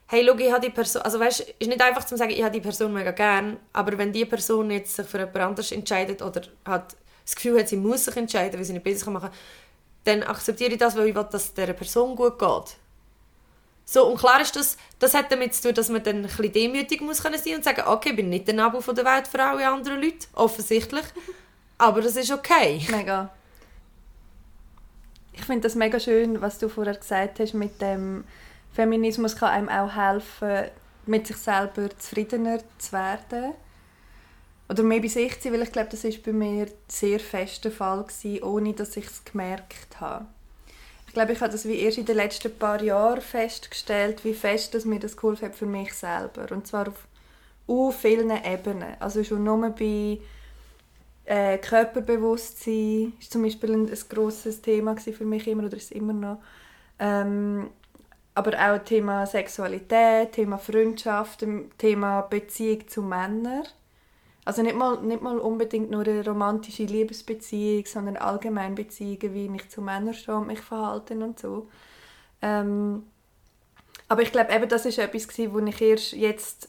hey, 0.09 0.25
schau, 0.27 0.35
ich 0.37 0.51
habe 0.51 0.65
die 0.65 0.71
Person, 0.71 1.03
also 1.03 1.19
weißt, 1.19 1.53
ist 1.59 1.67
nicht 1.67 1.81
einfach 1.81 2.03
zu 2.03 2.17
sagen, 2.17 2.31
ich 2.31 2.41
habe 2.41 2.51
die 2.51 2.61
Person 2.61 2.91
mega 2.93 3.11
gern, 3.11 3.57
aber 3.71 3.97
wenn 3.97 4.11
die 4.11 4.25
Person 4.25 4.71
jetzt 4.71 4.95
sich 4.95 5.05
für 5.05 5.19
jemand 5.19 5.37
anderes 5.37 5.71
entscheidet 5.71 6.23
oder 6.23 6.41
hat 6.65 6.95
das 7.23 7.35
Gefühl 7.35 7.59
hat, 7.59 7.69
sie 7.69 7.77
muss 7.77 8.05
sich 8.05 8.17
entscheiden, 8.17 8.57
weil 8.57 8.65
sie 8.65 8.73
nicht 8.73 8.83
besser 8.83 9.11
machen 9.11 9.29
kann, 9.29 9.37
dann 10.05 10.23
akzeptiere 10.23 10.71
ich 10.71 10.79
das, 10.79 10.95
weil 10.95 11.09
ich 11.09 11.15
will, 11.15 11.27
dass 11.29 11.45
es 11.45 11.53
dieser 11.53 11.73
Person 11.73 12.15
gut 12.15 12.39
geht. 12.39 12.77
So, 13.91 14.05
und 14.05 14.19
klar 14.19 14.39
ist 14.39 14.55
das, 14.55 14.77
das 14.99 15.15
hat 15.15 15.31
damit 15.31 15.55
zu 15.55 15.63
tun, 15.63 15.73
dass 15.73 15.89
man 15.89 16.03
dann 16.03 16.17
ein 16.17 16.21
bisschen 16.21 16.53
demütig 16.53 17.01
muss 17.01 17.23
können 17.23 17.39
sein 17.39 17.55
und 17.55 17.63
sagen, 17.63 17.81
okay, 17.87 18.09
ich 18.11 18.15
bin 18.15 18.29
nicht 18.29 18.47
der 18.47 18.53
Nabel 18.53 18.83
von 18.83 18.93
der 18.93 19.03
Welt 19.03 19.27
für 19.27 19.43
alle 19.43 19.67
anderen 19.67 19.99
Leute, 19.99 20.27
offensichtlich, 20.33 21.05
aber 21.79 21.99
das 22.01 22.15
ist 22.15 22.31
okay. 22.31 22.85
Mega. 22.91 23.31
Ich 25.33 25.43
finde 25.43 25.61
das 25.61 25.73
mega 25.73 25.99
schön, 25.99 26.39
was 26.39 26.59
du 26.59 26.69
vorher 26.69 26.93
gesagt 26.97 27.39
hast 27.39 27.55
mit 27.55 27.81
dem 27.81 28.25
Feminismus 28.73 29.35
kann 29.35 29.49
einem 29.49 29.69
auch 29.69 29.95
helfen, 29.95 30.69
mit 31.07 31.25
sich 31.25 31.37
selber 31.37 31.89
zufriedener 31.97 32.59
zu 32.77 32.91
werden. 32.91 33.53
Oder 34.69 34.83
mehr 34.83 35.01
bei 35.01 35.07
sich 35.07 35.33
zu 35.37 35.45
sein, 35.45 35.53
weil 35.53 35.63
ich 35.63 35.71
glaube, 35.71 35.89
das 35.89 36.03
ist 36.03 36.21
bei 36.21 36.31
mir 36.31 36.67
sehr 36.87 37.19
fest 37.19 37.65
der 37.65 37.71
Fall 37.71 38.03
gewesen, 38.03 38.43
ohne 38.43 38.73
dass 38.73 38.95
ich 38.97 39.07
es 39.07 39.25
gemerkt 39.25 39.99
habe. 39.99 40.27
Ich 41.09 41.13
glaube, 41.13 41.33
ich 41.33 41.41
habe 41.41 41.51
das 41.51 41.67
wie 41.67 41.79
erst 41.79 41.97
in 41.97 42.05
den 42.05 42.17
letzten 42.17 42.55
paar 42.55 42.83
Jahren 42.83 43.19
festgestellt, 43.19 44.23
wie 44.23 44.35
fest 44.35 44.75
dass 44.75 44.85
mir 44.85 44.99
das 44.99 45.17
geholfen 45.17 45.47
hat 45.47 45.55
für 45.55 45.65
mich 45.65 45.91
selber. 45.95 46.45
Und 46.51 46.67
zwar 46.67 46.87
auf 46.87 47.07
uh, 47.67 47.89
vielen 47.89 48.29
Ebenen. 48.29 48.93
Also 48.99 49.23
schon 49.23 49.43
nur 49.43 49.71
bei 49.71 50.19
äh, 51.25 51.57
Körperbewusstsein 51.57 53.13
ist 53.19 53.33
zum 53.33 53.41
Beispiel 53.41 53.71
ein, 53.71 53.89
ein 53.89 53.97
grosses 54.07 54.61
Thema 54.61 54.95
für 54.97 55.25
mich 55.25 55.47
immer 55.47 55.63
oder 55.63 55.77
ist 55.77 55.93
immer 55.93 56.13
noch. 56.13 56.43
Ähm, 56.99 57.71
aber 58.35 58.51
auch 58.59 58.77
Thema 58.85 59.25
Sexualität, 59.25 60.33
Thema 60.33 60.59
Freundschaft, 60.59 61.43
Thema 61.79 62.21
Beziehung 62.21 62.87
zu 62.87 63.01
Männern. 63.01 63.63
Also 64.49 64.63
nicht 64.63 64.75
mal, 64.75 64.99
nicht 65.03 65.21
mal 65.21 65.37
unbedingt 65.37 65.91
nur 65.91 66.01
eine 66.01 66.25
romantische 66.25 66.81
Liebesbeziehung, 66.81 67.85
sondern 67.85 68.17
allgemein 68.17 68.73
Beziehungen, 68.73 69.35
wie 69.35 69.55
ich 69.55 69.69
zu 69.69 69.79
Männern 69.79 70.15
stehe 70.15 70.35
und 70.35 70.47
mich 70.47 70.59
verhalten 70.59 71.21
und 71.21 71.37
so. 71.37 71.69
Ähm, 72.41 73.03
aber 74.07 74.23
ich 74.23 74.31
glaube, 74.31 74.51
eben 74.51 74.67
das 74.67 74.87
ist 74.87 74.97
etwas, 74.97 75.27
wo 75.37 75.59
ich 75.59 75.79
erst 75.79 76.13
jetzt, 76.13 76.67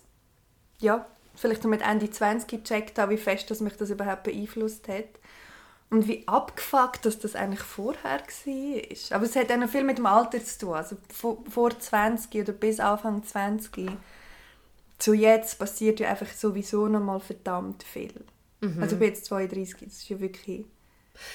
ja, 0.78 1.06
vielleicht 1.34 1.64
mit 1.64 1.80
Ende 1.80 2.10
20 2.10 2.50
gecheckt 2.50 2.98
habe, 2.98 3.12
wie 3.12 3.16
fest 3.16 3.50
dass 3.50 3.60
mich 3.60 3.78
das 3.78 3.88
überhaupt 3.88 4.24
beeinflusst 4.24 4.86
hat. 4.86 5.08
Und 5.88 6.06
wie 6.06 6.28
abgefuckt 6.28 7.06
dass 7.06 7.18
das 7.18 7.34
eigentlich 7.34 7.62
vorher 7.62 8.20
war. 8.20 9.16
Aber 9.16 9.24
es 9.24 9.36
hat 9.36 9.50
auch 9.50 9.56
noch 9.56 9.70
viel 9.70 9.84
mit 9.84 9.96
dem 9.96 10.04
Alter 10.04 10.44
zu 10.44 10.66
tun. 10.66 10.74
Also 10.74 10.98
vor 11.08 11.70
20 11.78 12.42
oder 12.42 12.52
bis 12.52 12.78
Anfang 12.78 13.22
20 13.22 13.88
zu 15.00 15.14
jetzt 15.14 15.58
passiert 15.58 16.00
ja 16.00 16.10
einfach 16.10 16.28
sowieso 16.28 16.86
noch 16.86 17.00
mal 17.00 17.20
verdammt 17.20 17.82
viel. 17.82 18.14
Also 18.78 18.94
ich 18.94 18.98
bin 18.98 19.08
jetzt 19.08 19.24
32, 19.24 19.88
das 19.88 19.98
ist 19.98 20.08
ja 20.08 20.20
wirklich... 20.20 20.64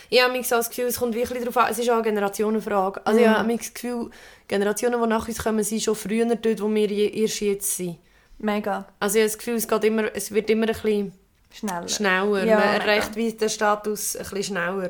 Ich 0.10 0.22
habe 0.22 0.32
mich 0.32 0.48
so 0.48 0.56
das 0.56 0.70
Gefühl, 0.70 0.86
es 0.86 0.98
kommt 0.98 1.16
wirklich 1.16 1.40
darauf 1.40 1.58
an, 1.58 1.72
es 1.72 1.80
ist 1.80 1.90
auch 1.90 1.96
eine 1.96 2.04
Generationenfrage. 2.04 3.06
Also 3.06 3.20
ich 3.20 3.28
habe 3.28 3.56
das 3.56 3.74
Gefühl, 3.74 4.10
Generationen, 4.48 5.02
die 5.02 5.08
nach 5.08 5.28
uns 5.28 5.44
kommen, 5.44 5.64
sind 5.64 5.82
schon 5.82 5.96
früher 5.96 6.26
dort, 6.36 6.62
wo 6.62 6.74
wir 6.74 6.90
erst 6.90 7.42
jetzt 7.42 7.78
sind. 7.78 7.98
Mega 8.38 8.88
Also 9.00 9.18
ich 9.18 9.24
habe 9.24 9.30
das 9.32 9.38
Gefühl, 9.38 9.56
es, 9.56 9.68
geht 9.68 9.84
immer, 9.84 10.16
es 10.16 10.32
wird 10.32 10.50
immer 10.50 10.68
ein 10.68 10.74
bisschen 10.74 11.14
schneller. 11.52 11.88
schneller. 11.88 12.46
Ja, 12.46 12.60
Man 12.60 12.82
erreicht 12.82 13.16
wie 13.16 13.32
den 13.32 13.50
Status 13.50 14.16
ein 14.16 14.24
bisschen 14.24 14.44
schneller. 14.44 14.90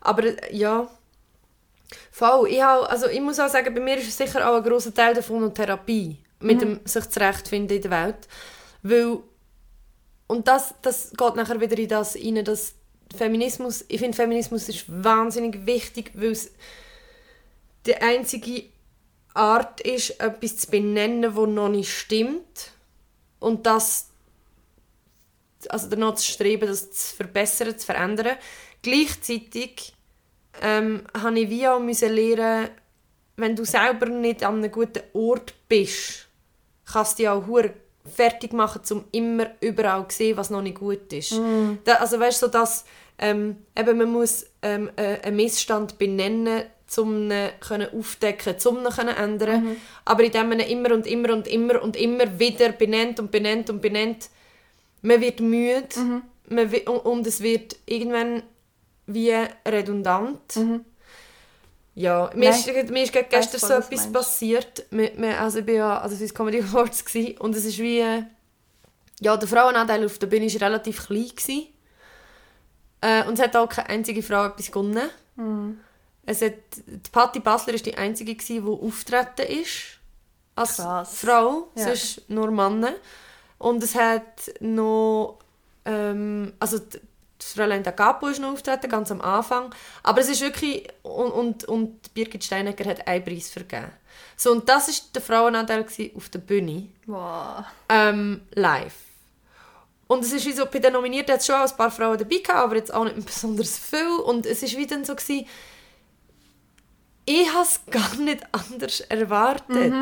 Aber 0.00 0.24
äh, 0.24 0.54
ja, 0.54 0.88
voll. 2.10 2.48
Ich, 2.48 2.62
habe, 2.62 2.88
also 2.88 3.08
ich 3.08 3.20
muss 3.20 3.40
auch 3.40 3.48
sagen, 3.48 3.74
bei 3.74 3.80
mir 3.80 3.96
ist 3.96 4.16
sicher 4.16 4.48
auch 4.48 4.56
ein 4.56 4.62
grosser 4.62 4.92
Teil 4.92 5.14
davon 5.14 5.54
Therapie. 5.54 6.18
Mit 6.42 6.60
dem 6.60 6.80
sich 6.84 7.08
zurechtfinden 7.08 7.76
in 7.76 7.82
der 7.82 7.90
Welt. 7.90 8.28
Weil, 8.82 9.18
und 10.26 10.48
das, 10.48 10.74
das 10.82 11.10
geht 11.10 11.36
nachher 11.36 11.60
wieder 11.60 11.78
in 11.78 11.88
das 11.88 12.16
rein, 12.16 12.44
dass 12.44 12.74
Feminismus, 13.14 13.84
ich 13.88 14.00
finde 14.00 14.16
Feminismus 14.16 14.68
ist 14.68 14.84
wahnsinnig 14.88 15.66
wichtig, 15.66 16.12
weil 16.14 16.32
es 16.32 16.50
die 17.86 17.96
einzige 17.96 18.64
Art 19.34 19.80
ist, 19.80 20.20
etwas 20.20 20.58
zu 20.58 20.70
benennen, 20.70 21.36
was 21.36 21.48
noch 21.48 21.68
nicht 21.68 21.92
stimmt. 21.92 22.70
Und 23.38 23.66
das 23.66 24.12
also 25.68 25.88
danach 25.88 26.14
zu 26.14 26.30
streben, 26.30 26.66
das 26.66 26.90
zu 26.92 27.16
verbessern, 27.16 27.78
zu 27.78 27.86
verändern. 27.86 28.36
Gleichzeitig 28.82 29.94
ähm, 30.60 31.04
habe 31.14 31.40
ich 31.40 31.50
wie 31.50 31.68
auch 31.68 31.80
müssen 31.80 32.12
lernen, 32.12 32.70
wenn 33.36 33.56
du 33.56 33.64
selber 33.64 34.06
nicht 34.06 34.44
an 34.44 34.58
einem 34.58 34.70
guten 34.70 35.02
Ort 35.14 35.54
bist, 35.68 36.28
kannst 36.90 37.18
du 37.18 37.22
dich 37.22 37.28
auch 37.28 37.44
fertig 38.16 38.52
machen, 38.52 38.80
um 38.90 39.04
immer 39.12 39.46
überall 39.60 40.08
zu 40.08 40.16
sehen, 40.18 40.36
was 40.36 40.50
noch 40.50 40.62
nicht 40.62 40.78
gut 40.78 41.12
ist. 41.12 41.32
Da, 41.84 41.94
also 41.94 42.18
weißt 42.18 42.42
du, 42.42 42.46
so 42.46 42.52
dass 42.52 42.84
ähm, 43.18 43.56
eben 43.78 43.98
man 43.98 44.10
muss 44.10 44.46
ähm, 44.62 44.90
äh, 44.96 45.20
einen 45.22 45.36
Missstand 45.36 45.98
benennen, 45.98 46.64
um 46.96 47.30
ihn 47.30 47.48
können 47.60 47.88
aufdecken, 47.96 48.56
um 48.64 48.78
ihn 48.78 48.90
können 48.90 49.16
ändern. 49.16 49.76
Aber 50.04 50.24
indem 50.24 50.48
man 50.48 50.60
ihn 50.60 50.66
immer 50.68 50.92
und 50.94 51.06
immer 51.06 51.32
und 51.32 51.46
immer 51.46 51.80
und 51.82 51.96
immer 51.96 52.38
wieder 52.38 52.70
benennt 52.72 53.20
und 53.20 53.30
benennt 53.30 53.70
und 53.70 53.80
benennt, 53.80 54.28
man 55.02 55.20
wird 55.20 55.40
müde 55.40 55.88
man 56.48 56.70
wi- 56.72 56.86
und, 56.88 56.98
und 56.98 57.26
es 57.26 57.40
wird 57.40 57.76
irgendwann 57.86 58.42
wie 59.06 59.32
redundant. 59.66 60.56
Ja, 61.94 62.30
mir 62.34 62.50
Nein, 62.50 62.58
ist, 62.58 62.90
mir 62.90 63.02
ist 63.02 63.12
gestern 63.12 63.60
so 63.60 63.74
etwas 63.74 63.90
meinst. 63.90 64.12
passiert. 64.12 64.86
Wir, 64.90 65.12
wir, 65.16 65.40
also 65.40 65.58
ich 65.58 65.66
war 65.66 65.74
ja, 65.74 65.98
also 66.00 66.14
es 66.14 66.22
war 66.22 66.34
Comedy 66.46 66.60
Awards 66.62 67.04
und 67.38 67.54
es 67.54 67.64
ist 67.66 67.78
wie, 67.78 67.98
äh, 68.00 68.22
ja, 69.20 69.36
der 69.36 69.48
Frauenanteil 69.48 70.04
auf 70.06 70.18
der 70.18 70.26
Bühne 70.26 70.46
war 70.52 70.60
relativ 70.68 71.06
klein. 71.06 71.28
Gewesen. 71.28 71.66
Äh, 73.02 73.24
und 73.26 73.34
es 73.34 73.40
hat 73.42 73.54
auch 73.56 73.68
keine 73.68 73.88
einzige 73.90 74.22
Frau 74.22 74.46
etwas 74.46 74.70
gewonnen. 74.70 75.08
Mhm. 75.36 75.80
Es 76.24 76.40
hat, 76.40 76.54
die 76.86 77.10
Patti 77.10 77.40
Basler 77.40 77.74
ist 77.74 77.84
die 77.84 77.96
einzige, 77.96 78.34
gewesen, 78.34 78.64
die 78.64 78.86
auftreten 78.86 79.46
ist. 79.60 79.98
Als 80.54 80.76
Krass. 80.76 81.18
Frau, 81.18 81.68
Ja. 81.74 81.84
sonst 81.84 82.28
nur 82.30 82.50
Männer. 82.50 82.92
Und 83.58 83.82
es 83.82 83.94
hat 83.94 84.50
noch, 84.60 85.38
ähm, 85.84 86.52
also 86.60 86.78
d- 86.78 87.00
das 87.42 87.52
Fräulein 87.54 87.82
D'Agapo 87.84 88.28
ist 88.30 88.40
noch 88.40 88.52
auftreten, 88.52 88.88
ganz 88.90 89.10
am 89.10 89.20
Anfang. 89.20 89.74
Aber 90.02 90.20
es 90.20 90.28
ist 90.28 90.40
wirklich, 90.40 90.88
und, 91.02 91.30
und, 91.30 91.64
und 91.64 92.14
Birgit 92.14 92.44
Steinecker 92.44 92.88
hat 92.88 93.06
einen 93.06 93.24
Preis 93.24 93.50
vergeben. 93.50 93.90
So, 94.36 94.52
und 94.52 94.68
das 94.68 94.88
war 94.88 94.94
der 95.14 95.22
Frauenanteil 95.22 95.86
auf 96.16 96.28
der 96.28 96.38
Bühne, 96.40 96.88
Wow. 97.06 97.64
ähm, 97.88 98.42
live. 98.54 98.94
Und 100.06 100.24
es 100.24 100.32
ist 100.32 100.44
wie 100.46 100.52
so, 100.52 100.66
bei 100.66 100.78
den 100.78 100.92
Nominierten 100.92 101.32
hat 101.32 101.40
es 101.40 101.46
schon 101.46 101.54
auch 101.56 101.70
ein 101.70 101.76
paar 101.76 101.90
Frauen 101.90 102.18
dabei 102.18 102.36
gehabt, 102.38 102.50
aber 102.58 102.76
jetzt 102.76 102.92
auch 102.92 103.04
nicht 103.04 103.24
besonders 103.26 103.78
viel. 103.78 104.08
Und 104.26 104.44
es 104.46 104.62
ist 104.62 104.76
wie 104.76 104.86
dann 104.86 105.04
so 105.04 105.14
gewesen, 105.14 105.46
ich 107.24 107.48
habe 107.52 107.62
es 107.62 107.80
gar 107.90 108.14
nicht 108.16 108.42
anders 108.52 109.00
erwartet. 109.00 109.92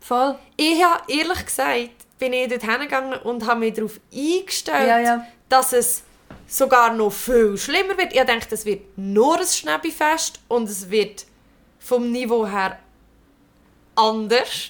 Voll. 0.00 0.38
Ich 0.56 0.82
habe 0.84 1.02
ehrlich 1.08 1.44
gesagt, 1.44 1.90
bin 2.18 2.32
ich 2.32 2.48
dort 2.48 2.62
hingegangen 2.62 3.18
und 3.22 3.46
habe 3.46 3.60
mich 3.60 3.74
darauf 3.74 3.98
eingestellt, 4.12 4.86
Ja, 4.88 4.98
ja. 4.98 5.26
dass 5.48 5.72
es 5.72 6.02
sogar 6.50 6.92
noch 6.92 7.12
viel 7.12 7.56
schlimmer 7.56 7.96
wird. 7.96 8.12
Ich 8.12 8.20
dachte, 8.20 8.54
es 8.54 8.64
wird 8.64 8.82
nur 8.96 9.38
ein 9.38 9.46
Schnäppifest 9.46 10.40
und 10.48 10.68
es 10.68 10.90
wird 10.90 11.24
vom 11.78 12.10
Niveau 12.10 12.46
her 12.46 12.78
anders. 13.94 14.68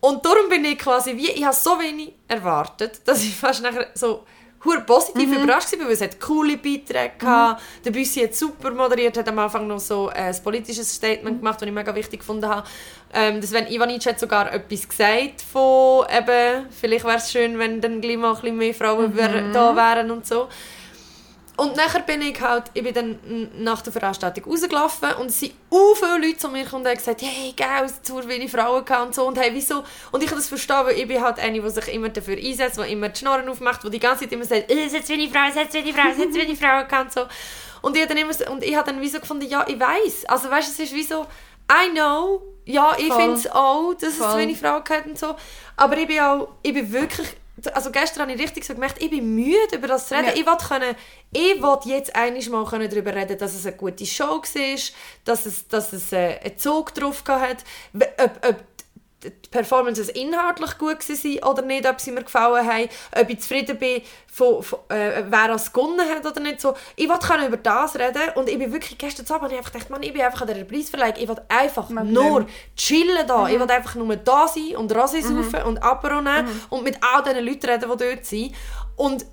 Und 0.00 0.24
darum 0.24 0.48
bin 0.48 0.64
ich 0.64 0.78
quasi 0.78 1.16
wie, 1.16 1.30
ich 1.30 1.44
habe 1.44 1.54
so 1.54 1.78
wenig 1.78 2.12
erwartet, 2.28 3.00
dass 3.06 3.22
ich 3.22 3.34
fast 3.34 3.62
nachher 3.62 3.90
so 3.94 4.24
hure 4.64 4.80
positiv 4.82 5.30
überrascht 5.32 5.72
war, 5.78 5.86
weil 5.86 5.92
es 5.92 6.00
hat 6.00 6.20
coole 6.20 6.56
Beiträge 6.56 7.12
gehabt. 7.18 7.62
Der 7.84 7.90
Büssi 7.90 8.20
hat 8.20 8.34
super 8.34 8.70
moderiert, 8.70 9.16
hat 9.16 9.28
am 9.28 9.38
Anfang 9.38 9.66
noch 9.66 9.80
so 9.80 10.08
ein 10.08 10.34
politisches 10.42 10.94
Statement 10.94 11.40
gemacht, 11.40 11.60
das 11.60 11.66
ich 11.66 11.74
mega 11.74 11.94
wichtig 11.94 12.20
gefunden 12.20 12.48
habe. 12.48 12.66
Ähm, 13.12 13.42
Sven 13.42 13.66
Ivanic 13.66 14.06
hat 14.06 14.20
sogar 14.20 14.52
etwas 14.52 14.88
gesagt 14.88 15.42
von 15.52 16.06
eben, 16.10 16.66
vielleicht 16.70 17.04
wäre 17.04 17.16
es 17.16 17.30
schön, 17.30 17.58
wenn 17.58 17.80
dann 17.80 18.00
gleich 18.00 18.16
mal 18.16 18.34
ein 18.34 18.40
bisschen 18.40 18.56
mehr 18.56 18.74
Frauen 18.74 19.16
wär, 19.16 19.52
da 19.52 19.76
wären 19.76 20.10
und 20.10 20.26
so. 20.26 20.48
Und 21.56 21.76
nachher 21.76 22.00
bin 22.00 22.22
ich 22.22 22.40
halt, 22.40 22.64
ich 22.72 22.82
bin 22.82 22.94
dann 22.94 23.50
nach 23.58 23.82
der 23.82 23.92
Veranstaltung 23.92 24.44
rausgelaufen 24.44 25.12
und 25.20 25.26
es 25.26 25.40
sind 25.40 25.52
auch 25.70 25.94
viele 25.94 26.26
Leute 26.26 26.38
zu 26.38 26.48
mir 26.48 26.64
gekommen 26.64 26.82
und 26.82 26.88
haben 26.88 26.96
gesagt, 26.96 27.20
hey, 27.20 27.52
geil, 27.54 27.90
zu 28.02 28.26
wenig 28.26 28.50
Frauen 28.50 28.84
gehabt 28.84 29.06
und 29.06 29.14
so. 29.14 29.26
Und 29.26 29.38
hey, 29.38 29.50
wieso? 29.52 29.84
Und 30.12 30.22
ich 30.22 30.28
kann 30.28 30.38
das 30.38 30.48
verstehen, 30.48 30.84
weil 30.84 30.98
ich 30.98 31.06
bin 31.06 31.22
halt 31.22 31.38
eine, 31.38 31.60
die 31.60 31.70
sich 31.70 31.88
immer 31.92 32.08
dafür 32.08 32.38
einsetzt, 32.38 32.80
die 32.80 32.92
immer 32.92 33.10
die 33.10 33.18
Schnorren 33.20 33.48
aufmacht, 33.50 33.84
die 33.84 33.90
die 33.90 33.98
ganze 33.98 34.24
Zeit 34.24 34.32
immer 34.32 34.44
sagt, 34.44 34.70
äh, 34.70 34.86
es 34.86 34.94
hat 34.94 35.04
zu 35.04 35.12
wenig 35.12 35.30
Frauen, 35.30 35.50
es 35.50 35.56
hat 35.56 35.70
zu 35.70 35.78
wenig 35.78 35.94
Frauen, 35.94 36.12
es 36.12 36.18
hat 36.18 36.32
zu 36.32 36.40
wenig 36.40 36.58
Frauen 36.58 36.88
gehabt 36.88 37.04
und 37.04 37.12
so. 37.12 37.20
Und 37.82 37.96
ich, 37.96 38.02
hab 38.02 38.08
dann 38.08 38.18
immer, 38.18 38.32
so- 38.32 38.50
und 38.50 38.64
ich 38.64 38.74
habe 38.74 38.90
dann 38.90 39.00
wie 39.00 39.08
so 39.08 39.20
gefunden, 39.20 39.46
ja, 39.46 39.66
ich 39.68 39.78
weiß. 39.78 40.24
Also 40.26 40.50
weißt 40.50 40.68
du, 40.68 40.82
es 40.82 40.90
ist 40.90 40.96
wie 40.96 41.02
so, 41.02 41.26
I 41.70 41.90
know, 41.90 42.42
ja, 42.64 42.94
ich 42.96 43.12
finde 43.12 43.34
es 43.34 43.50
auch, 43.50 43.92
dass 43.94 44.10
es 44.10 44.16
Voll. 44.16 44.30
zu 44.30 44.38
wenig 44.38 44.58
Frauen 44.58 44.82
hat 44.88 45.06
und 45.06 45.18
so. 45.18 45.34
Aber 45.76 45.96
ich 45.98 46.06
bin 46.06 46.20
auch, 46.20 46.48
ich 46.62 46.72
bin 46.72 46.92
wirklich, 46.92 47.28
also 47.68 47.90
gestern 47.90 48.22
habe 48.22 48.32
ich 48.32 48.40
richtig 48.40 48.64
so 48.64 48.74
gemerkt, 48.74 49.02
ich 49.02 49.10
bin 49.10 49.34
müde, 49.34 49.76
über 49.76 49.88
das 49.88 50.08
zu 50.08 50.14
reden. 50.14 50.28
Ja. 50.28 50.34
Ich 50.34 50.46
will 50.46 50.56
können, 50.68 50.96
ich 51.32 51.62
will 51.62 51.78
jetzt 51.92 52.14
einmal 52.14 52.48
mal 52.50 52.70
können 52.70 52.90
darüber 52.90 53.14
reden, 53.14 53.38
dass 53.38 53.54
es 53.54 53.66
eine 53.66 53.76
gute 53.76 54.06
Show 54.06 54.42
war, 54.42 54.78
dass 55.24 55.46
es, 55.46 55.68
dass 55.68 55.92
es 55.92 56.12
äh, 56.12 56.38
einen 56.42 56.58
Zug 56.58 56.94
drauf 56.94 57.22
hat, 57.28 57.58
ob, 57.92 58.46
ob 58.48 58.56
die 59.24 59.48
Performances 59.50 60.08
inhaltlich 60.08 60.78
gut 60.78 60.98
waren 61.08 61.50
oder 61.50 61.62
nicht, 61.62 61.86
ob 61.88 62.00
sie 62.00 62.10
mir 62.12 62.22
gefallen 62.22 62.66
haben, 62.66 62.88
ob 63.20 63.28
ich 63.30 63.40
zufrieden 63.40 63.78
bin, 63.78 64.02
von, 64.26 64.62
von, 64.62 64.78
äh, 64.88 65.24
wer 65.28 65.50
es 65.54 65.72
gewonnen 65.72 66.00
hat 66.08 66.24
oder 66.26 66.40
nicht. 66.40 66.60
So, 66.60 66.74
ich 66.96 67.08
wollte 67.08 67.46
über 67.46 67.56
das 67.58 67.96
reden 67.96 68.22
und 68.34 68.48
ich 68.48 68.58
bin 68.58 68.72
wirklich 68.72 68.96
gestern 68.98 69.26
Abend 69.34 69.52
ich 69.52 69.58
einfach 69.58 69.72
gedacht, 69.72 69.90
Mann, 69.90 70.02
ich 70.02 70.12
bin 70.12 70.22
einfach 70.22 70.40
an 70.42 70.46
der 70.48 70.64
Preisverleihung, 70.64 71.16
ich 71.18 71.28
will 71.28 71.36
einfach 71.48 71.88
Mag 71.90 72.04
nur 72.06 72.40
nicht. 72.40 72.52
chillen 72.76 73.26
da, 73.26 73.42
Mhm. 73.46 73.54
ich 73.54 73.60
will 73.60 73.70
einfach 73.70 73.94
nur 73.94 74.16
da 74.16 74.48
sein 74.48 74.76
und 74.76 74.92
Rosé 74.92 75.22
saufen 75.22 75.62
und 75.64 75.82
Apero 75.82 76.20
nehmen 76.20 76.44
Mhm. 76.46 76.60
und 76.70 76.84
mit 76.84 76.98
all 77.02 77.22
diesen 77.22 77.44
Leuten 77.44 77.66
reden, 77.66 77.90
die 77.90 78.04
dort 78.04 78.24
sind. 78.26 78.54
Und 78.96 79.24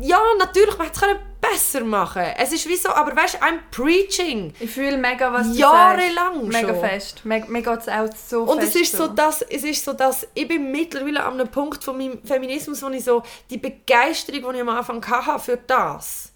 ja, 0.00 0.20
natürlich, 0.38 0.78
man 0.78 0.86
hätte 0.86 1.06
es 1.06 1.18
besser 1.40 1.84
machen 1.84 2.22
können. 2.22 2.34
Es 2.38 2.52
ist 2.52 2.68
wie 2.68 2.76
so, 2.76 2.90
aber 2.90 3.14
weißt 3.16 3.34
du, 3.34 3.38
I'm 3.38 3.58
preaching. 3.70 4.52
Ich 4.60 4.70
fühle 4.70 4.96
mega, 4.96 5.32
was 5.32 5.48
du 5.48 5.58
Jahrelang 5.58 6.34
sagst. 6.34 6.52
Mega 6.52 6.68
schon. 6.68 6.80
fest. 6.80 7.24
Mir, 7.24 7.44
mir 7.46 7.62
geht 7.62 7.80
es 7.80 7.88
auch 7.88 8.08
so 8.28 8.42
Und 8.42 8.60
fest 8.60 8.76
es 8.76 8.82
ist 8.82 8.96
so, 8.96 9.08
dass, 9.08 9.42
es 9.42 9.64
ist 9.64 9.84
so, 9.84 9.92
dass 9.92 10.26
ich 10.34 10.46
bin 10.46 10.70
mittlerweile 10.70 11.24
an 11.24 11.34
einem 11.34 11.48
Punkt 11.48 11.82
von 11.82 11.96
meinem 11.96 12.22
Feminismus, 12.24 12.82
wo 12.82 12.88
ich 12.88 13.04
so, 13.04 13.22
die 13.48 13.58
Begeisterung, 13.58 14.52
die 14.52 14.56
ich 14.56 14.62
am 14.62 14.68
Anfang 14.68 15.04
hatte 15.04 15.38
für 15.38 15.56
das, 15.56 16.32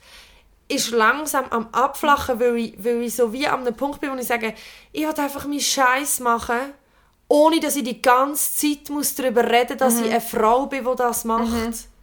ist 0.66 0.90
langsam 0.90 1.44
am 1.50 1.68
abflachen, 1.72 2.40
weil 2.40 2.56
ich, 2.56 2.74
weil 2.82 3.02
ich 3.02 3.14
so 3.14 3.32
wie 3.32 3.46
an 3.46 3.60
einem 3.60 3.76
Punkt 3.76 4.00
bin, 4.00 4.10
wo 4.10 4.16
ich 4.16 4.26
sage, 4.26 4.54
ich 4.92 5.02
will 5.02 5.14
einfach 5.14 5.46
meinen 5.46 5.60
Scheiß 5.60 6.20
machen, 6.20 6.72
ohne 7.28 7.60
dass 7.60 7.76
ich 7.76 7.84
die 7.84 8.02
ganze 8.02 8.54
Zeit 8.56 8.90
muss 8.90 9.14
darüber 9.14 9.44
reden 9.44 9.72
muss, 9.72 9.78
dass 9.78 10.00
ich 10.00 10.10
eine 10.10 10.20
Frau 10.20 10.66
bin, 10.66 10.84
die 10.84 10.96
das 10.96 11.24
macht. 11.24 11.93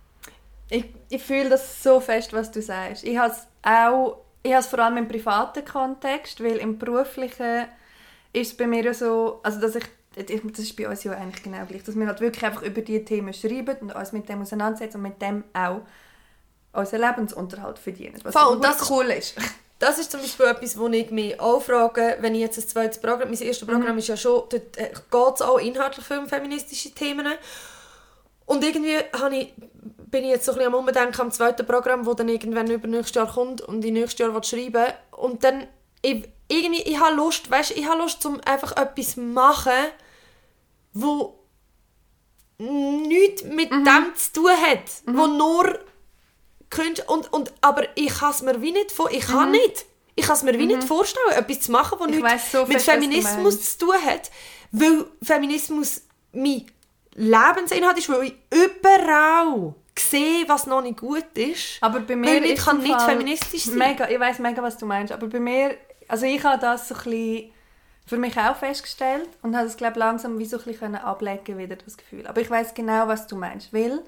Ich, 0.71 0.85
ich 1.09 1.21
fühle 1.21 1.49
das 1.49 1.83
so 1.83 1.99
fest, 1.99 2.31
was 2.33 2.49
du 2.49 2.61
sagst. 2.61 3.03
Ich 3.03 3.17
habe 3.17 3.33
es 3.33 3.45
auch, 3.61 4.17
ich 4.41 4.53
habe 4.53 4.63
vor 4.63 4.79
allem 4.79 4.97
im 4.97 5.07
privaten 5.07 5.65
Kontext, 5.65 6.41
weil 6.43 6.57
im 6.57 6.77
beruflichen 6.79 7.67
ist 8.33 8.51
es 8.53 8.57
bei 8.57 8.65
mir 8.67 8.83
ja 8.83 8.93
so, 8.93 9.41
also 9.43 9.59
dass 9.59 9.75
ich, 9.75 9.83
das 10.15 10.59
ist 10.59 10.75
bei 10.77 10.87
uns 10.87 11.03
ja 11.03 11.11
eigentlich 11.11 11.43
genau 11.43 11.65
gleich, 11.65 11.83
dass 11.83 11.95
wir 11.95 12.07
halt 12.07 12.21
wirklich 12.21 12.45
einfach 12.45 12.61
über 12.63 12.81
diese 12.81 13.03
Themen 13.03 13.33
schreiben 13.33 13.75
und 13.81 13.93
uns 13.93 14.13
mit 14.13 14.29
dem 14.29 14.41
auseinandersetzen 14.41 14.97
und 14.97 15.03
mit 15.03 15.21
dem 15.21 15.43
auch 15.53 15.81
unseren 16.73 17.01
Lebensunterhalt 17.01 17.77
verdienen. 17.77 18.19
Was 18.23 18.33
Voll, 18.33 18.59
das- 18.61 18.89
cool 18.89 19.05
ist. 19.07 19.35
Das 19.77 19.97
ist 19.97 20.11
zum 20.11 20.21
Beispiel 20.21 20.45
etwas, 20.45 20.77
wo 20.77 20.87
ich 20.89 21.09
mich 21.09 21.39
auch 21.39 21.59
frage, 21.59 22.15
wenn 22.19 22.35
ich 22.35 22.41
jetzt 22.41 22.59
ein 22.59 22.67
zweites 22.67 23.01
Programm, 23.01 23.29
mein 23.31 23.41
erstes 23.41 23.67
Programm 23.67 23.97
ist 23.97 24.07
ja 24.09 24.15
schon, 24.15 24.43
dort 24.47 24.77
äh, 24.77 24.91
geht 24.93 25.33
es 25.35 25.41
auch 25.41 25.57
inhaltlich 25.57 26.05
um 26.11 26.27
feministische 26.27 26.91
Themen. 26.91 27.25
Und 28.45 28.63
irgendwie 28.63 28.97
habe 29.19 29.35
ich, 29.37 29.53
bin 30.11 30.25
ich 30.25 30.29
jetzt 30.29 30.45
so 30.45 30.51
ein 30.51 30.57
bisschen 30.57 30.73
am 30.73 30.79
Umdenken 30.79 31.21
am 31.21 31.31
zweiten 31.31 31.65
Programm, 31.65 32.05
das 32.05 32.15
dann 32.17 32.29
irgendwann 32.29 32.69
über 32.69 32.87
nächstes 32.87 33.15
Jahr 33.15 33.33
kommt 33.33 33.61
und 33.61 33.83
ich 33.83 33.91
nächstes 33.91 34.19
Jahr 34.19 34.43
schreiben. 34.43 34.93
Und 35.11 35.43
dann, 35.43 35.67
ich, 36.01 36.27
irgendwie, 36.47 36.81
ich 36.81 36.99
habe 36.99 37.15
Lust, 37.15 37.49
weißt, 37.49 37.71
ich 37.71 37.87
habe 37.87 38.01
Lust, 38.01 38.25
um 38.25 38.39
einfach 38.45 38.75
etwas 38.75 39.13
zu 39.13 39.21
machen, 39.21 39.71
wo 40.93 41.39
nichts 42.57 43.43
mit 43.43 43.71
dem 43.71 44.15
zu 44.15 44.33
tun 44.33 44.51
hat, 44.51 44.83
wo 45.05 45.27
nur 45.27 45.79
Künst 46.69 47.07
und, 47.09 47.31
und 47.33 47.53
aber 47.61 47.85
ich 47.95 48.13
kann 48.13 48.31
es 48.31 48.41
mir 48.41 48.61
wie 48.61 48.71
nicht 48.71 48.91
vor 48.91 49.11
ich 49.11 49.27
kann 49.27 49.51
nicht. 49.51 49.85
Ich 50.15 50.25
kann 50.25 50.35
es 50.35 50.43
mir 50.43 50.57
wie 50.57 50.67
nicht 50.67 50.83
vorstellen 50.83 51.31
etwas 51.31 51.61
zu 51.61 51.71
machen 51.71 51.99
was 51.99 52.09
Ich 52.09 52.21
nichts 52.21 52.51
so 52.51 52.65
mit 52.65 52.77
du 52.77 52.79
Feminismus 52.79 53.77
zu 53.77 53.85
tun 53.85 53.95
hat 54.05 54.31
weil 54.71 55.05
Feminismus 55.21 56.01
mein 56.31 56.65
Lebensinhalt 57.15 57.97
ist 57.97 58.09
weil 58.09 58.23
ich 58.23 58.35
überall 58.51 59.75
sehe 60.03 60.47
was 60.47 60.67
noch 60.67 60.81
nicht 60.81 60.99
gut 60.99 61.25
ist 61.35 61.77
Aber 61.81 61.99
bei 62.01 62.15
mir 62.15 62.27
weil 62.27 62.45
ich 62.45 62.53
ist 62.53 62.65
kann 62.65 62.81
nicht 62.81 62.91
Fall 62.93 63.09
feministisch 63.09 63.63
sein 63.65 63.77
Mega, 63.77 64.09
ich 64.09 64.19
weiß 64.19 64.39
mega, 64.39 64.61
was 64.61 64.77
du 64.77 64.85
meinst. 64.85 65.11
Aber 65.11 65.27
bei 65.27 65.39
mir, 65.39 65.75
also 66.07 66.25
ich 66.25 66.43
habe 66.43 66.59
das 66.59 66.87
so 66.87 66.95
ein 66.95 67.03
bisschen 67.03 67.51
für 68.05 68.17
mich 68.17 68.37
auch 68.37 68.55
festgestellt 68.55 69.29
und 69.41 69.55
habe 69.55 69.67
es 69.67 69.77
glaube 69.77 69.99
langsam 69.99 70.37
wie 70.37 70.45
so 70.45 70.57
ein 70.57 70.63
bisschen 70.63 70.95
ablegen 70.95 71.57
wieder 71.57 71.75
das 71.75 71.97
Gefühl. 71.97 72.27
Aber 72.27 72.41
ich 72.41 72.49
weiß 72.49 72.73
genau, 72.73 73.07
was 73.07 73.27
du 73.27 73.35
meinst, 73.35 73.73
weil 73.73 74.01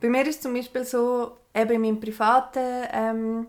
bei 0.00 0.08
mir 0.08 0.26
ist 0.26 0.42
zum 0.42 0.54
Beispiel 0.54 0.84
so 0.84 1.36
eben 1.54 1.72
in 1.72 1.80
meinem 1.80 2.00
privaten 2.00 2.86
ähm, 2.92 3.46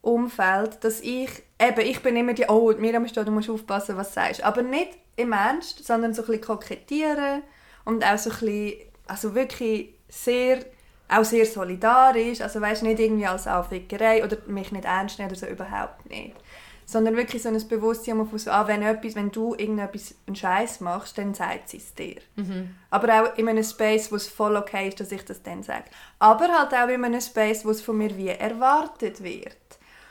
Umfeld, 0.00 0.82
dass 0.82 1.00
ich 1.00 1.30
eben 1.60 1.80
ich 1.80 2.02
bin 2.02 2.16
immer 2.16 2.32
die 2.32 2.46
oh 2.48 2.72
Miriam 2.78 3.06
steht, 3.08 3.26
du 3.26 3.32
musst 3.32 3.50
aufpassen, 3.50 3.96
was 3.96 4.08
du 4.08 4.14
sagst, 4.14 4.42
aber 4.42 4.62
nicht 4.62 4.90
im 5.16 5.32
Ernst, 5.32 5.84
sondern 5.84 6.14
so 6.14 6.22
ein 6.22 6.26
bisschen 6.26 6.44
kokettieren 6.44 7.42
und 7.84 8.04
auch 8.04 8.18
so 8.18 8.30
ein 8.30 8.38
bisschen, 8.38 8.74
also 9.06 9.34
wirklich 9.34 9.94
sehr 10.08 10.64
auch 11.08 11.24
sehr 11.24 11.46
solidarisch, 11.46 12.40
also 12.40 12.60
weißt 12.60 12.82
nicht 12.82 13.00
irgendwie 13.00 13.26
als 13.26 13.46
Aufregerei 13.46 14.22
oder 14.24 14.36
mich 14.46 14.72
nicht 14.72 14.84
ernst 14.84 15.18
nehmen 15.18 15.30
oder 15.30 15.38
so 15.38 15.46
überhaupt 15.46 16.08
nicht, 16.10 16.36
sondern 16.84 17.16
wirklich 17.16 17.42
so 17.42 17.48
ein 17.48 17.68
Bewusstsein 17.68 18.26
von 18.26 18.38
so, 18.38 18.50
ah, 18.50 18.66
wenn 18.66 18.82
etwas, 18.82 19.14
wenn 19.14 19.30
du 19.30 19.54
irgendetwas 19.54 20.14
einen 20.26 20.36
Scheiß 20.36 20.80
machst, 20.80 21.18
dann 21.18 21.34
sagt 21.34 21.68
sie 21.68 21.78
es 21.78 21.94
dir. 21.94 22.16
Aber 22.90 23.22
auch 23.22 23.38
in 23.38 23.48
einem 23.48 23.64
Space, 23.64 24.10
wo 24.10 24.16
es 24.16 24.26
voll 24.26 24.56
okay 24.56 24.88
ist, 24.88 25.00
dass 25.00 25.12
ich 25.12 25.24
das 25.24 25.42
dann 25.42 25.62
sage. 25.62 25.84
Aber 26.18 26.48
halt 26.48 26.72
auch 26.74 26.88
in 26.88 27.04
einem 27.04 27.20
Space, 27.20 27.64
wo 27.64 27.70
es 27.70 27.82
von 27.82 27.98
mir 27.98 28.16
wie 28.16 28.28
erwartet 28.28 29.22
wird. 29.22 29.56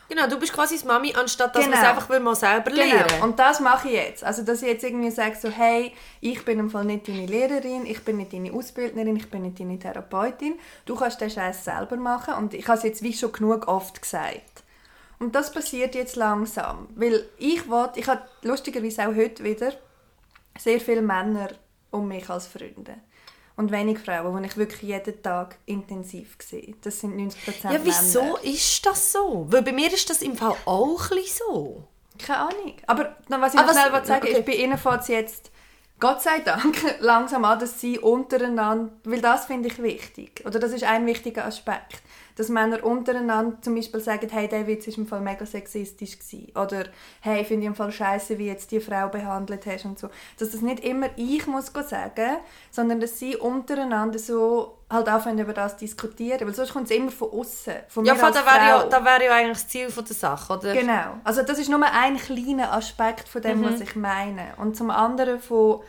Genau 0.08 0.26
du 0.26 0.38
bist 0.38 0.52
quasi 0.52 0.74
das 0.76 0.84
Mami 0.84 1.14
anstatt 1.14 1.54
dass 1.54 1.64
man 1.64 1.74
es 1.74 1.80
Genau. 1.80 1.90
einfach 1.90 2.08
will 2.08 2.20
mal 2.20 2.34
selber 2.34 2.70
lernen 2.70 3.04
Genau. 3.08 3.24
Und 3.24 3.38
das 3.38 3.60
mache 3.60 3.88
ich 3.88 3.94
jetzt. 3.94 4.24
Also, 4.24 4.42
dass 4.42 4.62
ich 4.62 4.68
jetzt 4.68 4.84
irgendwie 4.84 5.10
sage, 5.10 5.36
so, 5.40 5.48
hey, 5.48 5.92
ich 6.20 6.44
bin 6.44 6.58
im 6.58 6.70
Fall 6.70 6.84
nicht 6.84 7.06
deine 7.08 7.26
Lehrerin, 7.26 7.86
ich 7.86 8.02
bin 8.04 8.16
nicht 8.16 8.32
deine 8.32 8.52
Ausbildnerin, 8.52 9.16
ich 9.16 9.28
bin 9.30 9.42
nicht 9.42 9.60
deine 9.60 9.78
Therapeutin. 9.78 10.58
Du 10.86 10.94
kannst 10.96 11.20
den 11.20 11.30
Scheiß 11.30 11.64
selber 11.64 11.96
machen. 11.96 12.34
Und 12.34 12.54
ich 12.54 12.66
habe 12.68 12.78
es 12.78 12.84
jetzt 12.84 13.02
wie 13.02 13.12
schon 13.12 13.32
genug 13.32 13.68
oft 13.68 14.00
gesagt. 14.00 14.62
Und 15.18 15.34
das 15.34 15.52
passiert 15.52 15.94
jetzt 15.94 16.16
langsam. 16.16 16.88
Weil 16.94 17.28
ich 17.38 17.68
wollte, 17.68 17.98
ich 18.00 18.06
habe 18.06 18.22
lustigerweise 18.42 19.08
auch 19.08 19.14
heute 19.14 19.42
wieder 19.44 19.72
sehr 20.58 20.80
viele 20.80 21.02
Männer 21.02 21.48
um 21.90 22.06
mich 22.08 22.28
als 22.30 22.46
Freunde. 22.46 22.94
Und 23.58 23.72
wenig 23.72 23.98
Frauen, 23.98 24.40
die 24.42 24.48
ich 24.48 24.56
wirklich 24.56 24.82
jeden 24.82 25.20
Tag 25.22 25.56
intensiv 25.66 26.36
sehe. 26.40 26.74
Das 26.82 27.00
sind 27.00 27.16
90% 27.16 27.72
ja 27.72 27.80
wieso 27.82 28.22
Männer. 28.22 28.44
ist 28.44 28.86
das 28.86 29.12
so 29.12 29.46
weil 29.50 29.62
bei 29.62 29.72
mir 29.72 29.92
ist 29.92 30.08
das 30.08 30.22
im 30.22 30.36
Fall 30.36 30.54
auch 30.64 31.10
ein 31.10 31.18
so 31.26 31.82
Keine 32.24 32.38
Ahnung. 32.38 32.74
Aber 32.86 33.16
noch, 33.28 33.40
was 33.40 33.54
ich 33.54 33.58
Ah, 33.60 33.62
noch 33.64 33.70
was- 33.74 33.80
schnell 33.82 34.04
sagen 34.06 34.22
okay. 34.28 34.38
ist, 34.38 34.46
bei 34.46 34.52
ihnen 34.54 34.78
fängt 34.78 35.00
es 35.02 35.08
jetzt, 35.08 35.50
Gott 35.98 36.22
sei 36.22 36.38
Dank, 36.38 36.76
langsam 37.00 37.44
an, 37.44 37.58
dass 37.58 37.80
sie 37.80 37.98
untereinander, 37.98 38.92
weil 39.04 39.20
das 39.20 39.46
finde 39.46 39.66
ich 39.68 39.82
wichtig, 39.82 40.44
oder 40.46 40.60
das 40.60 40.70
ist 40.72 40.84
ein 40.84 41.04
wichtiger 41.06 41.44
Aspekt, 41.44 42.00
dass 42.38 42.48
Männer 42.50 42.84
untereinander 42.84 43.60
zum 43.62 43.74
Beispiel 43.74 43.98
sagen, 43.98 44.28
hey, 44.30 44.46
der 44.46 44.68
Witz 44.68 44.86
ist 44.86 44.96
im 44.96 45.08
Fall 45.08 45.20
mega 45.20 45.44
sexistisch 45.44 46.20
gewesen. 46.20 46.52
Oder, 46.54 46.84
hey, 47.20 47.44
finde 47.44 47.62
ich 47.62 47.66
im 47.66 47.74
Fall 47.74 47.90
scheiße, 47.90 48.38
wie 48.38 48.46
jetzt 48.46 48.70
die 48.70 48.78
Frau 48.78 49.08
behandelt 49.08 49.66
hast 49.66 49.84
und 49.84 49.98
so. 49.98 50.08
Dass 50.38 50.50
das 50.50 50.60
nicht 50.60 50.84
immer 50.84 51.08
ich 51.16 51.48
muss 51.48 51.72
sagen, 51.88 52.36
sondern 52.70 53.00
dass 53.00 53.18
sie 53.18 53.36
untereinander 53.36 54.20
so 54.20 54.78
halt 54.88 55.08
anfangen 55.08 55.40
über 55.40 55.52
das 55.52 55.72
zu 55.72 55.84
diskutieren, 55.84 56.46
weil 56.46 56.54
sonst 56.54 56.72
kommt 56.72 56.88
es 56.88 56.96
immer 56.96 57.10
von 57.10 57.28
außen, 57.28 57.74
von 57.88 58.04
ja 58.04 58.14
mir 58.14 58.20
voll, 58.20 58.28
als 58.28 58.36
da 58.36 58.46
wäre 58.46 58.88
ja, 58.88 59.04
wäre 59.04 59.24
ja 59.24 59.34
eigentlich 59.34 59.58
das 59.58 59.68
Ziel 59.68 59.90
von 59.90 60.04
der 60.04 60.14
Sache 60.14 60.52
oder 60.52 60.72
Genau. 60.72 61.18
Also 61.24 61.42
das 61.42 61.58
ist 61.58 61.68
nur 61.68 61.82
ein 61.82 62.16
kleiner 62.18 62.72
Aspekt 62.72 63.28
von 63.28 63.42
dem, 63.42 63.64
was 63.64 63.80
ich 63.80 63.96
meine. 63.96 64.54
Und 64.58 64.76
zum 64.76 64.90
anderen 64.90 65.40
von 65.40 65.80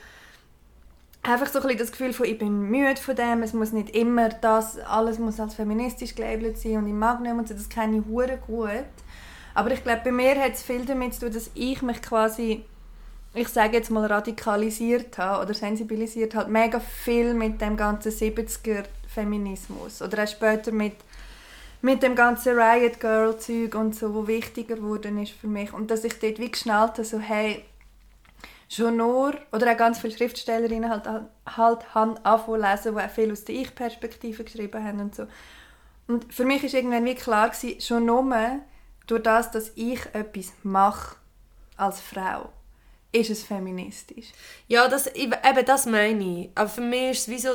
einfach 1.23 1.47
so 1.47 1.59
ein 1.59 1.63
bisschen 1.63 1.79
das 1.79 1.91
Gefühl 1.91 2.13
von, 2.13 2.25
ich 2.25 2.37
bin 2.37 2.61
müde 2.69 2.99
von 2.99 3.15
dem, 3.15 3.43
es 3.43 3.53
muss 3.53 3.71
nicht 3.71 3.95
immer 3.95 4.29
das, 4.29 4.79
alles 4.79 5.19
muss 5.19 5.39
als 5.39 5.55
feministisch 5.55 6.15
gelabelt 6.15 6.57
sein 6.57 6.77
und 6.77 6.87
ich 6.87 6.93
mag 6.93 7.19
nicht 7.21 7.31
und 7.31 7.47
so, 7.47 7.53
das 7.53 7.69
kenne 7.69 7.97
ich 7.97 8.05
hure 8.05 8.37
gut. 8.45 8.85
Aber 9.53 9.71
ich 9.71 9.83
glaube, 9.83 10.01
bei 10.05 10.11
mir 10.11 10.39
hat 10.39 10.53
es 10.53 10.63
viel 10.63 10.85
damit 10.85 11.13
zu 11.13 11.21
tun, 11.21 11.33
dass 11.33 11.51
ich 11.53 11.81
mich 11.81 12.01
quasi, 12.01 12.63
ich 13.33 13.47
sage 13.49 13.77
jetzt 13.77 13.91
mal 13.91 14.05
radikalisiert 14.05 15.17
habe 15.17 15.43
oder 15.43 15.53
sensibilisiert 15.53 16.35
habe, 16.35 16.49
mega 16.49 16.79
viel 16.79 17.33
mit 17.33 17.59
dem 17.59 17.75
ganzen 17.75 18.11
70er 18.11 18.85
Feminismus 19.07 20.01
oder 20.01 20.23
auch 20.23 20.27
später 20.27 20.71
mit 20.71 20.95
mit 21.81 22.03
dem 22.03 22.15
ganzen 22.15 22.59
Riot 22.59 22.99
Girl 22.99 23.37
Zeug 23.37 23.73
und 23.75 23.95
so, 23.95 24.13
wo 24.13 24.27
wichtiger 24.27 24.75
geworden 24.75 25.17
ist 25.21 25.31
für 25.31 25.47
mich 25.47 25.71
und 25.73 25.89
dass 25.89 26.03
ich 26.03 26.19
dort 26.19 26.39
wie 26.39 26.51
geschnallt 26.51 26.93
habe, 26.93 27.05
so 27.05 27.19
hey, 27.19 27.63
schon 28.69 28.97
nur, 28.97 29.33
oder 29.51 29.71
auch 29.73 29.77
ganz 29.77 29.99
viele 29.99 30.15
Schriftstellerinnen 30.15 30.89
halt, 30.89 31.05
halt 31.07 31.93
haben 31.95 32.17
angefangen 32.23 32.61
lesen, 32.61 32.95
die 32.95 33.01
auch 33.01 33.09
viel 33.09 33.31
aus 33.31 33.43
der 33.43 33.55
Ich-Perspektive 33.55 34.43
geschrieben 34.43 34.83
haben 34.83 34.99
und 35.01 35.15
so. 35.15 35.25
Und 36.07 36.31
für 36.33 36.45
mich 36.45 36.63
ist 36.63 36.73
irgendwann 36.75 37.03
wie 37.05 37.15
klar 37.15 37.49
gewesen, 37.49 37.81
schon 37.81 38.05
nur 38.05 38.23
durch 39.07 39.23
das, 39.23 39.49
dass 39.51 39.71
ich 39.75 39.99
etwas 40.13 40.53
mache 40.63 41.15
als 41.77 41.99
Frau, 41.99 42.51
ist 43.11 43.29
es 43.31 43.43
feministisch. 43.43 44.27
Ja, 44.67 44.87
das, 44.87 45.07
eben 45.15 45.33
das 45.65 45.85
meine 45.87 46.23
ich. 46.41 46.49
Aber 46.55 46.69
für 46.69 46.81
mich 46.81 47.11
ist 47.11 47.19
es 47.21 47.27
wie 47.29 47.39
so... 47.39 47.49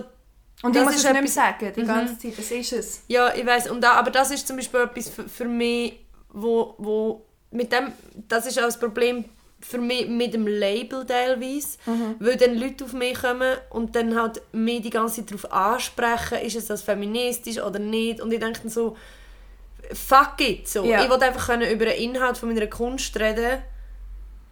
Und 0.62 0.75
Das 0.75 0.83
ich 0.83 0.87
muss 0.87 0.95
ist 0.97 1.05
es 1.05 1.05
nicht 1.05 1.12
mehr 1.12 1.23
etwas- 1.23 1.35
sagen, 1.35 1.73
die 1.77 1.83
Mhm. 1.83 1.87
ganze 1.87 2.19
Zeit, 2.19 2.39
das 2.39 2.51
ist 2.51 2.73
es. 2.73 3.03
Ja, 3.09 3.33
ich 3.35 3.45
weiß 3.47 3.71
und 3.71 3.81
da, 3.83 3.93
aber 3.93 4.11
das 4.11 4.31
ist 4.31 4.47
zum 4.49 4.57
Beispiel 4.57 4.81
etwas 4.81 5.09
für, 5.11 5.29
für 5.29 5.45
mich, 5.45 6.01
wo, 6.31 6.75
wo 6.79 7.27
mit 7.51 7.71
dem, 7.71 7.93
das 8.29 8.47
ist 8.47 8.59
auch 8.59 8.62
das 8.65 8.79
Problem 8.81 9.25
für 9.67 9.79
mich 9.79 10.09
mit 10.09 10.35
dem 10.35 10.47
Label 10.47 11.07
teilweise, 11.07 11.79
weil 12.19 12.37
dann 12.37 12.57
Leute 12.57 12.85
auf 12.85 12.93
mich 12.93 13.15
kommen 13.15 13.57
und 13.71 13.97
dann 13.97 14.15
halt 14.21 14.43
mich 14.53 14.83
die 14.83 14.91
ganze 14.91 15.25
Zeit 15.25 15.31
darauf 15.31 15.53
ansprechen, 15.53 16.39
ist 16.39 16.57
es 16.57 16.67
das 16.67 16.83
feministisch 16.83 17.59
oder 17.59 17.79
nicht 17.79 18.21
und 18.21 18.33
ich 18.33 18.41
denke 18.41 18.61
dann 18.61 18.71
so, 18.71 18.97
fuck 19.93 20.41
it, 20.41 20.69
so. 20.69 20.85
Ja. 20.85 21.03
Ich 21.03 21.11
will 21.11 21.23
einfach 21.23 21.47
können 21.47 21.71
über 21.71 21.87
den 21.87 22.15
Inhalt 22.15 22.37
von 22.37 22.53
meiner 22.53 22.67
Kunst 22.67 23.19
reden 23.19 23.62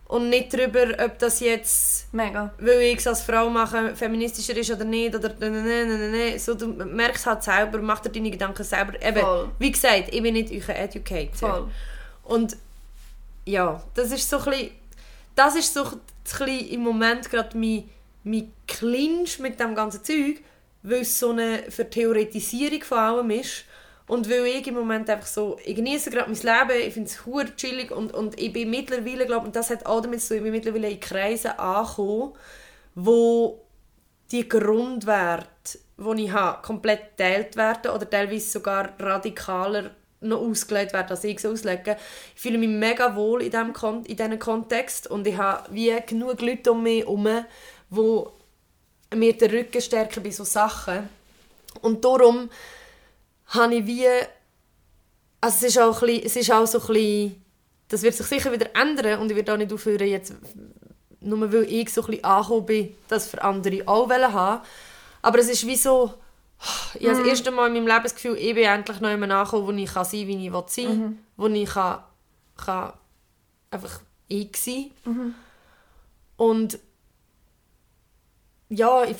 und 0.08 0.28
nicht 0.28 0.52
darüber, 0.52 1.04
ob 1.04 1.18
das 1.18 1.40
jetzt 1.40 2.12
Mega. 2.12 2.52
weil 2.58 2.80
ich 2.80 2.98
es 2.98 3.06
als 3.06 3.22
Frau 3.22 3.48
mache, 3.48 3.96
feministischer 3.96 4.56
ist 4.56 4.70
oder 4.70 4.84
nicht, 4.84 5.14
oder 5.14 5.30
ne, 5.40 5.50
ne, 5.50 5.62
ne, 5.62 5.98
ne, 5.98 6.08
ne. 6.10 6.38
So, 6.38 6.54
du 6.54 6.66
merkst 6.68 7.24
halt 7.26 7.42
selber, 7.42 7.78
mach 7.78 8.00
dir 8.00 8.10
deine 8.10 8.30
Gedanken 8.30 8.62
selber. 8.62 9.00
Eben, 9.02 9.20
Voll. 9.20 9.48
wie 9.58 9.72
gesagt, 9.72 10.08
ich 10.10 10.22
bin 10.22 10.34
nicht 10.34 10.50
euer 10.52 10.76
Educator. 10.76 11.50
Voll. 11.50 11.68
Und 12.24 12.56
ja, 13.46 13.82
das 13.94 14.12
ist 14.12 14.28
so 14.28 14.38
ein 14.38 14.44
bisschen, 14.44 14.70
das 15.34 15.56
ist 15.56 15.74
so 15.74 15.84
ein 15.84 16.66
im 16.68 16.80
Moment 16.80 17.30
gerade 17.30 17.56
mein, 17.56 17.88
mein 18.24 18.52
Clinch 18.66 19.38
mit 19.38 19.58
dem 19.58 19.74
ganzen 19.74 20.04
Zeug, 20.04 20.40
weil 20.82 21.02
es 21.02 21.18
so 21.18 21.30
eine 21.30 21.70
Vertheoretisierung 21.70 22.82
von 22.82 22.98
allem 22.98 23.30
ist. 23.30 23.64
Und 24.08 24.28
weil 24.28 24.46
ich 24.46 24.66
im 24.66 24.74
Moment 24.74 25.08
einfach 25.08 25.26
so, 25.26 25.58
ich 25.64 25.76
genieße 25.76 26.10
gerade 26.10 26.30
mein 26.30 26.40
Leben, 26.40 26.86
ich 26.86 26.92
finde 26.92 27.08
es 27.10 27.56
chillig 27.56 27.90
und, 27.92 28.12
und 28.12 28.38
ich 28.38 28.52
bin 28.52 28.68
mittlerweile, 28.68 29.26
glaube 29.26 29.46
und 29.46 29.56
das 29.56 29.70
hat 29.70 29.86
auch 29.86 30.02
damit 30.02 30.20
zu 30.20 30.28
tun, 30.28 30.38
ich 30.38 30.42
bin 30.42 30.52
mittlerweile 30.52 30.90
in 30.90 31.00
Kreisen 31.00 31.52
angekommen, 31.52 32.32
wo 32.94 33.64
die 34.32 34.48
Grundwerte, 34.48 35.78
die 35.96 36.24
ich 36.24 36.32
habe, 36.32 36.62
komplett 36.62 37.16
geteilt 37.16 37.56
werden 37.56 37.92
oder 37.92 38.10
teilweise 38.10 38.50
sogar 38.50 38.92
radikaler 38.98 39.92
noch 40.22 40.40
ausgelegt 40.40 40.92
werden, 40.92 41.10
als 41.10 41.24
ich 41.24 41.36
es 41.36 41.46
auslege. 41.46 41.96
Ich 42.34 42.40
fühle 42.40 42.58
mich 42.58 42.68
mega 42.68 43.14
wohl 43.14 43.42
in 43.42 43.50
diesem 43.50 43.72
Kon 43.72 44.04
Kontext 44.38 45.06
und 45.06 45.26
ich 45.26 45.36
habe 45.36 45.72
wie 45.72 45.94
genug 46.06 46.40
Leute 46.40 46.72
um 46.72 46.82
mich 46.82 47.00
herum, 47.00 47.28
die 47.90 49.16
mir 49.16 49.36
den 49.36 49.50
Rücken 49.50 49.80
stärken 49.80 50.22
bei 50.22 50.30
solchen 50.30 50.50
Sachen. 50.50 51.08
Und 51.80 52.04
darum 52.04 52.50
habe 53.46 53.74
ich 53.74 53.86
wie... 53.86 54.06
Also 55.40 55.66
es 55.66 55.74
ist 55.74 55.78
auch, 55.78 56.00
ein 56.02 56.06
bisschen, 56.06 56.26
es 56.26 56.36
ist 56.36 56.50
auch 56.52 56.66
so 56.66 56.80
ein 56.80 56.86
bisschen... 56.86 57.44
Das 57.88 58.02
wird 58.02 58.14
sich 58.14 58.26
sicher 58.26 58.52
wieder 58.52 58.74
ändern 58.74 59.20
und 59.20 59.30
ich 59.30 59.36
werde 59.36 59.52
auch 59.52 59.58
nicht 59.58 59.72
aufhören, 59.72 60.08
jetzt 60.08 60.34
nur 61.20 61.52
weil 61.52 61.64
ich 61.64 61.92
so 61.92 62.02
ein 62.02 62.06
bisschen 62.06 62.24
angekommen 62.24 62.66
bin, 62.66 62.94
das 63.08 63.28
für 63.28 63.42
andere 63.42 63.82
auch 63.86 64.08
haben. 64.10 64.62
Aber 65.20 65.38
es 65.38 65.48
ist 65.48 65.66
wie 65.66 65.76
so, 65.76 66.14
ich 66.94 67.06
habe 67.06 67.16
das 67.16 67.24
mhm. 67.24 67.28
erste 67.28 67.50
Mal 67.50 67.66
in 67.68 67.72
meinem 67.72 67.86
Lebensgefühl, 67.86 68.36
ich 68.36 68.54
bin 68.54 68.64
endlich 68.64 69.00
noch 69.00 69.10
jemand 69.10 69.32
angekommen, 69.32 69.66
wo 69.66 69.72
ich 69.72 69.90
sein 69.90 70.04
kann, 70.04 70.28
wie 70.28 70.46
ich 70.46 70.52
sein 70.68 70.88
will, 70.88 70.96
mhm. 70.96 71.18
wo 71.36 71.46
ich 71.48 71.68
kann, 71.68 72.04
kann 72.56 72.92
einfach 73.70 74.00
ich 74.28 74.56
sein 74.56 74.90
mhm. 75.04 75.34
Und 76.36 76.78
ja, 78.68 79.04
ich, 79.04 79.16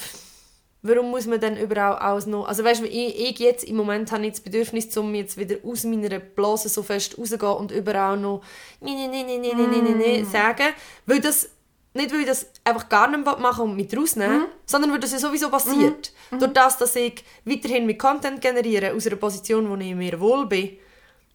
warum 0.83 1.11
muss 1.11 1.27
man 1.27 1.41
dann 1.41 1.57
überhaupt 1.57 2.01
alles 2.01 2.27
noch... 2.27 2.47
Also 2.47 2.65
weißt 2.65 2.83
du, 2.83 2.87
ich, 2.87 3.31
ich 3.31 3.39
jetzt, 3.39 3.65
im 3.65 3.77
Moment 3.77 4.11
habe 4.13 4.27
ich 4.27 4.33
das 4.33 4.41
Bedürfnis, 4.41 4.97
um 4.97 5.15
jetzt 5.15 5.37
wieder 5.37 5.57
aus 5.65 5.85
meiner 5.85 6.19
Blase 6.19 6.69
so 6.69 6.83
fest 6.83 7.19
rauszugehen 7.19 7.53
und 7.53 7.71
überall 7.71 8.19
noch 8.19 8.43
«Nee, 8.81 8.95
nee, 8.95 9.09
nee, 9.09 9.25
nee, 9.25 9.39
nee, 9.39 9.53
nee, 9.55 9.83
nee, 9.83 9.95
nee» 9.95 10.23
mhm. 10.23 10.31
sagen, 10.31 10.75
weil 11.07 11.21
das 11.21 11.51
nicht, 11.95 12.11
weil 12.13 12.21
ich 12.21 12.27
das 12.27 12.47
einfach 12.65 12.89
gar 12.89 13.09
nicht 13.09 13.25
machen 13.25 13.65
und 13.65 13.77
mit 13.77 13.95
rausnehmen, 13.97 14.47
sondern 14.65 14.93
weil 14.93 14.99
das 15.01 15.13
ja 15.13 15.19
sowieso 15.19 15.51
passiert. 15.51 16.13
Durch 16.31 16.53
das, 16.53 16.79
dass 16.79 16.97
ich 16.97 17.23
weiterhin 17.45 17.85
mit 17.85 17.99
Content 17.99 18.41
generiere, 18.41 18.95
aus 18.95 19.07
einer 19.07 19.17
Position, 19.17 19.69
wo 19.69 19.77
ich 19.77 19.95
mir 19.95 20.19
wohl 20.19 20.47
bin, 20.47 20.79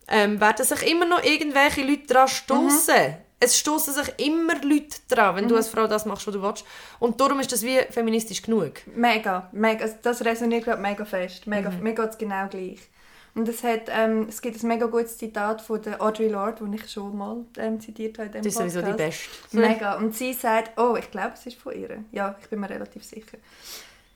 ähm, 0.08 0.40
werden 0.42 0.66
sich 0.66 0.90
immer 0.90 1.06
noch 1.06 1.24
irgendwelche 1.24 1.84
Leute 1.84 2.08
daran 2.08 2.28
stoßen. 2.28 3.18
Es 3.40 3.60
stoßen 3.60 3.94
sich 3.94 4.14
immer 4.18 4.56
Leute 4.64 4.98
dran, 5.08 5.36
wenn 5.36 5.48
du 5.48 5.56
als 5.56 5.68
Frau 5.68 5.86
das 5.86 6.06
machst, 6.08 6.26
was 6.26 6.34
du 6.34 6.42
willst. 6.42 6.66
Und 6.98 7.22
darum 7.22 7.40
ist 7.40 7.52
das 7.52 7.62
wie 7.62 7.78
feministisch 7.92 8.42
genug. 8.42 8.72
Mega, 8.96 9.48
mega. 9.52 9.88
Das 10.02 10.26
resoniert 10.26 10.64
gerade 10.66 10.82
mega 10.82 11.06
fest. 11.06 11.46
Mega, 11.46 11.70
Mir 11.70 11.94
geht 11.94 12.10
es 12.10 12.18
genau 12.18 12.48
gleich. 12.48 12.80
Und 13.38 13.48
es, 13.48 13.64
hat, 13.64 13.84
ähm, 13.90 14.26
es 14.28 14.42
gibt 14.42 14.62
ein 14.64 14.68
mega 14.68 14.88
gutes 14.88 15.20
Zitat 15.20 15.62
von 15.62 15.80
der 15.80 16.02
Audre 16.02 16.28
Lorde, 16.28 16.66
das 16.66 16.82
ich 16.82 16.92
schon 16.92 17.16
mal 17.16 17.46
ähm, 17.58 17.80
zitiert 17.80 18.18
habe 18.18 18.36
in 18.36 18.44
Das 18.44 18.48
ist 18.48 18.58
sowieso 18.58 18.80
die 18.82 18.88
Podcast. 18.88 19.30
Beste. 19.30 19.58
Mega. 19.58 19.94
Und 19.98 20.16
sie 20.16 20.34
sagt, 20.34 20.80
oh, 20.80 20.96
ich 20.98 21.12
glaube, 21.12 21.34
es 21.36 21.46
ist 21.46 21.56
von 21.56 21.80
ihr. 21.80 22.04
Ja, 22.12 22.36
ich 22.42 22.50
bin 22.50 22.60
mir 22.60 22.70
relativ 22.70 23.04
sicher. 23.04 23.38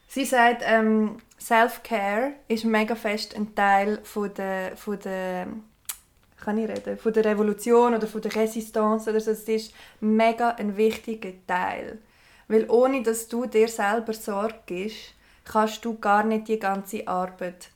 Sie 0.08 0.26
sagt, 0.26 0.64
ähm, 0.66 1.18
Self-Care 1.40 2.32
ist 2.48 2.66
mega 2.66 2.96
fest 2.96 3.36
ein 3.36 3.54
Teil 3.54 4.00
von 4.02 4.34
der, 4.34 4.76
von 4.76 5.00
der 5.00 5.46
kann 6.44 6.58
ich 6.58 6.68
reden, 6.68 6.98
von 6.98 7.14
der 7.14 7.24
Revolution 7.24 7.94
oder 7.94 8.08
von 8.08 8.22
der 8.22 8.36
Resistance 8.36 9.08
oder 9.08 9.20
so. 9.20 9.30
Es 9.30 9.48
ist 9.48 9.72
mega 10.00 10.50
ein 10.50 10.78
wichtiger 10.78 11.34
Teil. 11.46 12.00
Weil 12.48 12.68
ohne, 12.72 13.04
dass 13.04 13.28
du 13.28 13.46
dir 13.46 13.68
selber 13.68 14.14
Sorge 14.14 14.62
gibst, 14.66 15.14
kannst 15.46 15.86
du 15.86 16.00
gar 16.00 16.24
nicht 16.24 16.48
die 16.48 16.58
ganze 16.58 17.08
Arbeit 17.08 17.70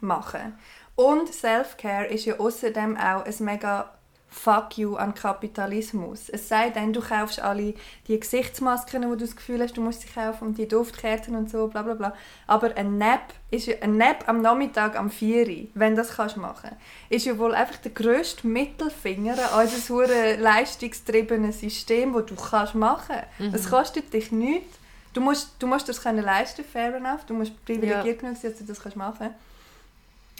machen. 0.00 0.58
Und 0.94 1.32
Self-Care 1.32 2.06
ist 2.06 2.24
ja 2.24 2.38
außerdem 2.38 2.96
auch 2.96 3.24
ein 3.24 3.34
mega 3.40 3.90
Fuck 4.28 4.76
you 4.76 4.96
an 4.96 5.14
Kapitalismus. 5.14 6.28
Es 6.28 6.48
sei 6.48 6.68
denn, 6.70 6.92
du 6.92 7.00
kaufst 7.00 7.40
alle 7.40 7.74
die 8.06 8.20
Gesichtsmasken, 8.20 9.04
wo 9.08 9.14
du 9.14 9.24
das 9.24 9.34
Gefühl 9.36 9.62
hast, 9.62 9.76
du 9.76 9.80
musst 9.80 10.02
sie 10.02 10.08
kaufen 10.08 10.48
und 10.48 10.58
die 10.58 10.68
Duftkerzen 10.68 11.34
und 11.36 11.48
so, 11.48 11.68
bla 11.68 11.82
bla 11.82 11.94
bla. 11.94 12.14
Aber 12.46 12.76
ein 12.76 12.98
Nap, 12.98 13.32
ist 13.50 13.66
ja, 13.66 13.76
ein 13.80 13.96
Nap 13.96 14.24
am 14.28 14.42
Nachmittag 14.42 14.98
am 14.98 15.10
4 15.10 15.48
Uhr, 15.48 15.66
wenn 15.74 15.92
du 15.94 16.02
das 16.02 16.16
kannst 16.16 16.36
machen 16.36 16.70
ist 17.08 17.24
ja 17.24 17.38
wohl 17.38 17.54
einfach 17.54 17.76
der 17.78 17.92
grösste 17.92 18.46
Mittelfinger 18.46 19.36
an 19.52 19.62
unser 19.64 19.94
hure 19.94 20.36
leistungstriebenes 20.36 21.60
System, 21.60 22.12
das 22.12 22.26
du 22.26 22.34
kannst 22.34 22.74
machen 22.74 23.16
kannst. 23.38 23.54
Das 23.54 23.70
kostet 23.70 24.12
dich 24.12 24.32
nichts. 24.32 24.78
Du 25.14 25.20
musst, 25.22 25.54
du 25.60 25.66
musst 25.66 25.88
das 25.88 26.02
können 26.02 26.22
leisten, 26.22 26.64
fair 26.64 26.94
enough. 26.94 27.24
Du 27.26 27.32
musst 27.32 27.64
privilegiert 27.64 28.04
Ja. 28.04 28.12
genug 28.12 28.36
sein, 28.36 28.50
dass 28.50 28.58
du 28.58 28.64
das 28.66 28.80
kannst 28.80 28.96
machen 28.98 29.16
kannst. 29.18 29.36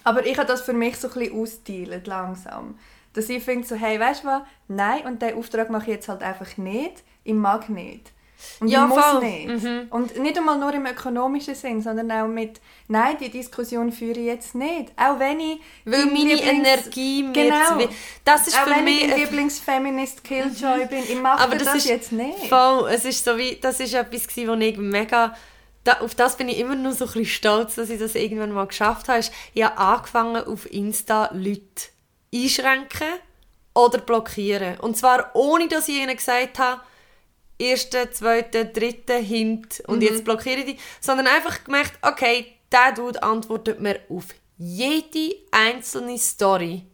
Aber 0.07 0.25
ich 0.25 0.39
habe 0.39 0.47
das 0.47 0.63
für 0.63 0.73
mich 0.73 0.97
so 0.97 1.09
ein 1.09 1.15
bisschen 1.15 1.41
austeilt, 1.41 2.07
langsam. 2.07 2.79
Dass 3.13 3.29
ich 3.29 3.43
finde, 3.43 3.67
so, 3.67 3.75
hey, 3.75 3.99
weißt 3.99 4.23
du 4.23 4.29
was? 4.29 4.43
Nein, 4.69 5.05
und 5.05 5.21
diesen 5.23 5.37
Auftrag 5.39 5.69
mache 5.71 5.85
ich 5.85 5.97
jetzt 5.97 6.09
halt 6.09 6.23
einfach 6.23 6.57
nicht. 6.57 7.03
Ich 7.25 7.35
mag 7.35 7.69
nicht. 7.69 8.13
Und 8.61 8.69
Ja, 8.69 8.85
ich 8.85 8.89
muss 8.95 9.05
voll. 9.05 9.21
nicht. 9.25 9.49
Mhm. 9.65 9.87
Und 9.91 10.19
nicht 10.19 10.37
einmal 10.37 10.59
nur 10.59 10.73
im 10.75 10.85
ökonomischen 10.85 11.55
Sinn, 11.55 11.81
sondern 11.81 12.11
auch 12.13 12.29
mit, 12.29 12.61
nein, 12.87 13.17
die 13.19 13.31
Diskussion 13.31 13.91
führe 13.91 14.21
ich 14.21 14.27
jetzt 14.27 14.55
nicht. 14.55 14.93
Auch 14.97 15.19
wenn 15.19 15.41
ich 15.41 15.59
Weil 15.87 16.05
meine 16.07 16.35
Lieblings- 16.35 16.43
Energie 16.43 17.23
mir 17.23 17.33
Genau. 17.33 17.79
zu 17.81 17.89
Das 18.25 18.47
ist 18.47 18.57
auch 18.59 18.65
für 18.65 18.71
wenn 18.77 18.85
mich... 18.85 19.05
ich 19.05 19.17
Lieblingsfeminist 19.17 20.23
Killjoy 20.23 20.85
bin, 20.87 20.99
ich 21.05 21.19
mache 21.21 21.43
Aber 21.43 21.55
das, 21.57 21.65
das 21.69 21.77
ist 21.77 21.89
jetzt 21.89 22.13
nicht. 22.13 22.47
Voll, 22.49 22.91
es 22.93 23.05
ist 23.07 23.25
so 23.25 23.37
wie, 23.39 23.57
das 23.61 23.81
ist 23.81 23.95
etwas 23.95 24.29
gewesen, 24.29 24.49
wo 24.51 24.55
ich 24.63 24.77
mega, 24.77 25.35
da, 25.87 26.01
auf 26.01 26.15
das 26.15 26.37
bin 26.37 26.49
ich 26.49 26.59
immer 26.59 26.75
noch 26.75 26.93
so 26.93 27.05
ein 27.05 27.13
bisschen 27.13 27.27
stolz, 27.27 27.75
dass 27.77 27.91
ich 27.91 27.99
das 27.99 28.15
irgendwann 28.15 28.53
mal 28.53 28.67
geschafft 28.67 29.09
habe. 29.09 29.21
Ich 29.55 29.63
habe 29.63 29.79
angefangen 29.79 30.45
auf 30.45 30.71
Insta 30.71 31.31
Leute 31.33 31.91
einschränken 32.35 33.09
oder 33.75 33.99
blockieren. 33.99 34.81
Und 34.81 34.97
zwar 34.97 35.31
ohne, 35.35 35.69
dass 35.69 35.89
ich 35.89 35.97
ihnen 35.97 36.17
gesagt 36.17 36.59
habe, 36.59 36.81
ersten, 37.59 38.13
zweiten, 38.13 38.73
dritten 38.73 39.23
Hint 39.23 39.83
und 39.87 40.03
jetzt 40.03 40.25
blockiere 40.25 40.61
ich 40.61 40.67
die, 40.67 40.79
sondern 41.01 41.27
einfach 41.27 41.65
gemerkt, 41.65 41.93
okay, 42.03 42.53
der 42.73 42.93
Dude 42.93 43.23
antwortet 43.23 43.81
mir 43.81 44.01
auf 44.09 44.27
jede 44.59 45.37
einzelne 45.51 46.19
Story 46.19 46.85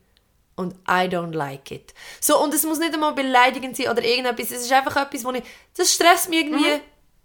und 0.57 0.75
I 0.89 1.09
don't 1.09 1.35
like 1.35 1.71
it. 1.71 1.95
So, 2.21 2.41
und 2.41 2.55
es 2.55 2.65
muss 2.65 2.79
nicht 2.79 2.95
einmal 2.95 3.15
beleidigend 3.15 3.77
sein 3.77 3.89
oder 3.89 4.05
irgendetwas, 4.05 4.51
es 4.51 4.63
ist 4.63 4.73
einfach 4.73 4.97
etwas, 4.97 5.25
wo 5.25 5.33
ich, 5.33 5.43
das 5.77 5.93
stresst 5.93 6.29
mich 6.29 6.41
irgendwie, 6.41 6.81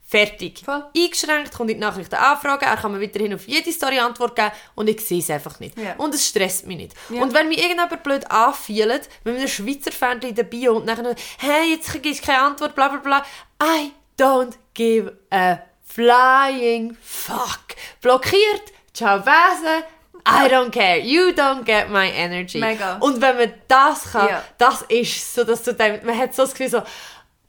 fertig. 0.10 0.62
Voll. 0.64 0.86
Eingeschränkt, 0.96 1.54
kommt 1.54 1.70
in 1.70 1.78
die 1.78 1.82
Nachrichten 1.82 2.16
anfragen, 2.16 2.64
er 2.66 2.78
kann 2.78 2.94
mir 2.94 3.02
weiterhin 3.02 3.34
auf 3.34 3.46
jede 3.48 3.72
Story 3.74 4.00
Antwort 4.00 4.36
geben 4.38 4.52
und 4.76 4.88
ich 4.90 5.02
sehe 5.06 5.20
es 5.20 5.30
einfach 5.30 5.60
nicht. 5.60 5.78
Ja. 5.78 5.96
Und 5.98 6.16
es 6.16 6.26
stresst 6.26 6.66
mich 6.66 6.78
nicht. 6.78 6.94
Ja. 7.10 7.22
Und 7.22 7.34
wenn 7.34 7.50
mich 7.50 7.58
irgendjemand 7.58 8.04
blöd 8.04 8.30
anfielt, 8.32 9.10
mit 9.26 9.36
einem 9.36 9.48
Schweizer 9.50 9.92
Fan 9.92 10.22
in 10.22 10.34
der 10.34 10.44
Bio 10.44 10.78
und 10.78 10.86
nachher, 10.86 11.14
hey, 11.40 11.72
jetzt 11.74 11.92
gibst 12.02 12.22
du 12.24 12.26
keine 12.28 12.44
Antwort, 12.44 12.74
bla 12.74 12.88
bla 12.88 13.00
bla, 13.00 13.26
I 13.62 13.92
don't 14.18 14.54
give 14.74 15.12
a 15.30 15.60
flying 15.84 16.96
fuck. 17.02 17.60
Blockiert, 18.02 18.72
ciao 18.94 19.20
Wesen, 19.26 19.84
I 20.26 20.48
don't 20.50 20.72
care. 20.72 21.00
You 21.00 21.32
don't 21.32 21.64
get 21.64 21.90
my 21.90 22.10
energy. 22.10 22.60
Mega. 22.60 22.98
Und 23.00 23.22
wenn 23.22 23.38
man 23.38 23.54
das 23.68 24.12
kann, 24.12 24.28
Ja. 24.30 24.44
das 24.58 24.82
ist 24.84 25.34
so, 25.34 25.44
dass 25.44 25.64
du 25.64 25.74
denkst, 25.74 26.04
man 26.06 26.18
hat 26.18 26.36
so 26.36 26.44
das 26.44 26.52
Gefühl 26.52 26.70
so, 26.70 26.82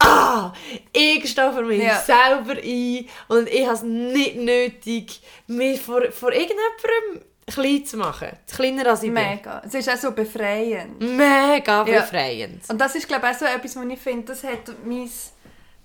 ah, 0.01 0.53
ich 0.93 1.29
stehe 1.31 1.53
für 1.53 1.63
mich 1.63 1.83
Ja. 1.83 1.97
selber 1.99 2.53
ein 2.61 3.07
und 3.29 3.49
ich 3.49 3.65
habe 3.67 3.75
es 3.77 3.83
nicht 3.83 4.37
nötig, 4.37 5.21
mich 5.47 5.81
vor, 5.81 6.03
vor 6.13 6.31
irgendjemandem 6.33 7.25
klein 7.47 7.85
zu 7.87 7.97
machen. 7.97 8.29
Kleiner 8.55 8.87
als 8.91 9.03
ich 9.03 9.11
Mega. 9.11 9.63
Es 9.65 9.75
ist 9.75 9.89
auch 9.89 9.97
so 9.97 10.13
befreiend. 10.13 10.99
bin. 10.99 11.17
Mega 11.17 11.85
Ja. 11.87 12.01
befreiend. 12.01 12.63
Und 12.69 12.79
das 12.81 12.95
ist, 12.95 13.09
glaube 13.09 13.27
ich, 13.27 13.35
auch 13.37 13.39
so 13.39 13.45
etwas, 13.47 13.77
wo 13.77 13.83
ich 13.89 13.99
finde, 13.99 14.25
das 14.27 14.45
hat 14.45 14.73
mein 14.85 15.11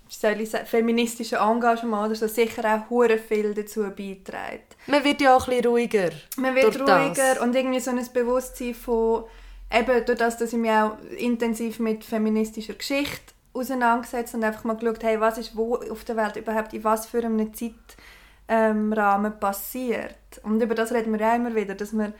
soll 0.06 0.40
ich 0.42 0.50
sagen, 0.50 0.66
feministische 0.66 1.36
Engagement 1.36 2.06
oder 2.06 2.14
so 2.14 2.28
sicher 2.28 2.62
auch 2.72 2.88
hure 2.90 3.18
viel 3.18 3.52
dazu 3.52 3.80
beitragen. 3.82 4.60
Man 4.86 5.02
wird 5.02 5.20
ja 5.20 5.34
auch 5.34 5.48
ein 5.48 5.56
bisschen 5.56 5.66
ruhiger. 5.66 6.10
Man 6.36 6.54
wird 6.54 6.78
ruhiger 6.78 7.34
das. 7.34 7.38
und 7.40 7.56
irgendwie 7.56 7.80
so 7.80 7.90
ein 7.90 8.06
Bewusstsein 8.12 8.74
von, 8.74 9.24
eben 9.72 10.04
durch 10.04 10.18
das, 10.18 10.36
dass 10.38 10.52
ich 10.52 10.58
mich 10.58 10.70
auch 10.70 10.98
intensiv 11.16 11.80
mit 11.80 12.04
feministischer 12.04 12.74
Geschichte 12.74 13.33
auseinandergesetzt 13.54 14.34
und 14.34 14.44
einfach 14.44 14.64
mal 14.64 14.76
geschaut, 14.76 15.02
hey, 15.02 15.20
was 15.20 15.38
ist 15.38 15.56
wo 15.56 15.76
auf 15.76 16.04
der 16.04 16.16
Welt 16.16 16.36
überhaupt 16.36 16.74
in 16.74 16.84
was 16.84 17.06
für 17.06 17.24
einem 17.24 17.52
Zeitrahmen 17.54 19.32
ähm, 19.32 19.40
passiert. 19.40 20.16
Und 20.42 20.60
über 20.60 20.74
das 20.74 20.92
reden 20.92 21.12
wir 21.12 21.20
ja 21.20 21.34
immer 21.34 21.54
wieder, 21.54 21.74
dass 21.74 21.92
man 21.92 22.12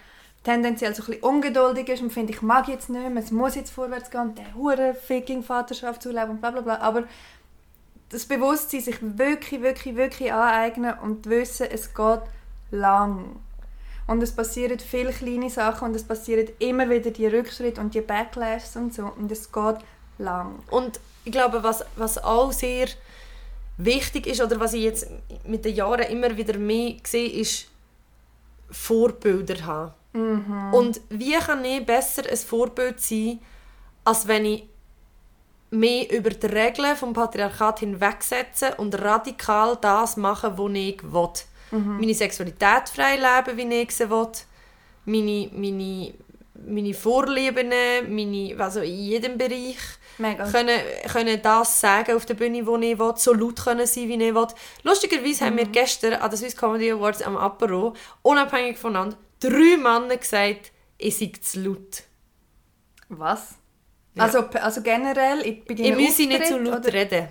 tendenziell 0.45 0.95
so 0.95 1.03
ein 1.03 1.07
bisschen 1.07 1.25
ungeduldig 1.25 1.89
ist 1.89 2.03
und 2.03 2.13
findet, 2.13 2.37
ich 2.37 2.43
mag 2.43 2.69
jetzt 2.69 2.89
nicht 2.89 3.09
mehr, 3.09 3.23
es 3.23 3.31
muss 3.31 3.57
jetzt 3.57 3.73
vorwärts 3.73 4.11
gehen, 4.11 4.35
der 4.35 4.55
hure 4.55 4.95
ficking 4.95 5.43
Vaterschaft 5.43 6.03
zu 6.03 6.11
leben 6.11 6.31
und 6.31 6.41
bla 6.41 6.51
bla 6.51 6.61
bla. 6.61 6.79
Aber 6.79 7.05
das 8.11 8.27
Bewusstsein 8.27 8.81
sich 8.81 8.99
wirklich, 9.01 9.61
wirklich, 9.63 9.97
wirklich 9.97 10.33
aneignen 10.33 10.95
und 11.03 11.29
wissen, 11.29 11.67
es 11.71 11.95
geht 11.95 12.21
lang. 12.71 13.37
Und 14.07 14.23
es 14.23 14.33
passieren 14.33 14.79
viele 14.79 15.13
kleine 15.13 15.49
Sachen 15.49 15.89
und 15.89 15.97
es 15.97 16.05
passieren 16.05 16.49
immer 16.59 16.91
wieder 16.91 17.11
die 17.11 17.27
Rückschritte 17.27 17.81
und 17.81 17.95
die 17.95 18.03
Backlashs 18.03 18.77
und 18.77 18.93
so. 18.93 19.11
Und 19.17 19.33
es 19.33 19.51
geht 19.51 19.79
lang. 20.19 20.59
Und 20.71 21.01
ich 21.25 21.33
glaube, 21.33 21.63
was, 21.63 21.85
was 21.97 22.23
auch 22.23 22.53
sehr 22.53 22.87
wichtig 23.77 24.27
ist, 24.27 24.41
oder 24.41 24.61
was 24.61 24.75
ich 24.75 24.83
jetzt 24.83 25.09
mit 25.45 25.65
den 25.65 25.75
Jahren 25.75 26.07
immer 26.11 26.37
wieder 26.37 26.59
mehr 26.59 26.95
sehe, 27.05 27.29
ist 27.29 27.69
Vorbilder 28.71 29.65
haben. 29.65 29.93
Mhm. 30.13 30.75
Und 30.75 31.01
wie 31.09 31.35
kann 31.35 31.65
ich 31.65 31.85
besser 31.85 32.23
ein 32.31 32.37
Vorbild 32.37 33.01
sein, 33.01 33.41
als 34.05 34.29
wenn 34.29 34.45
ich 34.45 34.65
mehr 35.71 36.11
über 36.13 36.31
die 36.31 36.47
Regeln 36.47 36.97
vom 36.97 37.13
Patriarchat 37.13 37.81
hinwegsetze 37.81 38.75
und 38.77 38.95
radikal 39.01 39.77
das 39.81 40.17
mache, 40.17 40.57
was 40.57 40.73
ich 40.73 41.03
will. 41.03 41.31
Mhm. 41.73 41.99
Meine 41.99 42.15
Sexualität 42.15 42.89
frei 42.89 43.17
leben, 43.17 43.57
wie 43.57 43.75
ich 43.83 43.91
sie 43.91 44.09
will. 44.09 44.29
Meine, 45.05 45.51
meine, 45.53 46.15
meine 46.67 46.95
Vorlieben, 46.95 47.73
meine, 48.09 48.57
also 48.59 48.81
in 48.81 48.95
jedem 48.95 49.37
Bereich. 49.37 49.79
Mega. 50.19 50.51
Können, 50.51 50.79
können 51.13 51.43
das 51.43 51.81
sagen 51.81 52.15
auf 52.17 52.25
der 52.27 52.35
Bühne, 52.35 52.67
wo 52.67 52.77
ich 52.77 52.99
will, 52.99 53.13
so 53.17 53.33
laut 53.33 53.63
können 53.63 53.87
sein, 53.87 54.09
wie 54.09 54.15
ich 54.15 54.35
will. 54.35 54.47
Lustigerweise 54.83 55.45
haben 55.47 55.57
wir 55.57 55.67
gestern 55.67 56.15
an 56.15 56.31
den 56.31 56.39
Swiss 56.39 56.57
Comedy 56.57 56.91
Awards 56.93 57.23
am 57.23 57.37
Apero, 57.37 57.95
unabhängig 58.23 58.79
voneinander, 58.79 59.17
drei 59.41 59.77
Männer 59.77 60.17
gesagt, 60.17 60.71
ich 60.99 61.17
sei 61.19 61.33
zu 61.41 61.61
laut. 61.61 62.03
Was? 63.09 63.57
Ja. 64.15 64.23
Also, 64.25 64.39
also 64.49 64.81
generell, 64.83 65.41
ich 65.45 65.65
bin 65.65 65.77
Ich 65.79 65.91
muss 65.97 66.19
nicht 66.19 66.47
zu 66.47 66.59
laut 66.59 66.79
oder? 66.79 66.93
reden. 66.93 67.29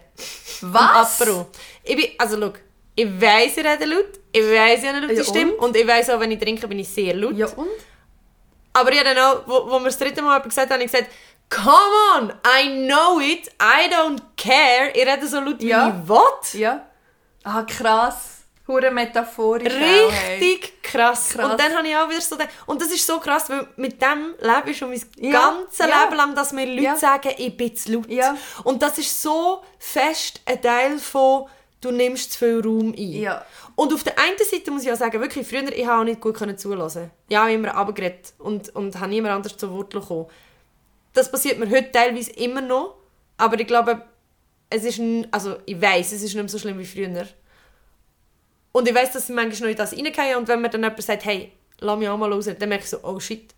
Was? 0.62 1.22
Am 1.22 1.28
Apero. 1.30 1.48
Ich 1.84 1.96
bin, 1.96 2.06
also 2.18 2.40
schau, 2.40 2.54
ich 2.96 3.22
weiss, 3.22 3.58
ich 3.58 3.66
rede 3.66 3.86
laut, 3.86 4.20
ich 4.32 4.44
weiss, 4.44 4.82
ich 4.82 4.88
habe 4.88 4.98
eine 4.98 5.08
laute 5.08 5.14
Ja, 5.20 5.24
Stimme 5.24 5.54
und? 5.54 5.70
und 5.70 5.78
ich 5.78 5.88
weiss 5.88 6.10
auch, 6.10 6.20
wenn 6.20 6.32
ich 6.32 6.40
trinke, 6.40 6.68
bin 6.68 6.80
ich 6.80 6.90
sehr 6.90 7.16
laut. 7.16 7.36
Ja 7.36 7.48
und? 7.48 7.68
Aber 8.74 8.92
ich 8.92 9.00
habe 9.00 9.14
dann 9.14 9.18
auch, 9.20 9.48
wo, 9.48 9.70
wo 9.72 9.80
wir 9.80 9.86
das 9.86 9.98
dritte 10.00 10.22
Mal 10.22 10.40
gesagt 10.40 10.70
haben, 10.72 10.74
habe 10.80 10.84
ich 10.84 10.92
gesagt, 10.92 11.10
come 11.54 11.96
on, 12.16 12.34
I 12.46 12.88
know 12.88 13.20
it, 13.20 13.48
I 13.62 13.90
don't 13.90 14.22
care, 14.38 14.92
ich 14.94 15.06
rede 15.06 15.28
so 15.28 15.40
laut, 15.40 15.60
wie 15.60 15.68
Ja. 15.70 15.90
ich 15.90 16.10
will. 16.10 16.62
Ja. 16.62 16.86
Ah, 17.44 17.64
krass. 17.64 18.30
Hure 18.68 18.92
metaphorisch. 18.92 19.74
auch. 19.74 20.12
Richtig 20.40 20.82
krass. 20.82 21.32
Krass. 21.32 21.52
Und 21.52 21.60
dann 21.60 21.76
habe 21.76 21.86
ich 21.88 21.96
auch 21.98 22.10
wieder 22.10 22.22
so 22.22 22.38
gedacht, 22.38 22.54
und 22.66 22.82
das 22.82 22.90
ist 22.92 23.06
so 23.06 23.20
krass, 23.20 23.50
weil 23.50 23.68
mit 23.76 24.02
dem 24.02 24.36
lebe 24.40 24.72
ich 24.72 24.78
schon 24.78 24.90
mein 24.90 25.02
Ja, 25.18 25.32
ganzes 25.32 25.80
ja. 25.80 25.86
Leben 26.04 26.16
lang, 26.16 26.34
dass 26.34 26.54
mir 26.54 26.66
Leute 26.66 26.82
Ja. 26.82 26.96
sagen, 26.96 27.32
ich 27.38 27.58
bin 27.58 27.76
zu 27.76 27.92
laut. 27.92 28.10
Ja. 28.10 28.38
Und 28.64 28.82
das 28.82 28.98
ist 28.98 29.22
so 29.22 29.62
fest 29.80 30.40
ein 30.46 30.62
Teil 30.62 30.98
von, 30.98 31.48
du 31.82 31.92
nimmst 31.92 32.32
zu 32.34 32.40
viel 32.40 32.62
Raum 32.64 32.94
ein. 32.98 33.12
Ja. 33.12 33.46
Und 33.76 33.92
auf 33.94 34.04
der 34.06 34.18
einen 34.18 34.38
Seite 34.38 34.72
muss 34.72 34.84
ich 34.84 34.92
auch 34.94 34.96
sagen, 34.98 35.20
wirklich, 35.20 35.46
früher, 35.46 35.64
ich 35.74 35.86
habe 35.86 36.00
auch 36.00 36.06
nicht 36.06 36.22
gut 36.22 36.38
zulassen. 36.58 37.12
Ich 37.28 37.36
habe 37.36 37.52
immer 37.52 37.76
abgeredet 37.76 38.32
und, 38.40 38.74
und 38.76 38.98
habe 38.98 39.10
niemand 39.10 39.36
anders 39.36 39.58
zu 39.58 39.70
Wort 39.74 39.92
gekommen. 39.92 40.28
Das 41.14 41.32
passiert 41.32 41.60
mir 41.60 41.70
heute 41.70 41.92
teilweise 41.92 42.32
immer 42.32 42.62
noch, 42.62 42.96
aber 43.38 43.60
ich 43.60 43.68
glaube, 43.68 44.02
es 44.70 44.84
ist, 44.84 45.00
also 45.32 45.58
ich 45.66 45.80
weiß, 45.80 46.08
es 46.08 46.24
ist 46.24 46.34
nicht 46.34 46.36
mehr 46.36 46.50
so 46.50 46.58
schlimm 46.58 46.80
wie 46.80 46.86
früher. 46.86 47.28
Und 48.72 48.88
ich 48.88 48.96
weiß, 48.96 49.12
dass 49.12 49.30
ich 49.30 49.36
manchmal 49.36 49.70
noch 49.70 49.72
in 49.72 49.78
das 49.78 49.94
reingehe 49.94 50.38
und 50.38 50.48
wenn 50.48 50.62
mir 50.62 50.70
dann 50.70 50.82
jemand 50.82 51.04
sagt, 51.04 51.26
hey, 51.26 51.52
lass 51.80 52.00
mich 52.00 52.10
auch 52.10 52.18
mal 52.18 52.32
raus, 52.34 52.50
dann 52.58 52.70
merke 52.70 52.84
ich 52.84 52.90
so, 52.90 52.98
oh 53.04 53.20
shit. 53.20 53.54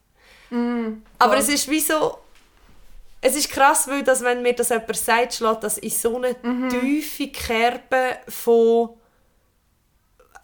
Aber 1.20 1.38
es 1.38 1.48
ist 1.48 1.70
wie 1.70 1.80
so, 1.80 2.18
es 3.22 3.36
ist 3.36 3.50
krass, 3.50 3.88
weil 3.88 4.04
das, 4.04 4.22
wenn 4.24 4.42
mir 4.42 4.54
das 4.54 4.70
jemand 4.70 4.96
sagt, 4.98 5.34
schlägt 5.36 5.64
das 5.64 5.78
in 5.78 5.90
so 5.90 6.18
eine 6.18 6.36
tiefe 6.70 7.30
Kerbe 7.30 8.18
von, 8.28 8.90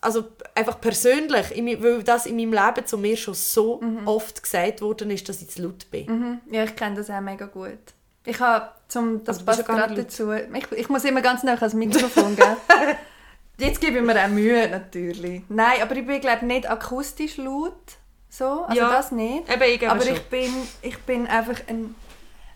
also 0.02 0.26
einfach 0.56 0.82
persönlich, 0.82 1.52
weil 1.82 2.04
das 2.04 2.26
in 2.26 2.36
meinem 2.36 2.54
Leben 2.54 2.86
zu 2.86 2.98
mir 2.98 3.16
schon 3.16 3.36
so 3.36 3.80
oft 4.06 4.42
gesagt 4.42 4.82
worden 4.82 5.12
ist, 5.12 5.30
dass 5.30 5.42
ich 5.42 5.50
zu 5.50 5.62
laut 5.62 5.90
bin. 5.92 6.06
Mhm. 6.08 6.40
Ja, 6.52 6.64
ich 6.64 6.76
kenne 6.76 6.96
das 6.96 7.10
auch 7.10 7.22
mega 7.22 7.46
gut. 7.46 7.78
Ich 8.26 8.40
habe, 8.40 8.70
zum, 8.88 9.24
das 9.24 9.38
Aber 9.38 9.52
du 9.52 9.58
bist 9.58 9.68
passt 9.68 9.80
gerade 9.80 9.96
dazu, 9.96 10.32
ich, 10.32 10.72
ich 10.78 10.90
muss 10.90 11.04
immer 11.06 11.22
ganz 11.22 11.44
nah 11.44 11.54
ans 11.54 11.74
Mikrofon 11.74 12.36
geben. 12.36 12.58
Jetzt 13.58 13.80
gebe 13.80 13.98
ich 14.00 14.04
mir 14.04 14.24
auch 14.24 14.28
Mühe, 14.28 14.68
natürlich. 14.70 15.44
Nein, 15.50 15.82
aber 15.82 15.96
ich 15.96 16.06
bin, 16.06 16.20
glaube 16.20 16.46
nicht 16.46 16.70
akustisch 16.70 17.38
laut. 17.38 17.76
So, 18.30 18.64
also 18.64 18.80
Ja. 18.80 18.90
das 18.92 19.12
nicht. 19.12 19.52
Eben, 19.52 19.64
ich 19.64 19.88
aber 19.88 20.02
schon. 20.02 20.14
ich 20.16 20.22
bin, 20.24 20.52
ich 20.82 20.98
bin 21.00 21.28
einfach 21.28 21.60
ein, 21.68 21.94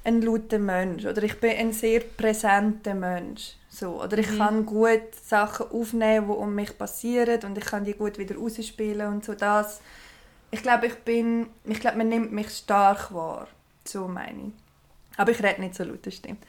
ein 0.04 0.22
lauter 0.22 0.58
Mensch. 0.58 1.06
Oder 1.06 1.22
ich 1.24 1.40
bin 1.40 1.56
ein 1.58 1.74
sehr 1.74 2.00
präsenter 2.00 2.96
Mensch. 2.96 3.54
So, 3.78 4.02
oder 4.02 4.16
Mhm. 4.16 4.24
ich 4.24 4.38
kann 4.38 4.66
gut 4.66 5.16
Sachen 5.28 5.70
aufnehmen, 5.70 6.28
die 6.28 6.32
um 6.34 6.56
mich 6.56 6.78
passieren 6.78 7.42
und 7.44 7.58
ich 7.58 7.66
kann 7.66 7.84
die 7.84 7.94
gut 7.94 8.18
wieder 8.18 8.36
rausspielen 8.38 9.08
und 9.08 9.26
so 9.26 9.34
das. 9.34 9.82
Ich 10.52 10.62
glaube, 10.64 10.88
ich 10.88 10.96
bin, 11.00 11.48
ich 11.66 11.82
glaube, 11.82 11.98
man 11.98 12.08
nimmt 12.08 12.32
mich 12.32 12.50
stark 12.56 13.14
wahr. 13.14 13.48
So 13.84 14.08
meine 14.08 14.44
ich. 14.48 14.54
Aber 15.18 15.32
ich 15.32 15.44
rede 15.44 15.60
nicht 15.62 15.76
so 15.76 15.84
laut, 15.84 16.06
das 16.06 16.14
stimmt. 16.16 16.44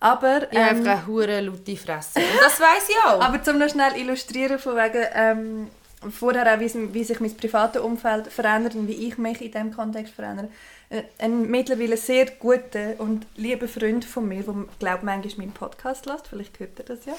Aber, 0.00 0.42
Ich 0.52 0.58
habe 0.58 0.70
ähm, 0.70 0.76
einfach 0.76 0.92
eine 0.98 1.06
hure 1.06 1.40
laute 1.40 1.76
Fresse. 1.76 2.18
Und 2.18 2.40
das 2.42 2.60
weiss 2.60 2.88
ich 2.90 2.96
auch. 3.04 3.20
aber 3.26 3.42
zum 3.42 3.58
noch 3.58 3.70
schnell 3.70 3.96
illustrieren 3.96 4.58
von 4.58 4.76
wegen, 4.76 5.06
ähm, 5.14 5.70
vorher 6.10 6.54
auch, 6.54 6.60
wie, 6.60 6.94
wie 6.94 7.04
sich 7.04 7.20
mein 7.20 7.36
privates 7.36 7.82
Umfeld 7.82 8.28
verändert 8.28 8.74
und 8.74 8.86
wie 8.86 9.08
ich 9.08 9.18
mich 9.18 9.40
in 9.40 9.50
diesem 9.50 9.74
Kontext 9.74 10.14
verändere. 10.14 10.48
Äh, 10.90 11.02
Ein 11.18 11.50
mittlerweile 11.50 11.96
sehr 11.96 12.26
guter 12.26 12.94
und 12.98 13.26
lieber 13.36 13.66
Freund 13.66 14.04
von 14.04 14.28
mir, 14.28 14.42
der, 14.42 14.54
glaube 14.78 15.04
manchmal 15.04 15.46
meinen 15.46 15.52
Podcast 15.52 16.06
lässt, 16.06 16.28
vielleicht 16.28 16.58
hört 16.60 16.78
er 16.78 16.84
das 16.84 17.06
ja. 17.06 17.14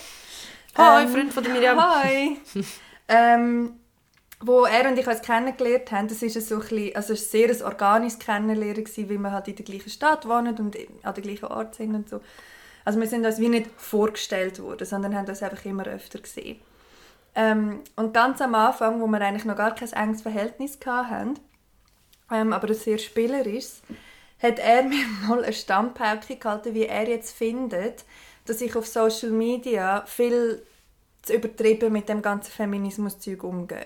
Hi, 0.75 1.03
Ähm, 1.03 1.09
Freund 1.09 1.34
von 1.34 1.43
der 1.43 1.53
Miriam. 1.53 1.80
Hi! 1.80 2.38
ähm, 3.07 3.73
wo 4.39 4.65
er 4.65 4.88
und 4.88 4.99
ich 4.99 5.07
uns 5.07 5.21
kennengelernt 5.21 5.91
haben, 5.91 6.07
das 6.07 6.21
ist 6.21 6.36
ein 6.36 6.43
so 6.43 6.55
ein 6.55 6.61
bisschen, 6.61 6.95
also 6.95 7.09
war 7.09 7.17
sehr 7.17 7.49
ein 7.49 7.61
organisches 7.63 8.19
Kennenlernen, 8.19 8.84
gewesen, 8.84 9.09
weil 9.09 9.17
wir 9.17 9.32
halt 9.32 9.47
in 9.47 9.55
der 9.55 9.65
gleichen 9.65 9.89
Stadt 9.89 10.28
wohnen 10.28 10.55
und 10.57 10.78
an 11.01 11.13
der 11.15 11.23
gleichen 11.23 11.45
Ort 11.45 11.73
sind 11.75 11.95
und 11.95 12.07
so. 12.07 12.21
Also 12.86 12.99
wir 12.99 13.07
sind 13.07 13.25
uns 13.25 13.39
wie 13.39 13.49
nicht 13.49 13.69
vorgestellt 13.75 14.61
worden, 14.61 14.86
sondern 14.86 15.15
haben 15.15 15.28
uns 15.28 15.41
einfach 15.41 15.65
immer 15.65 15.86
öfter 15.88 16.19
gesehen. 16.19 16.59
Ähm, 17.38 17.82
und 17.96 18.16
ganz 18.16 18.42
am 18.42 18.56
Anfang, 18.56 19.00
wo 19.00 19.06
wir 19.06 19.22
eigentlich 19.22 19.46
noch 19.46 19.56
gar 19.56 19.76
kein 19.76 19.94
enges 19.94 20.24
Verhältnis 20.24 20.80
hatten, 20.84 21.36
ähm, 22.32 22.52
aber 22.52 22.68
ein 22.68 22.74
sehr 22.74 22.98
spielerisches, 22.98 23.84
hat 24.42 24.58
er 24.58 24.84
mir 24.90 25.06
mal 25.28 25.44
eine 25.44 25.54
Stammpauke 25.54 26.36
gehalten, 26.36 26.74
wie 26.74 26.88
er 26.88 27.08
jetzt 27.08 27.38
findet, 27.38 28.06
dass 28.46 28.60
ich 28.60 28.76
auf 28.76 28.88
Social 28.88 29.30
Media 29.30 30.04
viel 30.08 30.64
zu 31.22 31.36
übertrieben 31.36 31.94
mit 31.94 32.10
dem 32.10 32.24
ganzen 32.24 32.52
Feminismus-Zeug 32.52 33.44
umgehe. 33.44 33.86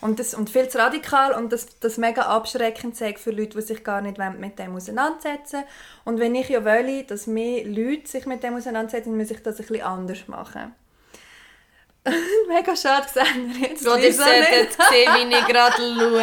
Und, 0.00 0.18
das, 0.18 0.34
und 0.34 0.50
viel 0.50 0.68
zu 0.68 0.78
radikal 0.78 1.34
und 1.34 1.52
das, 1.52 1.78
das 1.78 1.98
mega 1.98 2.22
abschreckend 2.22 2.96
sei 2.96 3.14
für 3.14 3.30
Leute, 3.30 3.58
die 3.58 3.62
sich 3.62 3.84
gar 3.84 4.00
nicht 4.00 4.18
mit 4.38 4.58
dem 4.58 4.74
auseinandersetzen 4.74 5.62
Und 6.04 6.18
wenn 6.18 6.34
ich 6.34 6.48
ja 6.48 6.64
will, 6.64 7.04
dass 7.04 7.28
mehr 7.28 7.64
Leute 7.64 8.08
sich 8.08 8.26
mit 8.26 8.42
dem 8.42 8.56
auseinandersetzen, 8.56 9.16
muss 9.16 9.30
ich 9.30 9.42
das 9.42 9.60
ein 9.60 9.66
bisschen 9.66 9.82
anders 9.82 10.26
machen. 10.26 10.72
Mega 12.48 12.76
schade 12.76 13.06
gesehen 13.06 13.56
jetzt. 13.60 13.84
Gott, 13.84 13.98
ihr 14.00 14.08
Lisa, 14.08 14.24
solltet 14.24 14.72
sehen, 14.90 15.12
wie 15.14 15.34
ich 15.34 15.46
gerade 15.46 15.76
schaue. 15.76 16.22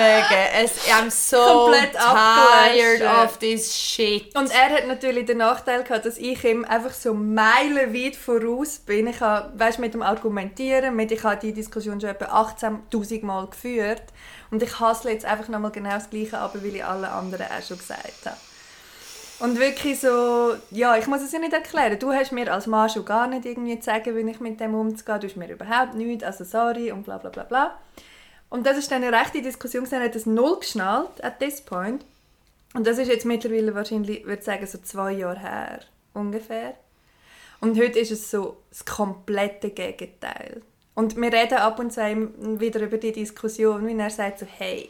Es, 0.53 0.87
I'm 0.87 1.09
so 1.09 1.37
Komplett 1.37 1.93
tired 1.93 3.01
of 3.01 3.37
this 3.37 3.75
shit. 3.75 4.35
Und 4.35 4.51
er 4.51 4.69
hat 4.69 4.87
natürlich 4.87 5.25
den 5.25 5.37
Nachteil 5.39 5.83
gehabt, 5.83 6.05
dass 6.05 6.17
ich 6.17 6.43
ihm 6.43 6.65
einfach 6.65 6.93
so 6.93 7.13
meilenweit 7.13 8.15
voraus 8.15 8.79
bin. 8.79 9.07
Ich 9.07 9.19
habe, 9.21 9.51
weißt, 9.59 9.79
mit 9.79 9.93
dem 9.93 10.01
Argumentieren, 10.01 10.95
mit, 10.95 11.11
ich 11.11 11.23
habe 11.23 11.37
die 11.37 11.53
Diskussion 11.53 11.99
schon 11.99 12.09
etwa 12.09 12.25
18'000 12.25 13.25
Mal 13.25 13.47
geführt. 13.47 14.03
Und 14.51 14.61
ich 14.61 14.79
hasse 14.79 15.09
jetzt 15.09 15.25
einfach 15.25 15.47
nochmal 15.47 15.71
genau 15.71 15.91
das 15.91 16.09
Gleiche, 16.09 16.37
aber 16.37 16.63
weil 16.63 16.75
ich 16.75 16.85
alle 16.85 17.09
anderen 17.09 17.45
auch 17.45 17.65
schon 17.65 17.77
gesagt 17.77 18.25
habe. 18.25 18.37
Und 19.39 19.59
wirklich 19.59 19.99
so, 19.99 20.55
ja, 20.71 20.95
ich 20.97 21.07
muss 21.07 21.21
es 21.21 21.31
ja 21.31 21.39
nicht 21.39 21.51
erklären. 21.51 21.99
Du 21.99 22.13
hast 22.13 22.31
mir 22.31 22.51
als 22.51 22.67
Mann 22.67 22.89
schon 22.89 23.03
gar 23.03 23.27
nicht 23.27 23.45
irgendwie 23.45 23.77
zu 23.79 23.85
sagen, 23.85 24.15
wie 24.15 24.29
ich 24.29 24.39
mit 24.39 24.59
dem 24.59 24.73
umzugehen. 24.73 25.19
Du 25.19 25.27
hast 25.27 25.35
mir 25.35 25.51
überhaupt 25.51 25.95
nichts, 25.95 26.23
also 26.23 26.43
sorry 26.45 26.91
und 26.91 27.03
bla 27.03 27.17
bla 27.17 27.29
bla 27.29 27.43
bla. 27.43 27.77
Und 28.49 28.65
das 28.65 28.77
ist 28.77 28.91
dann 28.91 29.03
eine 29.03 29.17
rechte 29.17 29.41
Diskussion, 29.41 29.85
er 29.91 30.03
hat 30.03 30.15
das 30.15 30.25
null 30.25 30.59
geschnallt, 30.59 31.23
at 31.23 31.39
this 31.39 31.59
point. 31.59 32.05
Und 32.73 32.87
das 32.87 32.97
ist 32.97 33.09
jetzt 33.09 33.25
mittlerweile 33.25 33.75
wahrscheinlich, 33.75 34.25
würde 34.25 34.39
ich 34.39 34.45
sagen, 34.45 34.65
so 34.67 34.77
zwei 34.77 35.13
Jahre 35.13 35.39
her, 35.39 35.79
ungefähr. 36.13 36.75
Und 37.59 37.77
heute 37.79 37.99
ist 37.99 38.11
es 38.11 38.29
so 38.31 38.57
das 38.69 38.85
komplette 38.85 39.71
Gegenteil. 39.71 40.61
Und 40.93 41.17
wir 41.17 41.33
reden 41.33 41.57
ab 41.57 41.79
und 41.79 41.91
zu 41.91 42.01
wieder 42.59 42.81
über 42.81 42.97
die 42.97 43.11
Diskussion, 43.11 43.85
wie 43.85 43.97
er 43.97 44.09
sagt 44.09 44.39
so, 44.39 44.45
hey, 44.45 44.89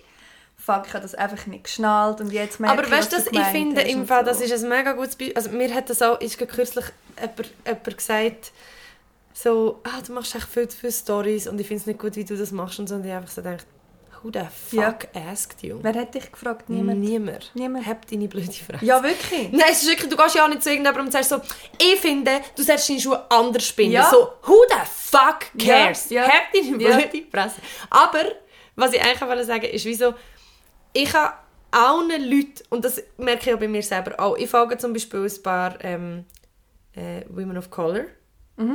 fuck, 0.66 0.84
ich 0.88 0.93
habe 0.93 1.03
das 1.03 1.13
einfach 1.16 1.45
nicht 1.45 1.66
geschnallt 1.66 2.20
und 2.22 2.32
jetzt 2.32 2.59
merke 2.59 2.80
Aber 2.82 2.91
weißt 2.91 3.11
du, 3.13 3.18
ich 3.32 3.45
finde 3.47 3.82
im 3.82 4.07
Fall, 4.07 4.26
so. 4.26 4.32
das 4.32 4.41
ist 4.41 4.63
ein 4.63 4.70
mega 4.70 4.93
gutes 4.93 5.16
Beispiel. 5.16 5.36
Also 5.36 5.49
mir 5.51 5.74
hat 5.74 5.89
das 5.89 6.01
auch, 6.01 6.20
ist 6.22 6.38
kürzlich 6.38 6.86
jemand, 7.20 7.51
jemand 7.66 7.97
gesagt, 7.97 8.51
so, 9.34 9.80
ah, 9.84 10.01
du 10.05 10.13
machst 10.13 10.34
echt 10.36 10.47
viel 10.47 10.68
zu 10.68 10.78
viele 10.78 10.93
Stories 10.93 11.47
und 11.47 11.59
ich 11.59 11.68
finde 11.68 11.82
es 11.82 11.88
nicht 11.88 11.99
gut, 11.99 12.16
wie 12.16 12.24
du 12.24 12.38
das 12.38 12.51
machst 12.51 12.80
und 12.80 12.88
so. 12.88 12.95
Und 12.95 13.05
ich 13.05 13.11
einfach 13.11 13.30
so 13.30 13.41
gedacht, 13.41 13.66
who 14.24 14.32
the 14.34 14.39
Ja. 14.76 14.91
fuck 14.91 15.07
asked 15.13 15.61
you? 15.61 15.78
Wer 15.82 15.93
hat 15.93 16.16
dich 16.16 16.32
gefragt? 16.32 16.70
Niemand? 16.70 17.01
Niemand. 17.01 17.51
Niemand. 17.53 17.86
Hab 17.86 18.07
deine 18.09 18.28
blöde 18.28 18.51
Fresse. 18.51 18.84
Ja, 18.86 19.03
wirklich? 19.03 19.51
Nein, 19.51 19.61
es 19.72 19.84
ist 19.84 19.89
wirklich, 19.89 20.09
du 20.09 20.16
gehst 20.18 20.36
ja 20.36 20.45
auch 20.45 20.49
nicht 20.49 20.63
zu 20.63 20.70
irgendjemandem 20.70 21.05
und 21.07 21.11
sagst 21.11 21.30
so, 21.30 21.41
ich 21.78 21.99
finde, 21.99 22.39
du 22.55 22.63
solltest 22.63 22.89
deine 22.89 22.99
Schuhe 23.01 23.26
anders 23.30 23.72
binden. 23.74 23.93
Ja. 23.93 24.09
So, 24.09 24.30
who 24.45 24.55
the 24.70 24.80
fuck 24.89 25.41
cares? 25.63 26.09
Ja, 26.09 26.24
ja. 26.24 26.28
Hab 26.30 26.51
deine 26.53 26.82
Ja. 26.82 26.97
blöde 26.97 27.26
Fresse. 27.30 27.55
Aber, 27.89 28.24
was 28.78 28.93
ich 28.93 29.01
eigentlich 29.01 29.22
wollte 29.22 29.43
sagen, 29.45 29.66
ist 29.66 29.86
wieso, 29.86 30.13
ich 30.96 31.14
habe 31.14 31.34
allen 31.72 32.10
Leuten, 32.10 32.64
und 32.70 32.86
das 32.86 33.04
merke 33.18 33.50
ich 33.50 33.56
auch 33.56 33.60
bei 33.60 33.68
mir 33.68 33.84
selber 33.84 34.18
auch, 34.20 34.38
ich 34.38 34.50
folge 34.50 34.78
zum 34.78 34.93
Beispiel 34.93 35.26
ein 35.26 35.43
paar 35.43 35.78
ähm, 35.84 36.26
äh, 36.93 37.22
Women 37.30 37.58
of 37.58 37.70
Color 37.70 38.06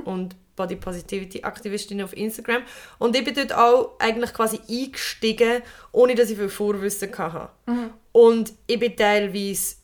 und 0.04 0.36
Body 0.54 0.76
Positivity 0.76 1.42
Aktivistinnen 1.42 2.04
auf 2.04 2.14
Instagram 2.14 2.62
und 2.98 3.16
ich 3.16 3.24
bin 3.24 3.34
dort 3.34 3.54
auch 3.54 3.92
eigentlich 3.98 4.34
quasi 4.34 4.60
eingestiegen, 4.68 5.62
ohne 5.92 6.14
dass 6.14 6.28
ich 6.28 6.36
viel 6.36 6.50
Vorwissen 6.50 7.16
hatte. 7.16 7.48
Und 8.12 8.52
ich 8.66 8.78
bin 8.78 8.94
teilweise 8.94 9.76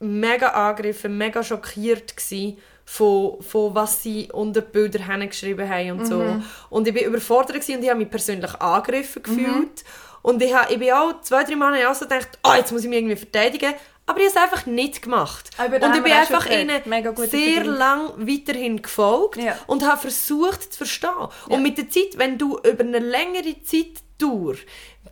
mega 0.00 0.48
angegriffen, 0.48 1.16
mega 1.16 1.42
schockiert 1.42 2.14
gsi 2.14 2.58
von, 2.84 3.40
von 3.40 3.74
was 3.74 4.02
sie 4.02 4.28
unter 4.30 4.60
die 4.60 4.70
Bilder 4.70 5.02
hingeschrieben 5.06 5.66
haben 5.66 5.92
und 5.92 6.04
so. 6.06 6.20
Und 6.68 6.86
ich 6.86 6.92
bin 6.92 7.04
überfordert 7.04 7.56
und 7.66 7.82
ich 7.82 7.88
habe 7.88 7.98
mich 8.00 8.10
persönlich 8.10 8.54
angegriffen 8.60 9.22
gefühlt. 9.22 9.84
Und 10.24 10.42
ich, 10.42 10.54
habe, 10.54 10.72
ich 10.72 10.78
bin 10.78 10.90
auch 10.90 11.20
zwei, 11.20 11.44
drei 11.44 11.54
Mal 11.54 11.86
auch 11.86 11.94
so 11.94 12.06
gedacht, 12.06 12.38
oh, 12.42 12.54
jetzt 12.56 12.72
muss 12.72 12.82
ich 12.82 12.88
mich 12.88 12.96
irgendwie 12.96 13.16
verteidigen. 13.16 13.74
Aber 14.06 14.18
ich 14.20 14.24
habe 14.26 14.36
es 14.38 14.42
einfach 14.42 14.64
nicht 14.66 15.02
gemacht. 15.02 15.50
Ah, 15.58 15.66
und 15.66 15.74
ich 15.74 16.02
bin 16.02 16.12
einfach 16.12 16.46
ihnen 16.48 16.80
sehr 17.28 17.64
lang 17.64 18.10
weiterhin 18.16 18.80
gefolgt 18.80 19.36
Ja. 19.36 19.58
und 19.66 19.86
habe 19.86 20.00
versucht 20.00 20.72
zu 20.72 20.78
verstehen. 20.78 21.10
Und 21.50 21.62
mit 21.62 21.76
der 21.76 21.90
Zeit, 21.90 22.16
wenn 22.16 22.38
du 22.38 22.56
über 22.58 22.80
eine 22.84 23.00
längere 23.00 23.62
Zeit 23.64 24.02
durch 24.16 24.64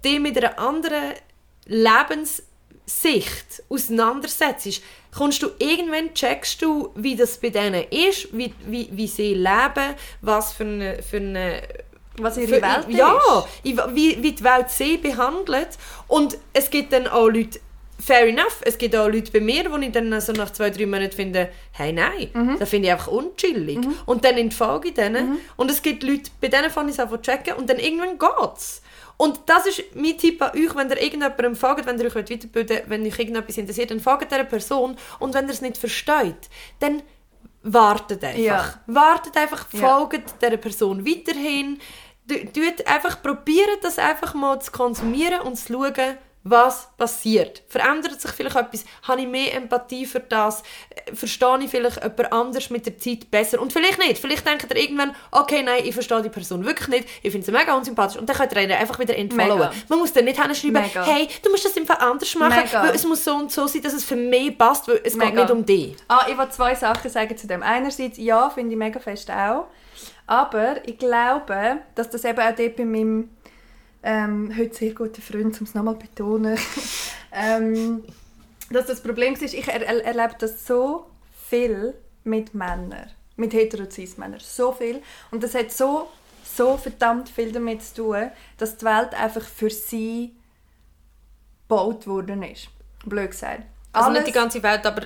dich 0.03 0.19
mit 0.19 0.39
einer 0.39 0.59
anderen 0.59 1.13
Lebenssicht 1.67 3.63
auseinandersetzt, 3.69 4.83
kommst 5.15 5.43
du 5.43 5.51
irgendwann 5.59 6.15
checkst 6.15 6.63
du, 6.63 6.91
wie 6.95 7.17
das 7.17 7.37
bei 7.39 7.51
denen 7.51 7.85
ist, 7.91 8.29
wie, 8.37 8.55
wie, 8.67 8.89
wie 8.93 9.07
sie 9.09 9.35
leben, 9.35 9.95
was 10.23 10.55
für 10.55 10.65
eine, 10.65 11.03
für 11.03 11.19
eine 11.19 11.63
Was 12.19 12.37
ihre 12.37 12.47
für- 12.57 12.63
Welt 12.63 12.87
ja, 12.89 13.17
ist. 13.17 13.67
i- 13.67 13.77
wie, 13.95 14.23
wie 14.23 14.33
die 14.33 14.45
Welt 14.45 14.71
sie 14.71 14.97
behandelt. 14.99 15.71
Und 16.09 16.37
es 16.53 16.69
gibt 16.71 16.93
dann 16.93 17.07
auch 17.07 17.29
Leute, 17.29 17.59
fair 17.99 18.27
enough, 18.27 18.61
es 18.63 18.77
gibt 18.79 18.97
auch 18.97 19.07
Leute 19.09 19.31
bei 19.33 19.41
mir, 19.41 19.71
wo 19.71 19.77
ich 19.77 19.93
dann 19.93 20.21
so 20.21 20.33
nach 20.33 20.51
zwei, 20.53 20.71
drei 20.71 20.87
Monaten 20.87 21.13
finde, 21.15 21.51
hey, 21.73 21.93
nein, 21.93 22.31
Mhm. 22.35 22.57
das 22.59 22.69
finde 22.69 22.89
ich 22.89 22.93
einfach 22.93 23.09
unchillig. 23.09 23.79
Und 24.07 24.25
dann 24.25 24.37
entfolge 24.37 24.89
ich 24.89 24.95
denen. 24.95 25.39
Und 25.57 25.71
es 25.71 25.81
gibt 25.83 26.03
Leute, 26.03 26.31
bei 26.41 26.49
denen 26.49 26.69
fange 26.71 26.91
ich 26.91 26.99
es 26.99 27.09
zu 27.09 27.17
checken 27.19 27.55
und 27.55 27.71
dann 27.71 27.79
irgendwann 27.79 28.19
geht's. 28.19 28.83
Und 29.19 29.41
das 29.47 29.67
ist 29.67 29.85
mein 29.95 30.19
Tipp 30.19 30.43
an 30.43 30.51
euch, 30.51 30.75
wenn 30.75 30.91
ihr 30.91 30.97
irgendjemandem 31.01 31.55
folgt, 31.55 31.87
wenn 31.87 31.99
ihr 32.01 32.07
euch 32.07 32.15
weiterbilden 32.17 32.81
wenn 32.87 33.07
euch 33.07 33.19
irgendetwas 33.19 33.57
interessiert, 33.57 33.91
dann 33.93 34.01
folgt 34.01 34.33
dieser 34.33 34.43
Person. 34.45 34.97
Und 35.21 35.35
wenn 35.35 35.45
ihr 35.47 35.53
es 35.53 35.61
nicht 35.61 35.79
versteht, 35.79 36.49
dann 36.81 37.03
wartet 37.63 38.25
einfach. 38.25 38.41
Ja. 38.41 38.75
Wartet 38.89 39.37
einfach, 39.37 39.67
Ja. 39.73 39.79
folgt 39.79 40.43
dieser 40.43 40.57
Person 40.57 41.07
weiterhin. 41.07 41.79
Du- 42.27 42.45
Tut 42.47 42.87
einfach, 42.87 43.21
probiert 43.23 43.83
das 43.83 43.99
einfach 43.99 44.35
mal 44.35 44.61
zu 44.61 44.71
konsumieren 44.73 45.41
und 45.41 45.57
zu 45.57 45.73
schauen, 45.73 46.17
was 46.45 46.89
passiert. 46.99 47.63
Verändert 47.69 48.21
sich 48.21 48.33
vielleicht 48.33 48.57
etwas? 48.57 48.85
Habe 49.05 49.21
ich 49.21 49.29
mehr 49.29 49.55
Empathie 49.55 50.07
für 50.07 50.19
das? 50.19 50.65
Äh, 50.91 51.15
Verstehe 51.15 51.59
ich 51.63 51.71
vielleicht 51.71 52.03
jemand 52.03 52.33
anders 52.33 52.69
mit 52.71 52.85
der 52.85 52.99
Zeit 52.99 53.31
besser? 53.31 53.61
Und 53.63 53.73
vielleicht 53.73 53.99
nicht. 54.01 54.19
Vielleicht 54.19 54.45
denkt 54.45 54.67
ihr 54.69 54.77
irgendwann, 54.77 55.15
okay, 55.31 55.63
nein, 55.63 55.83
ich 55.85 55.95
verstehe 55.95 56.21
die 56.21 56.31
Person 56.31 56.65
wirklich 56.65 56.89
nicht. 56.89 57.09
Ich 57.23 57.31
finde 57.31 57.45
sie 57.47 57.53
mega 57.53 57.75
unsympathisch. 57.77 58.19
Und 58.19 58.29
dann 58.29 58.37
könnt 58.37 58.53
ihr 58.53 58.77
einfach 58.77 58.99
wieder 58.99 59.17
entfollowen. 59.17 59.69
Mega. 59.69 59.73
Man 59.89 60.01
muss 60.01 60.13
dann 60.13 60.25
nicht 60.25 60.43
hinschreiben, 60.43 60.83
Mega. 60.83 61.05
hey, 61.05 61.29
du 61.45 61.51
musst 61.51 61.65
das 61.65 61.73
Fall 61.87 61.99
anders 62.01 62.35
machen, 62.35 62.65
Mega. 62.65 62.83
weil 62.83 62.95
es 62.97 63.05
muss 63.07 63.23
so 63.25 63.35
und 63.37 63.53
so 63.53 63.69
sein, 63.69 63.83
dass 63.83 63.93
es 63.93 64.03
für 64.05 64.17
mich 64.17 64.59
passt, 64.59 64.89
weil 64.89 64.97
es 65.05 65.13
geht 65.17 65.23
Mega. 65.25 65.43
nicht 65.43 65.51
um 65.53 65.65
dich. 65.65 65.95
Ah, 66.09 66.27
ich 66.29 66.37
will 66.37 66.49
zwei 66.51 66.75
Sachen 66.75 67.09
sagen 67.09 67.37
zu 67.37 67.47
dem. 67.47 67.63
Einerseits, 67.63 68.19
ja, 68.19 68.51
finde 68.51 68.73
ich 68.73 68.79
mega 68.79 68.99
fest 68.99 69.31
auch. 69.31 69.67
Aber 70.27 70.87
ich 70.89 70.99
glaube, 70.99 71.79
dass 71.95 72.11
das 72.11 72.25
eben 72.25 72.39
auch 72.41 72.55
dort 72.55 72.77
bei 72.77 72.85
meinem 72.85 73.31
ähm, 74.03 74.53
heute 74.57 74.75
sehr 74.75 74.95
guten 74.95 75.23
Freund, 75.23 75.61
um 75.61 75.67
es 75.67 75.75
nochmal 75.75 75.95
zu 75.99 76.07
betonen, 76.07 76.59
ähm, 77.33 78.05
dass 78.71 78.87
das 78.87 79.03
Problem 79.03 79.35
ist, 79.35 79.43
ich 79.43 79.69
er 79.69 79.83
er 79.83 80.05
erlebe 80.05 80.35
das 80.39 80.67
so 80.67 81.07
viel 81.49 81.95
mit 82.25 82.55
Männern, 82.55 83.11
mit 83.37 83.53
heterozis-Männern, 83.53 84.41
so 84.41 84.73
viel. 84.73 85.03
Und 85.31 85.43
das 85.43 85.55
hat 85.55 85.71
so, 85.71 86.09
so 86.45 86.77
verdammt 86.77 87.29
viel 87.29 87.53
damit 87.53 87.83
zu 87.83 87.95
tun, 88.03 88.31
dass 88.59 88.77
die 88.77 88.85
Welt 88.85 89.15
einfach 89.15 89.45
für 89.45 89.71
sie 89.71 90.35
gebaut 91.69 92.07
worden 92.07 92.43
ist. 92.43 92.69
Blöd 93.05 93.31
gesagt. 93.31 93.63
Also 93.93 94.11
nicht 94.11 94.21
Alles- 94.21 94.29
die 94.29 94.33
ganze 94.33 94.63
Welt, 94.63 94.87
aber 94.87 95.03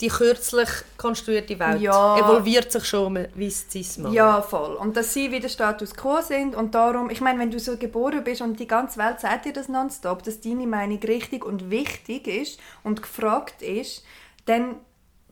die 0.00 0.08
kürzlich 0.08 0.68
konstruierte 0.96 1.58
Welt 1.58 1.80
Ja. 1.80 2.18
evolviert 2.18 2.70
sich 2.70 2.84
schon 2.84 3.26
wie 3.34 3.48
das 3.48 3.66
Cis-Mann. 3.70 4.12
Ja, 4.12 4.40
voll. 4.42 4.74
Und 4.76 4.96
dass 4.96 5.12
sie 5.12 5.32
wieder 5.32 5.48
Status 5.48 5.94
quo 5.94 6.20
sind 6.20 6.54
und 6.54 6.74
darum, 6.74 7.10
ich 7.10 7.20
meine, 7.20 7.40
wenn 7.40 7.50
du 7.50 7.58
so 7.58 7.76
geboren 7.76 8.22
bist 8.22 8.40
und 8.40 8.60
die 8.60 8.68
ganze 8.68 8.98
Welt 8.98 9.18
sagt 9.20 9.46
dir 9.46 9.52
das 9.52 9.68
nonstop, 9.68 10.22
dass 10.22 10.40
deine 10.40 10.66
Meinung 10.68 11.00
richtig 11.00 11.44
und 11.44 11.70
wichtig 11.70 12.28
ist 12.28 12.60
und 12.84 13.02
gefragt 13.02 13.60
ist, 13.62 14.04
dann 14.46 14.76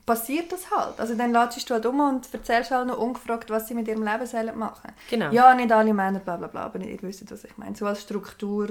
passiert 0.04 0.52
das 0.52 0.70
halt. 0.70 0.98
Also 0.98 1.14
dann 1.14 1.32
latschst 1.32 1.68
du 1.68 1.74
halt 1.74 1.86
um 1.86 2.00
und 2.00 2.32
erzählst 2.32 2.70
halt 2.70 2.86
noch 2.86 2.98
ungefragt, 2.98 3.50
was 3.50 3.68
sie 3.68 3.74
mit 3.74 3.88
ihrem 3.88 4.04
Leben 4.04 4.26
sollen 4.26 4.56
machen. 4.58 4.92
Genau. 5.10 5.30
Ja, 5.32 5.54
nicht 5.54 5.70
alle 5.72 5.92
Männer, 5.94 6.20
bla 6.20 6.36
bla 6.36 6.46
bla, 6.48 6.64
aber 6.64 6.80
ihr 6.80 7.00
wisst, 7.02 7.30
was 7.30 7.44
ich 7.44 7.56
meine. 7.56 7.76
So 7.76 7.86
als 7.86 8.02
Struktur. 8.02 8.68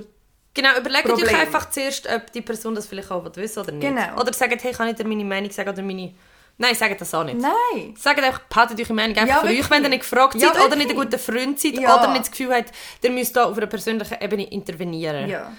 Genau, 0.55 0.69
überlegt 0.77 1.05
euch 1.05 1.13
Problem. 1.19 1.35
einfach 1.35 1.69
zuerst, 1.69 2.07
ob 2.09 2.31
die 2.31 2.41
Person 2.41 2.73
das 2.73 2.87
vielleicht 2.87 3.11
auch 3.11 3.23
wissen 3.35 3.59
oder 3.59 3.71
nicht. 3.73 3.87
Genau. 3.87 4.19
Oder 4.19 4.33
sagt, 4.33 4.63
hey, 4.63 4.71
kann 4.71 4.87
ich 4.87 4.95
dir 4.95 5.05
meine 5.05 5.23
Meinung 5.25 5.51
sagen 5.51 5.69
oder 5.69 5.83
meine... 5.83 6.13
Nein, 6.57 6.73
sagt 6.73 7.01
das 7.01 7.13
auch 7.13 7.25
nicht. 7.25 7.37
Nein! 7.37 7.93
Sagt 7.97 8.23
einfach, 8.23 8.39
behaltet 8.43 8.79
eure 8.79 8.93
Meinung 8.93 9.17
einfach 9.17 9.35
Ja, 9.35 9.41
für 9.41 9.47
wirklich. 9.47 9.65
euch, 9.65 9.71
wenn 9.71 9.83
ihr 9.83 9.89
nicht 9.89 9.99
gefragt 9.99 10.35
Ja, 10.35 10.53
seid 10.53 10.63
oder 10.65 10.77
nicht 10.77 10.89
ein 10.89 10.95
guter 10.95 11.19
Freund 11.19 11.59
seid 11.59 11.73
Ja. 11.73 11.99
oder 11.99 12.07
nicht 12.13 12.21
das 12.21 12.31
Gefühl 12.31 12.53
habt, 12.55 12.71
ihr 13.03 13.11
müsst 13.11 13.35
da 13.35 13.43
auf 13.43 13.57
einer 13.57 13.67
persönlichen 13.67 14.17
Ebene 14.21 14.49
intervenieren. 14.49 15.27
Ja. 15.29 15.51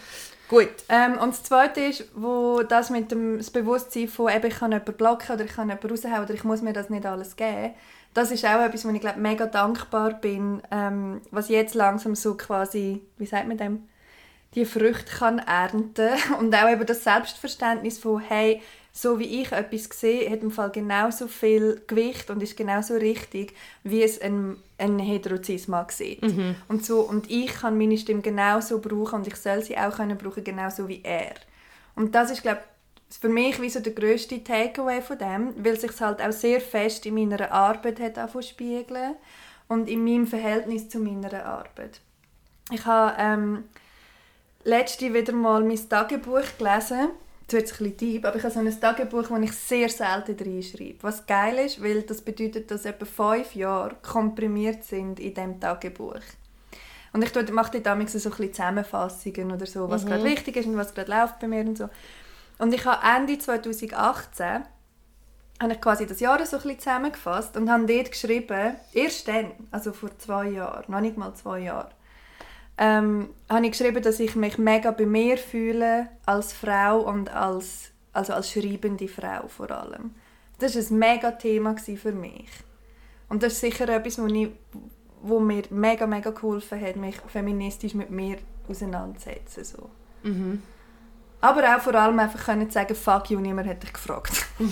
Gut. 0.49 0.71
Ähm, 0.89 1.19
und 1.19 1.35
das 1.35 1.43
Zweite 1.43 1.81
ist, 1.83 2.05
wo 2.15 2.63
das 2.63 2.89
mit 2.89 3.11
dem 3.11 3.37
das 3.37 3.51
Bewusstsein 3.51 4.09
von 4.09 4.33
eben, 4.33 4.47
ich 4.47 4.59
kann 4.59 4.73
jemanden 4.73 4.95
blocken 4.95 5.35
oder 5.35 5.45
ich 5.45 5.53
kann 5.53 5.69
jemanden 5.69 5.91
raushauen 5.91 6.25
oder 6.25 6.33
ich 6.33 6.45
muss 6.45 6.63
mir 6.63 6.73
das 6.73 6.89
nicht 6.89 7.05
alles 7.05 7.37
geben, 7.37 7.75
das 8.15 8.31
ist 8.31 8.47
auch 8.47 8.63
etwas, 8.63 8.87
wo 8.87 8.91
ich 8.91 9.01
glaube, 9.01 9.21
mega 9.21 9.45
dankbar 9.45 10.15
bin, 10.15 10.63
ähm, 10.71 11.21
was 11.31 11.51
jetzt 11.51 11.75
langsam 11.75 12.15
so 12.15 12.35
quasi, 12.37 13.03
wie 13.19 13.27
sagt 13.27 13.47
man 13.49 13.59
dem, 13.59 13.89
die 14.57 14.65
Früchte 14.65 15.17
kann 15.19 15.39
ernten 15.39 16.11
und 16.41 16.55
auch 16.55 16.69
eben 16.69 16.87
das 16.87 17.05
Selbstverständnis 17.05 17.99
von, 17.99 18.21
hey, 18.21 18.61
so 18.93 19.19
wie 19.19 19.43
ich 19.43 19.53
etwas 19.53 19.91
sehe, 19.93 20.31
hat 20.31 20.41
im 20.41 20.51
Fall 20.51 20.71
genauso 20.71 21.29
viel 21.29 21.83
Gewicht 21.87 22.31
und 22.31 22.43
ist 22.43 22.57
genauso 22.57 22.95
richtig, 22.95 23.55
wie 23.85 24.03
es 24.03 24.19
ein, 24.23 24.57
ein 24.79 24.99
Heterozisma 24.99 25.87
sieht. 25.91 26.23
Und, 26.69 26.85
so, 26.85 27.01
und 27.01 27.31
ich 27.31 27.53
kann 27.53 27.77
meine 27.77 27.99
Stimme 27.99 28.23
genauso 28.23 28.81
brauchen 28.81 29.17
und 29.17 29.27
ich 29.27 29.37
soll 29.37 29.63
sie 29.63 29.77
auch 29.77 29.97
können 29.97 30.17
brauchen, 30.17 30.43
genauso 30.43 30.89
wie 30.89 31.03
er. 31.05 31.35
Und 31.95 32.15
das 32.15 32.31
ist, 32.31 32.41
glaube 32.43 32.63
für 33.21 33.29
mich 33.29 33.61
wie 33.61 33.71
so 33.71 33.81
der 33.81 33.93
grösste 33.93 34.43
Takeaway 34.43 35.01
von 35.01 35.19
dem, 35.19 35.53
weil 35.65 35.75
es 35.75 35.83
sich 35.83 36.01
halt 36.01 36.21
auch 36.21 36.33
sehr 36.33 36.61
fest 36.61 37.07
in 37.07 37.15
meiner 37.15 37.53
Arbeit 37.53 38.01
hat 38.01 38.45
spiegeln 38.45 39.15
und 39.69 39.89
in 39.89 40.05
meinem 40.05 40.27
Verhältnis 40.27 40.89
zu 40.89 40.99
meiner 40.99 41.45
Arbeit. 41.45 42.01
Ich 42.73 42.85
habe 42.85 43.15
ähm, 43.19 43.65
letzte 44.67 45.15
wieder 45.15 45.33
mal 45.33 45.63
mein 45.63 45.89
Tagebuch 45.89 46.59
gelesen. 46.59 47.11
Das 47.47 47.55
wird 47.55 47.65
ein 47.65 47.79
bisschen 47.79 47.97
deep, 47.97 48.25
aber 48.25 48.37
ich 48.37 48.43
habe 48.43 48.53
so 48.53 48.59
ein 48.59 48.81
Tagebuch, 48.81 49.29
das 49.29 49.41
ich 49.41 49.53
sehr 49.53 49.89
selten 49.89 50.37
reinschreibe. 50.37 50.99
Was 51.03 51.25
geil 51.27 51.65
ist, 51.65 51.81
weil 51.81 52.03
das 52.03 52.21
bedeutet, 52.21 52.71
dass 52.73 52.85
etwa 52.85 53.05
fünf 53.07 53.55
Jahre 53.55 53.95
komprimiert 54.03 54.83
sind 54.83 55.21
in 55.21 55.33
diesem 55.33 55.61
Tagebuch. 55.61 56.21
Und 57.13 57.23
ich 57.23 57.53
mache 57.53 57.71
dort 57.71 57.87
damals 57.87 58.13
so 58.13 58.29
ein 58.29 58.37
bisschen 58.37 58.53
Zusammenfassungen 58.53 59.53
oder 59.53 59.65
so, 59.65 59.89
was 59.89 60.05
gerade 60.05 60.25
wichtig 60.25 60.57
ist 60.57 60.67
und 60.67 60.77
was 60.77 60.93
gerade 60.93 61.11
läuft 61.11 61.39
bei 61.39 61.47
mir 61.47 61.61
und 61.61 61.79
so. 61.79 61.89
Und 62.59 62.75
ich 62.75 62.85
habe 62.85 63.07
Ende 63.07 63.39
2018 63.39 64.65
habe 65.63 65.73
ich 65.73 65.81
quasi 65.81 66.07
das 66.07 66.21
Jahr 66.21 66.45
so 66.45 66.57
ein 66.57 66.63
bisschen 66.63 66.79
zusammengefasst 66.81 67.57
und 67.57 67.71
habe 67.71 67.87
dort 67.87 68.11
geschrieben, 68.11 68.75
erst 68.93 69.29
dann, 69.29 69.53
also 69.71 69.93
vor 69.93 70.11
zwei 70.19 70.49
Jahren, 70.49 70.85
noch 70.89 71.01
nicht 71.01 71.17
mal 71.17 71.33
zwei 71.35 71.61
Jahre, 71.61 71.91
ähm, 72.79 73.31
habe 73.49 73.65
ich 73.65 73.73
geschrieben, 73.73 74.03
dass 74.03 74.21
ich 74.21 74.37
mich 74.37 74.59
mega 74.59 74.91
bei 74.91 75.07
mir 75.07 75.39
fühle 75.39 76.09
als 76.27 76.53
Frau 76.53 77.01
und 77.01 77.33
als, 77.33 77.91
also 78.13 78.35
als 78.35 78.51
schreibende 78.51 79.09
Frau 79.09 79.49
vor 79.49 79.71
allem. 79.71 80.15
Das 80.59 80.75
war 80.75 80.83
ein 80.83 80.99
mega 80.99 81.31
Thema 81.33 81.77
für 81.77 82.13
mich. 82.13 82.49
Und 83.29 83.43
das 83.43 83.55
ist 83.55 83.61
sicher 83.61 83.89
etwas, 83.89 84.19
wo, 84.19 84.27
ich, 84.27 84.51
wo 85.23 85.41
mir 85.41 85.65
mega, 85.71 86.07
mega 86.07 86.31
geholfen 86.31 86.81
hat, 86.81 86.97
mich 86.97 87.17
feministisch 87.27 87.95
mit 87.95 88.11
mir 88.11 88.39
auseinanderzusetzen. 88.69 89.65
So. 89.65 89.91
Aber 91.41 91.77
auch 91.77 91.81
vor 91.81 91.95
allem 91.95 92.19
einfach 92.19 92.47
können 92.47 92.71
sagen, 92.71 92.95
fuck 92.95 93.31
you, 93.31 93.41
niemand 93.41 93.69
hat 93.69 93.83
dich 93.83 93.93
gefragt. 93.93 94.47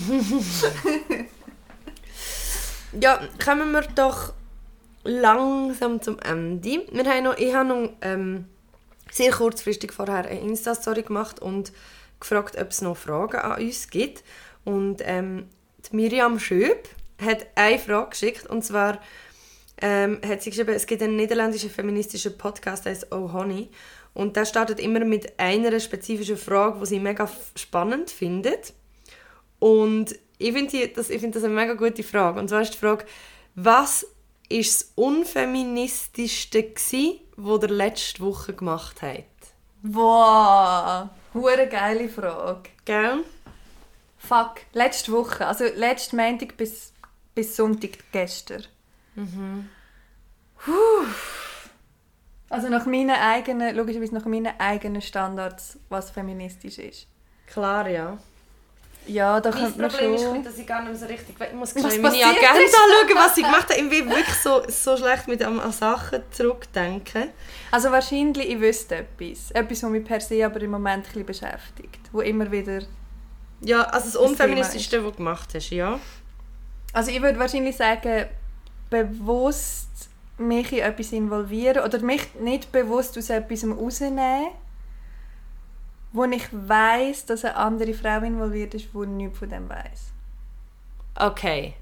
Ja, 3.01 3.19
kommen 3.43 3.71
wir 3.71 3.81
doch 3.93 4.33
langsam 5.05 6.01
zum 6.01 6.19
Ende. 6.19 6.85
Wir 6.91 7.05
haben 7.05 7.23
noch, 7.23 7.37
ich 7.37 7.53
habe 7.53 7.69
noch 7.69 7.89
ähm, 8.01 8.45
sehr 9.11 9.31
kurzfristig 9.31 9.93
vorher 9.93 10.25
eine 10.25 10.41
Insta-Story 10.41 11.03
gemacht 11.03 11.39
und 11.39 11.71
gefragt, 12.19 12.57
ob 12.59 12.71
es 12.71 12.81
noch 12.81 12.97
Fragen 12.97 13.37
an 13.37 13.61
uns 13.61 13.89
gibt. 13.89 14.23
Und 14.63 14.97
ähm, 15.05 15.47
Miriam 15.91 16.39
Schöb 16.39 16.89
hat 17.23 17.45
eine 17.55 17.79
Frage 17.79 18.09
geschickt 18.09 18.47
und 18.47 18.63
zwar 18.63 18.99
ähm, 19.81 20.19
hat 20.27 20.41
sie 20.41 20.49
geschrieben, 20.49 20.73
es 20.73 20.87
gibt 20.87 21.01
einen 21.01 21.15
niederländischen 21.15 21.69
feministischen 21.69 22.37
Podcast, 22.37 22.85
der 22.85 22.93
heißt 22.93 23.11
Oh 23.11 23.31
Honey 23.31 23.69
und 24.13 24.35
der 24.35 24.45
startet 24.45 24.79
immer 24.79 25.03
mit 25.03 25.37
einer 25.37 25.79
spezifischen 25.79 26.37
Frage, 26.37 26.79
die 26.79 26.85
sie 26.85 26.99
mega 26.99 27.29
spannend 27.55 28.09
findet. 28.09 28.73
Und 29.59 30.15
ich 30.37 30.53
finde 30.53 30.87
das, 30.89 31.07
find 31.07 31.35
das 31.35 31.43
eine 31.43 31.53
mega 31.53 31.73
gute 31.73 32.03
Frage. 32.03 32.39
Und 32.39 32.49
zwar 32.49 32.61
ist 32.61 32.73
die 32.73 32.77
Frage, 32.77 33.05
was 33.55 34.07
ist 34.49 34.81
das 34.81 34.91
unfeministischste 34.95 36.63
gsi, 36.63 37.21
was 37.35 37.63
ihr 37.63 37.69
letzte 37.69 38.21
Woche 38.21 38.53
gemacht 38.53 39.01
habt? 39.01 39.25
Wow, 39.83 41.09
hure 41.33 41.67
geile 41.67 42.09
Frage. 42.09 42.69
Gell? 42.85 43.23
Fuck, 44.17 44.61
letzte 44.73 45.11
Woche, 45.11 45.45
also 45.45 45.65
letzte 45.65 46.15
Montag 46.15 46.57
bis, 46.57 46.93
bis 47.35 47.55
Sonntag 47.55 48.11
gestern. 48.11 48.65
Puh. 49.15 50.71
Also 52.49 52.69
nach 52.69 52.85
meinen 52.85 53.11
eigenen, 53.11 53.75
logischerweise 53.75 54.15
nach 54.15 54.25
meinen 54.25 54.59
eigenen 54.59 55.01
Standards, 55.01 55.79
was 55.89 56.11
feministisch 56.11 56.77
ist. 56.79 57.07
Klar, 57.47 57.87
ja. 57.89 58.17
Ja, 59.07 59.39
da 59.39 59.51
Mein 59.51 59.71
Problem 59.71 60.17
schon... 60.17 60.37
ist, 60.37 60.47
dass 60.47 60.57
ich 60.57 60.65
gar 60.65 60.81
nicht 60.81 60.91
mehr 60.91 60.99
so 60.99 61.05
richtig... 61.05 61.35
Ich 61.39 61.53
muss 61.53 61.75
Was 61.75 61.83
meine 61.83 62.15
Agenda 62.15 62.59
ist? 62.59 62.75
schauen, 62.75 63.15
was 63.15 63.37
ich 63.37 63.43
gemacht 63.43 63.69
habe. 63.69 63.81
Ich 63.81 63.89
bin 63.89 64.09
wirklich 64.09 64.35
so, 64.35 64.63
so 64.67 64.97
schlecht 64.97 65.27
mit 65.27 65.43
an, 65.43 65.71
Sachen 65.71 66.23
zurückdenken. 66.31 67.29
Also 67.71 67.91
wahrscheinlich, 67.91 68.49
ich 68.49 68.59
wüsste 68.59 68.95
etwas. 68.95 69.51
Etwas, 69.51 69.83
was 69.83 69.89
mich 69.89 70.03
per 70.03 70.19
se 70.19 70.45
aber 70.45 70.61
im 70.61 70.71
Moment 70.71 71.05
ein 71.05 71.25
bisschen 71.25 71.25
beschäftigt. 71.25 71.99
Wo 72.11 72.21
immer 72.21 72.51
wieder... 72.51 72.81
Ja, 73.61 73.83
also 73.83 74.05
das 74.05 74.15
Unfeministischste, 74.15 75.03
was 75.03 75.11
du 75.11 75.17
gemacht 75.17 75.49
hast, 75.53 75.69
ja. 75.69 75.99
Also 76.93 77.11
ich 77.11 77.21
würde 77.21 77.39
wahrscheinlich 77.39 77.75
sagen, 77.75 78.25
bewusst 78.89 79.89
mich 80.37 80.71
in 80.73 80.79
etwas 80.79 81.11
involvieren 81.11 81.83
oder 81.83 81.99
mich 81.99 82.35
nicht 82.39 82.71
bewusst 82.71 83.17
aus 83.17 83.29
etwas 83.29 83.65
rausnehmen, 83.65 84.47
wo 86.15 86.23
ich 86.25 86.47
weiß, 86.51 87.25
dass 87.25 87.45
eine 87.45 87.55
andere 87.55 87.93
Frau 87.93 88.21
involviert 88.21 88.73
ist, 88.73 88.87
die 88.93 89.05
nichts 89.05 89.39
von 89.39 89.49
dem 89.49 89.69
weiß. 89.69 90.13
Okay. 91.15 91.73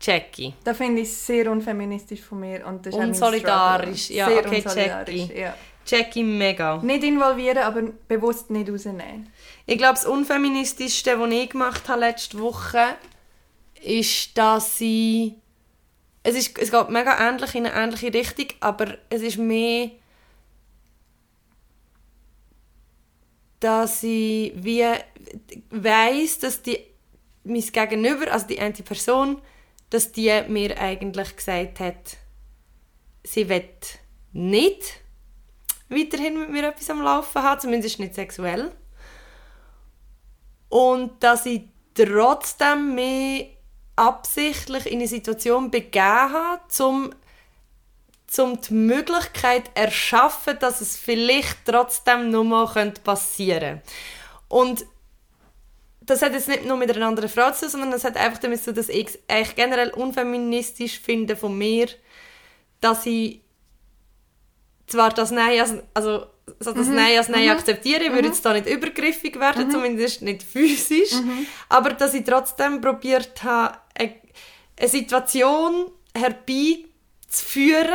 Jackie. 0.00 0.54
Da 0.62 0.74
finde 0.74 1.02
ich 1.02 1.16
sehr 1.16 1.50
unfeministisch 1.50 2.20
von 2.20 2.40
mir 2.40 2.66
und 2.66 2.84
das 2.84 2.94
ist 2.94 3.00
Unsolidarisch. 3.00 4.10
Ja, 4.10 4.28
sehr 4.28 4.46
okay, 4.46 4.62
unsolidarisch, 4.62 5.14
Jackie. 5.14 5.40
ja. 5.40 5.54
Jackie 5.86 6.24
mega. 6.24 6.78
Nicht 6.82 7.04
involvieren, 7.04 7.58
aber 7.58 7.82
bewusst 8.08 8.50
nicht 8.50 8.68
rausnehmen. 8.68 9.32
Ich 9.66 9.78
glaube, 9.78 9.94
das 9.94 10.04
Unfeministischste, 10.04 11.18
was 11.18 11.30
ich 11.30 11.50
gemacht 11.50 11.88
habe 11.88 12.00
letzte 12.00 12.38
Woche, 12.40 12.96
ist, 13.82 14.36
dass 14.36 14.80
ich... 14.80 15.34
Es, 16.24 16.34
ist, 16.34 16.58
es 16.58 16.72
geht 16.72 16.90
mega 16.90 17.16
ähnlich 17.28 17.54
in 17.54 17.66
eine 17.66 17.84
ähnliche 17.84 18.12
Richtung, 18.12 18.48
aber 18.60 18.98
es 19.08 19.22
ist 19.22 19.38
mehr... 19.38 19.90
dass 23.60 24.02
ich 24.02 24.52
wie 24.56 24.84
weiss, 25.70 26.38
dass 26.38 26.62
die 26.62 26.78
mein 27.44 27.60
Gegenüber, 27.60 28.32
also 28.32 28.46
die 28.46 28.58
eine 28.58 28.72
Person, 28.72 29.40
dass 29.90 30.12
die 30.12 30.42
mir 30.48 30.78
eigentlich 30.78 31.36
gesagt 31.36 31.80
hat, 31.80 32.16
sie 33.22 33.48
will 33.48 33.68
nicht 34.32 35.00
weiterhin 35.88 36.40
mit 36.40 36.50
mir 36.50 36.68
etwas 36.68 36.90
am 36.90 37.02
Laufen 37.02 37.42
haben, 37.42 37.60
zumindest 37.60 38.00
nicht 38.00 38.14
sexuell. 38.14 38.72
Und 40.68 41.22
dass 41.22 41.46
ich 41.46 41.62
trotzdem 41.94 42.94
mich 42.94 43.56
absichtlich 43.94 44.86
in 44.86 44.98
eine 44.98 45.08
Situation 45.08 45.70
begeben 45.70 46.02
habe, 46.02 46.62
um, 46.84 47.14
um 48.38 48.60
die 48.60 48.74
Möglichkeit 48.74 49.66
zu 49.66 49.70
erschaffen, 49.74 50.58
dass 50.58 50.80
es 50.80 50.96
vielleicht 50.96 51.58
trotzdem 51.64 52.30
nochmal 52.30 52.92
passieren 53.04 53.80
könnte. 53.80 53.82
Und 54.48 54.86
das 56.00 56.22
hat 56.22 56.32
jetzt 56.32 56.48
nicht 56.48 56.64
nur 56.64 56.76
mit 56.76 56.94
einer 56.94 57.06
anderen 57.06 57.28
Frau 57.28 57.50
zu 57.50 57.62
tun, 57.62 57.70
sondern 57.70 57.92
es 57.92 58.04
hat 58.04 58.16
einfach 58.16 58.38
damit 58.38 58.60
zu 58.60 58.66
tun, 58.66 58.76
dass 58.76 58.88
ich 58.88 59.08
es 59.08 59.18
eigentlich 59.28 59.56
generell 59.56 59.90
unfeministisch 59.90 61.00
finde 61.00 61.36
von 61.36 61.56
mir, 61.56 61.88
dass 62.80 63.06
ich 63.06 63.40
zwar 64.86 65.10
das 65.10 65.32
Nein 65.32 65.60
als, 65.60 65.74
also, 65.94 66.26
so 66.60 66.72
das 66.72 66.86
Nein 66.86 67.18
als 67.18 67.28
Nein 67.28 67.48
akzeptiere, 67.50 68.04
ich 68.04 68.12
würde 68.12 68.28
jetzt 68.28 68.44
da 68.44 68.52
nicht 68.52 68.68
übergriffig 68.68 69.38
werden, 69.40 69.68
zumindest 69.70 70.22
nicht 70.22 70.44
physisch, 70.44 71.12
aber 71.68 71.92
dass 71.92 72.14
ich 72.14 72.22
trotzdem 72.24 72.80
probiert 72.80 73.42
habe, 73.42 73.78
eine, 73.98 74.14
eine 74.78 74.88
Situation 74.88 75.90
herbeizuführen, 76.14 77.88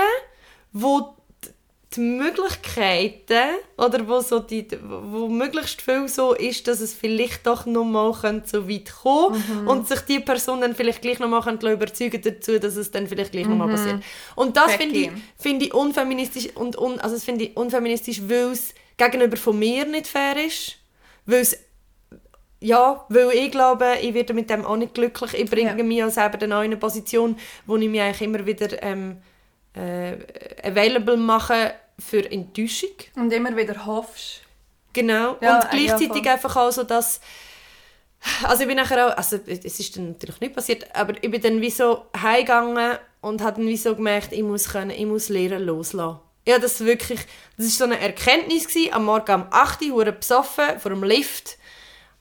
wo 0.72 1.16
die 1.96 2.00
Möglichkeiten 2.00 3.56
oder 3.78 4.08
wo, 4.08 4.22
so 4.22 4.40
die, 4.40 4.66
wo 4.82 5.28
möglichst 5.28 5.82
viel 5.82 6.08
so 6.08 6.34
ist, 6.34 6.68
dass 6.68 6.80
es 6.80 6.94
vielleicht 6.94 7.46
doch 7.46 7.66
noch 7.66 7.84
mal 7.84 8.14
so 8.46 8.70
weit 8.70 8.92
kommen 9.04 9.68
und 9.68 9.88
sich 9.88 10.00
die 10.02 10.22
Person 10.22 10.62
dann 10.62 10.74
vielleicht 10.74 11.02
gleich 11.02 11.20
noch 11.20 11.28
mal 11.28 11.42
überzeugen 11.74 12.22
dazu, 12.22 12.60
dass 12.60 12.78
es 12.78 12.92
dann 12.92 13.08
vielleicht 13.08 13.34
gleich 13.34 13.48
noch 13.48 13.58
mal 13.58 13.68
passiert. 13.68 14.02
Und 14.36 14.56
das 14.56 14.76
finde 14.76 15.00
ich, 15.00 15.12
finde 15.38 15.66
ich 15.66 15.74
unfeministisch 15.74 16.56
und 16.56 16.78
un, 16.78 17.00
also 17.02 17.16
das 17.16 17.26
finde 17.26 17.46
ich 17.46 17.58
unfeministisch, 17.58 18.22
weil 18.26 18.52
es 18.52 18.74
gegenüber 18.96 19.36
von 19.36 19.60
mir 19.60 19.86
nicht 19.86 20.08
fair 20.08 20.38
ist, 20.46 20.78
weil 21.26 21.42
es 21.42 21.58
ja, 22.64 23.06
weil 23.10 23.32
ich 23.32 23.52
glaube, 23.52 23.96
ich 24.02 24.14
werde 24.14 24.34
mit 24.36 24.50
dem 24.50 24.64
auch 24.66 24.78
nicht 24.78 24.94
glücklich. 24.94 25.34
Ich 25.34 25.50
bringe 25.50 25.76
Ja. 25.76 25.84
mich 25.84 26.04
auch 26.04 26.12
selber 26.12 26.40
in 26.44 26.54
eine 26.54 26.78
Position, 26.78 27.36
wo 27.66 27.76
ich 27.76 27.90
mich 27.90 28.00
eigentlich 28.00 28.22
immer 28.22 28.46
wieder 28.46 28.82
ähm, 28.84 29.18
äh, 29.74 30.18
available 30.64 31.18
mache 31.18 31.74
für 32.00 32.30
Enttäuschung. 32.32 32.96
Und 33.16 33.32
immer 33.32 33.56
wieder 33.56 33.86
hoffst. 33.86 34.42
Genau. 34.94 35.38
Ja, 35.42 35.60
und 35.60 35.70
gleichzeitig 35.70 36.26
ja, 36.26 36.34
einfach 36.34 36.56
auch 36.56 36.72
so, 36.72 36.84
dass 36.84 37.22
also 38.44 38.62
ich 38.62 38.68
bin 38.68 38.78
nachher 38.78 39.08
auch, 39.08 39.18
also 39.18 39.40
es 39.48 39.80
ist 39.80 39.98
dann 39.98 40.10
natürlich 40.10 40.40
nicht 40.42 40.54
passiert, 40.54 40.96
aber 40.96 41.14
ich 41.22 41.32
bin 41.32 41.42
dann 41.42 41.62
wie 41.62 41.72
so 41.72 42.06
heimgegangen 42.16 42.98
und 43.22 43.42
habe 43.42 43.58
dann 43.58 43.68
wie 43.68 43.78
so 43.78 43.96
gemerkt, 43.96 44.32
ich 44.32 44.44
muss 44.44 44.70
können, 44.70 44.92
ich 44.92 45.06
muss 45.06 45.30
lernen 45.30 45.64
loslassen. 45.64 46.20
Ja, 46.48 46.60
das 46.60 46.84
wirklich, 46.84 47.20
das 47.58 47.68
ist 47.68 47.78
so 47.78 47.84
eine 47.84 48.00
Erkenntnis 48.00 48.68
gewesen. 48.68 48.94
Am 48.94 49.06
Morgen 49.06 49.34
um 49.34 49.48
8 49.52 49.84
Uhr, 49.84 50.06
besoffen, 50.06 50.80
vor 50.80 50.92
dem 50.92 51.04
Lift, 51.04 51.58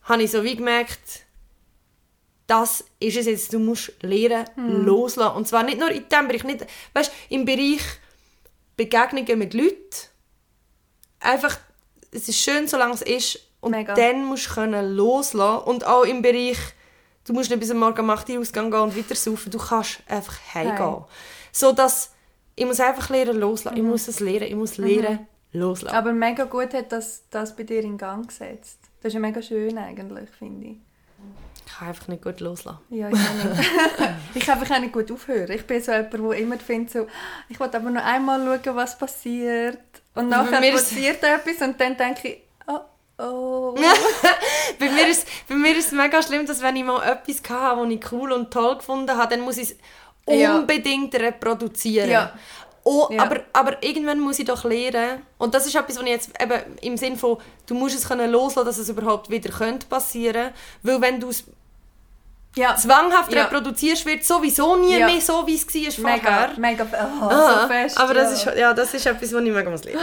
habe 0.03 0.23
ich 0.23 0.31
so 0.31 0.45
wie 0.45 0.57
gemerkt, 0.57 1.25
das 2.51 2.85
ist 2.99 3.17
es 3.17 3.27
jetzt, 3.27 3.53
du 3.53 3.61
musst 3.61 3.93
lernen 4.03 4.45
loslassen. 4.85 5.37
Und 5.37 5.47
zwar 5.47 5.63
nicht 5.63 5.79
nur 5.79 5.89
in 5.89 6.09
diesem 6.09 6.27
Bereich, 6.27 6.43
nicht, 6.43 6.67
weißt, 6.95 7.13
im 7.29 7.45
Bereich 7.45 7.81
Begegnungen 8.77 9.39
mit 9.39 9.55
Leuten, 9.55 9.79
einfach, 11.21 11.61
es 12.11 12.29
ist 12.29 12.41
schön, 12.41 12.67
solange 12.67 12.95
es 12.95 13.03
ist. 13.03 13.39
Und 13.61 13.71
Mega. 13.71 13.95
dann 13.95 14.25
musst 14.25 14.49
du 14.49 14.55
können 14.55 14.97
loslassen. 14.97 15.63
Und 15.69 15.87
auch 15.87 16.03
im 16.03 16.23
Bereich, 16.23 16.59
du 17.25 17.35
musst 17.35 17.51
nicht 17.51 17.61
bis 17.61 17.71
am 17.71 17.79
Morgen 17.79 18.01
um 18.01 18.11
8 18.11 18.29
Uhr 18.31 18.41
ausgehen 18.41 18.71
gehen 18.71 18.81
und 18.81 18.97
weiter 18.97 19.15
saufen. 19.15 19.53
Du 19.53 19.59
kannst 19.59 20.03
einfach 20.09 20.37
heimgehen. 20.53 20.79
Heim. 20.79 21.05
So 21.53 21.71
dass, 21.71 22.13
ich 22.57 22.67
muss 22.67 22.81
einfach 22.81 23.11
lernen 23.11 23.39
loslassen. 23.39 23.77
Ich 23.77 23.83
muss 23.85 24.09
es 24.09 24.19
lernen, 24.19 24.49
ich 24.49 24.57
muss 24.57 24.77
lernen 24.77 25.29
loslassen. 25.53 25.95
Aber 25.95 26.13
mega 26.13 26.45
gut 26.45 26.75
hat 26.75 26.91
das, 26.91 27.23
das 27.31 27.55
bei 27.55 27.63
dir 27.63 27.85
in 27.85 27.97
Gang 27.97 28.27
gesetzt. 28.27 28.81
Das 29.01 29.11
ist 29.11 29.15
ja 29.15 29.21
mega 29.21 29.41
schön 29.41 29.79
eigentlich, 29.79 30.29
finde 30.31 30.67
ich. 30.67 30.77
Ich 31.73 31.79
kann 31.79 31.89
einfach 31.89 32.09
nicht 32.09 32.23
gut 32.23 32.41
loslassen. 32.41 32.79
Ja, 32.91 33.09
ich 33.09 33.15
auch 33.15 33.45
nicht. 33.59 33.71
ich 34.35 34.45
kann 34.47 34.59
einfach 34.61 34.75
auch 34.77 34.81
nicht 34.81 34.93
gut 34.93 35.11
aufhören. 35.13 35.51
Ich 35.53 35.67
bin 35.67 35.83
so 35.83 35.93
jemand, 35.93 36.13
der 36.13 36.33
immer 36.39 36.59
findet, 36.59 36.93
so, 36.93 37.07
ich 37.49 37.59
will 37.61 37.69
aber 37.73 37.91
noch 37.91 38.05
einmal 38.05 38.41
schauen, 38.65 38.77
was 38.77 38.99
passiert. 38.99 39.79
Und 40.15 40.29
nachher 40.29 40.61
mir 40.61 40.75
ist- 40.75 40.91
passiert 40.91 41.23
etwas 41.23 41.67
und 41.67 41.81
dann 41.81 41.97
denke 41.97 42.29
ich, 42.29 42.39
oh, 42.67 42.81
oh. 43.23 43.75
bei, 44.79 44.91
mir 44.91 45.07
ist, 45.09 45.27
bei 45.49 45.55
mir 45.55 45.77
ist 45.77 45.87
es 45.87 45.93
mega 45.93 46.21
schlimm, 46.23 46.45
dass 46.45 46.61
wenn 46.61 46.77
ich 46.77 46.85
mal 46.85 47.03
etwas 47.03 47.41
hatte, 47.49 47.83
das 47.83 47.91
ich 47.93 48.13
cool 48.13 48.33
und 48.33 48.51
toll 48.51 48.77
gefunden 48.77 49.17
habe, 49.17 49.35
dann 49.37 49.45
muss 49.45 49.57
ich 49.57 49.71
es 50.27 50.35
Ja. 50.37 50.57
unbedingt 50.59 51.15
reproduzieren. 51.15 52.11
Ja. 52.11 52.33
Oh, 52.83 53.09
Ja. 53.11 53.23
aber, 53.23 53.41
aber 53.53 53.83
irgendwann 53.83 54.19
muss 54.21 54.39
ich 54.39 54.47
doch 54.47 54.65
lernen. 54.65 55.23
Und 55.39 55.55
das 55.55 55.67
ist 55.67 55.75
etwas, 55.77 55.97
was 55.97 56.03
ich 56.03 56.09
jetzt 56.11 56.31
eben 56.43 56.61
im 56.81 56.97
Sinn 56.97 57.17
von, 57.17 57.37
du 57.67 57.75
musst 57.75 57.97
es 57.97 58.09
können 58.09 58.31
loslassen, 58.31 58.67
dass 58.67 58.79
es 58.79 58.89
überhaupt 58.89 59.31
wieder 59.31 59.51
könnte 59.51 59.87
passieren. 59.87 60.51
Weil 60.83 61.01
wenn 61.01 61.21
du 61.21 61.29
es 61.29 61.45
Ja. 62.57 62.75
zwanghaft 62.75 63.33
Ja. 63.33 63.45
reproduzierst, 63.45 64.05
wird 64.07 64.25
sowieso 64.25 64.75
nie 64.77 64.99
Ja. 64.99 65.07
mehr 65.07 65.21
so, 65.21 65.47
wie 65.47 65.55
es 65.55 65.67
war 66.03 66.19
vorher. 66.21 66.51
Mega, 66.59 66.85
mega, 66.85 66.87
oh, 66.93 67.25
Ah, 67.29 67.61
so 67.63 67.69
fest. 67.69 67.97
aber 67.99 68.13
das 68.15 68.33
ist, 68.33 68.57
ja, 68.57 68.75
das 68.75 68.93
ist 68.93 69.07
etwas, 69.07 69.33
was 69.33 69.41
ich 69.43 69.53
mega 69.53 69.71
muss 69.71 69.85
lernen. 69.85 70.01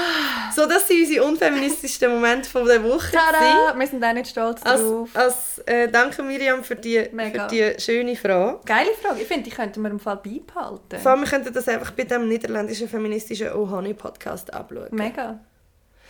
So, 0.56 0.66
das 0.66 0.88
sind 0.88 1.02
unsere 1.02 1.26
unfeministischsten 1.26 2.10
Momente 2.10 2.50
von 2.50 2.66
der 2.66 2.82
Woche. 2.84 3.12
Tada, 3.12 3.78
wir 3.78 3.88
sind 3.88 4.02
auch 4.04 4.14
nicht 4.14 4.30
stolz 4.30 4.62
Als, 4.64 4.82
drauf. 4.82 5.10
als, 5.14 5.60
äh, 5.66 5.90
danke 5.90 6.24
Miriam 6.24 6.64
für 6.64 6.76
die, 6.78 7.10
Mega. 7.12 7.50
für 7.50 7.54
die 7.74 7.82
schöne 7.82 8.16
Frage. 8.16 8.60
Geile 8.66 8.92
Frage. 9.02 9.22
Ich 9.22 9.28
finde, 9.28 9.44
die 9.44 9.52
könnten 9.56 9.82
wir 9.82 9.90
im 9.92 10.00
Fall 10.00 10.16
beibehalten. 10.18 11.00
Vor 11.02 11.12
allem, 11.12 11.22
wir 11.22 11.28
könnten 11.30 11.54
das 11.54 11.68
einfach 11.68 11.92
bei 11.92 12.04
dem 12.06 12.30
niederländischen 12.30 12.88
feministischen 12.88 13.52
Oh 13.54 13.70
Honey 13.70 13.94
Podcast 13.94 14.54
abschauen. 14.54 14.88
Mega. 14.92 15.38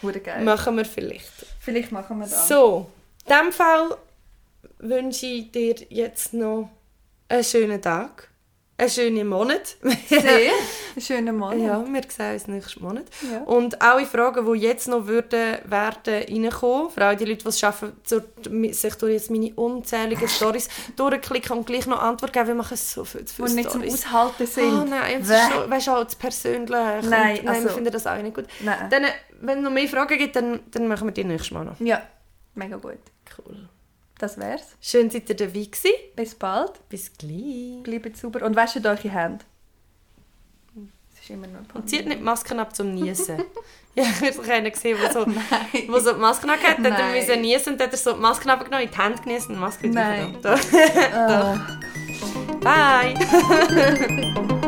Hure 0.03 0.19
geil. 0.19 0.43
Machen 0.43 0.77
wir 0.77 0.85
vielleicht. 0.85 1.31
Vielleicht 1.59 1.91
machen 1.91 2.19
wir 2.19 2.27
das. 2.27 2.47
So, 2.47 2.85
in 3.25 3.33
diesem 3.33 3.51
Fall 3.51 3.97
wünsche 4.80 5.25
ich 5.25 5.51
dir 5.51 5.75
jetzt 5.89 6.34
noch 6.34 6.69
einen 7.30 7.43
schönen 7.43 7.82
Tag, 7.82 8.30
einen 8.78 8.89
schönen 8.89 9.28
Monat. 9.28 9.75
Sehr. 10.07 10.51
Schönen 10.99 11.36
Monat. 11.36 11.57
ja, 11.57 11.84
wir 11.86 12.01
sehen 12.07 12.34
uns 12.34 12.47
nächsten 12.47 12.84
Monat. 12.84 13.05
Ja. 13.32 13.41
Und 13.41 13.82
alle 13.82 14.05
Fragen, 14.05 14.51
die 14.51 14.59
jetzt 14.59 14.88
noch 14.88 15.07
würden, 15.07 15.57
werden 15.65 16.23
reinkommen, 16.28 16.89
vor 16.91 17.03
allem 17.03 17.17
die 17.17 17.25
Leute, 17.25 17.43
die 17.43 17.49
es 17.49 17.59
schaffen, 17.59 17.93
sich 18.03 18.95
durch 18.95 19.13
jetzt 19.13 19.32
meine 19.32 19.53
unzähligen 19.55 20.28
Stories 20.28 20.69
durchklicken 20.95 21.57
und 21.57 21.65
gleich 21.65 21.88
noch 21.88 22.01
Antwort 22.01 22.34
geben, 22.34 22.47
wir 22.47 22.55
machen 22.55 22.78
so 22.78 23.03
viel 23.03 23.25
zu 23.25 23.36
viele 23.36 23.55
nicht 23.55 23.71
zum 23.71 23.82
Storys. 23.82 24.05
Aushalten 24.05 24.47
sind. 24.47 24.73
Oh 24.73 24.86
nein, 24.86 25.19
das 25.19 25.30
ist 25.30 25.51
schon, 25.53 25.69
weißt 25.69 25.88
du, 25.88 25.91
auch 25.91 26.03
das 26.03 26.15
Persönliche. 26.15 26.67
Nein, 26.73 27.03
nein 27.09 27.43
wir 27.43 27.49
also- 27.49 27.69
finden 27.69 27.91
das 27.91 28.07
auch 28.07 28.21
nicht 28.21 28.36
gut. 28.36 28.45
Nein. 28.59 28.89
Dann, 28.89 29.05
wenn 29.41 29.57
es 29.59 29.63
noch 29.63 29.71
mehr 29.71 29.88
Fragen 29.88 30.17
gibt, 30.17 30.36
dann, 30.36 30.59
dann 30.71 30.88
machen 30.88 31.07
wir 31.07 31.11
die 31.13 31.23
nächstes 31.23 31.51
Mal 31.51 31.65
noch. 31.65 31.80
Ja, 31.80 32.01
mega 32.55 32.78
gut. 32.78 32.99
Cool. 33.38 33.69
Das 34.18 34.38
wär's. 34.38 34.76
Schön, 34.82 35.09
seid 35.09 35.30
ihr 35.30 35.36
dabei 35.36 35.51
gewesen. 35.51 35.91
Bis 36.15 36.34
bald. 36.36 36.88
Bis 36.89 37.11
gleich. 37.18 37.84
Bleibt 37.84 38.18
sauber 38.18 38.43
und 38.45 38.55
wäscht 38.55 38.84
euch 38.86 39.01
die 39.01 39.11
Hände. 39.11 39.45
Es 41.13 41.22
ist 41.22 41.30
immer 41.30 41.47
noch 41.47 41.76
Und 41.76 41.89
zieht 41.89 42.05
nicht 42.07 42.20
die 42.20 42.24
Masken 42.24 42.59
ab 42.59 42.76
zum 42.76 42.93
Niesen. 42.93 43.38
ja, 43.95 44.03
ich 44.03 44.22
habe 44.22 44.34
so 44.34 44.41
einen 44.41 44.72
gesehen, 44.72 44.97
der 44.99 45.11
so, 45.11 45.26
wo 45.26 45.99
so 45.99 46.13
die 46.13 46.20
Masken 46.20 46.49
abgeht, 46.49 46.78
hat 46.80 46.99
er 46.99 47.11
müssen 47.11 47.41
niesen 47.41 47.74
und 47.74 47.82
hat 47.82 47.91
er 47.91 47.97
so 47.97 48.13
die 48.13 48.20
Masken 48.20 48.49
abgenommen, 48.49 48.86
in 48.86 48.91
die 48.91 48.97
Hände 48.97 49.22
genießen 49.22 49.49
und 49.49 49.55
die 49.55 49.59
Maske 49.59 49.84
wieder 49.89 50.03
Nein. 50.03 50.38
da. 50.41 50.59
Oh. 52.53 52.57
Bye! 52.59 53.13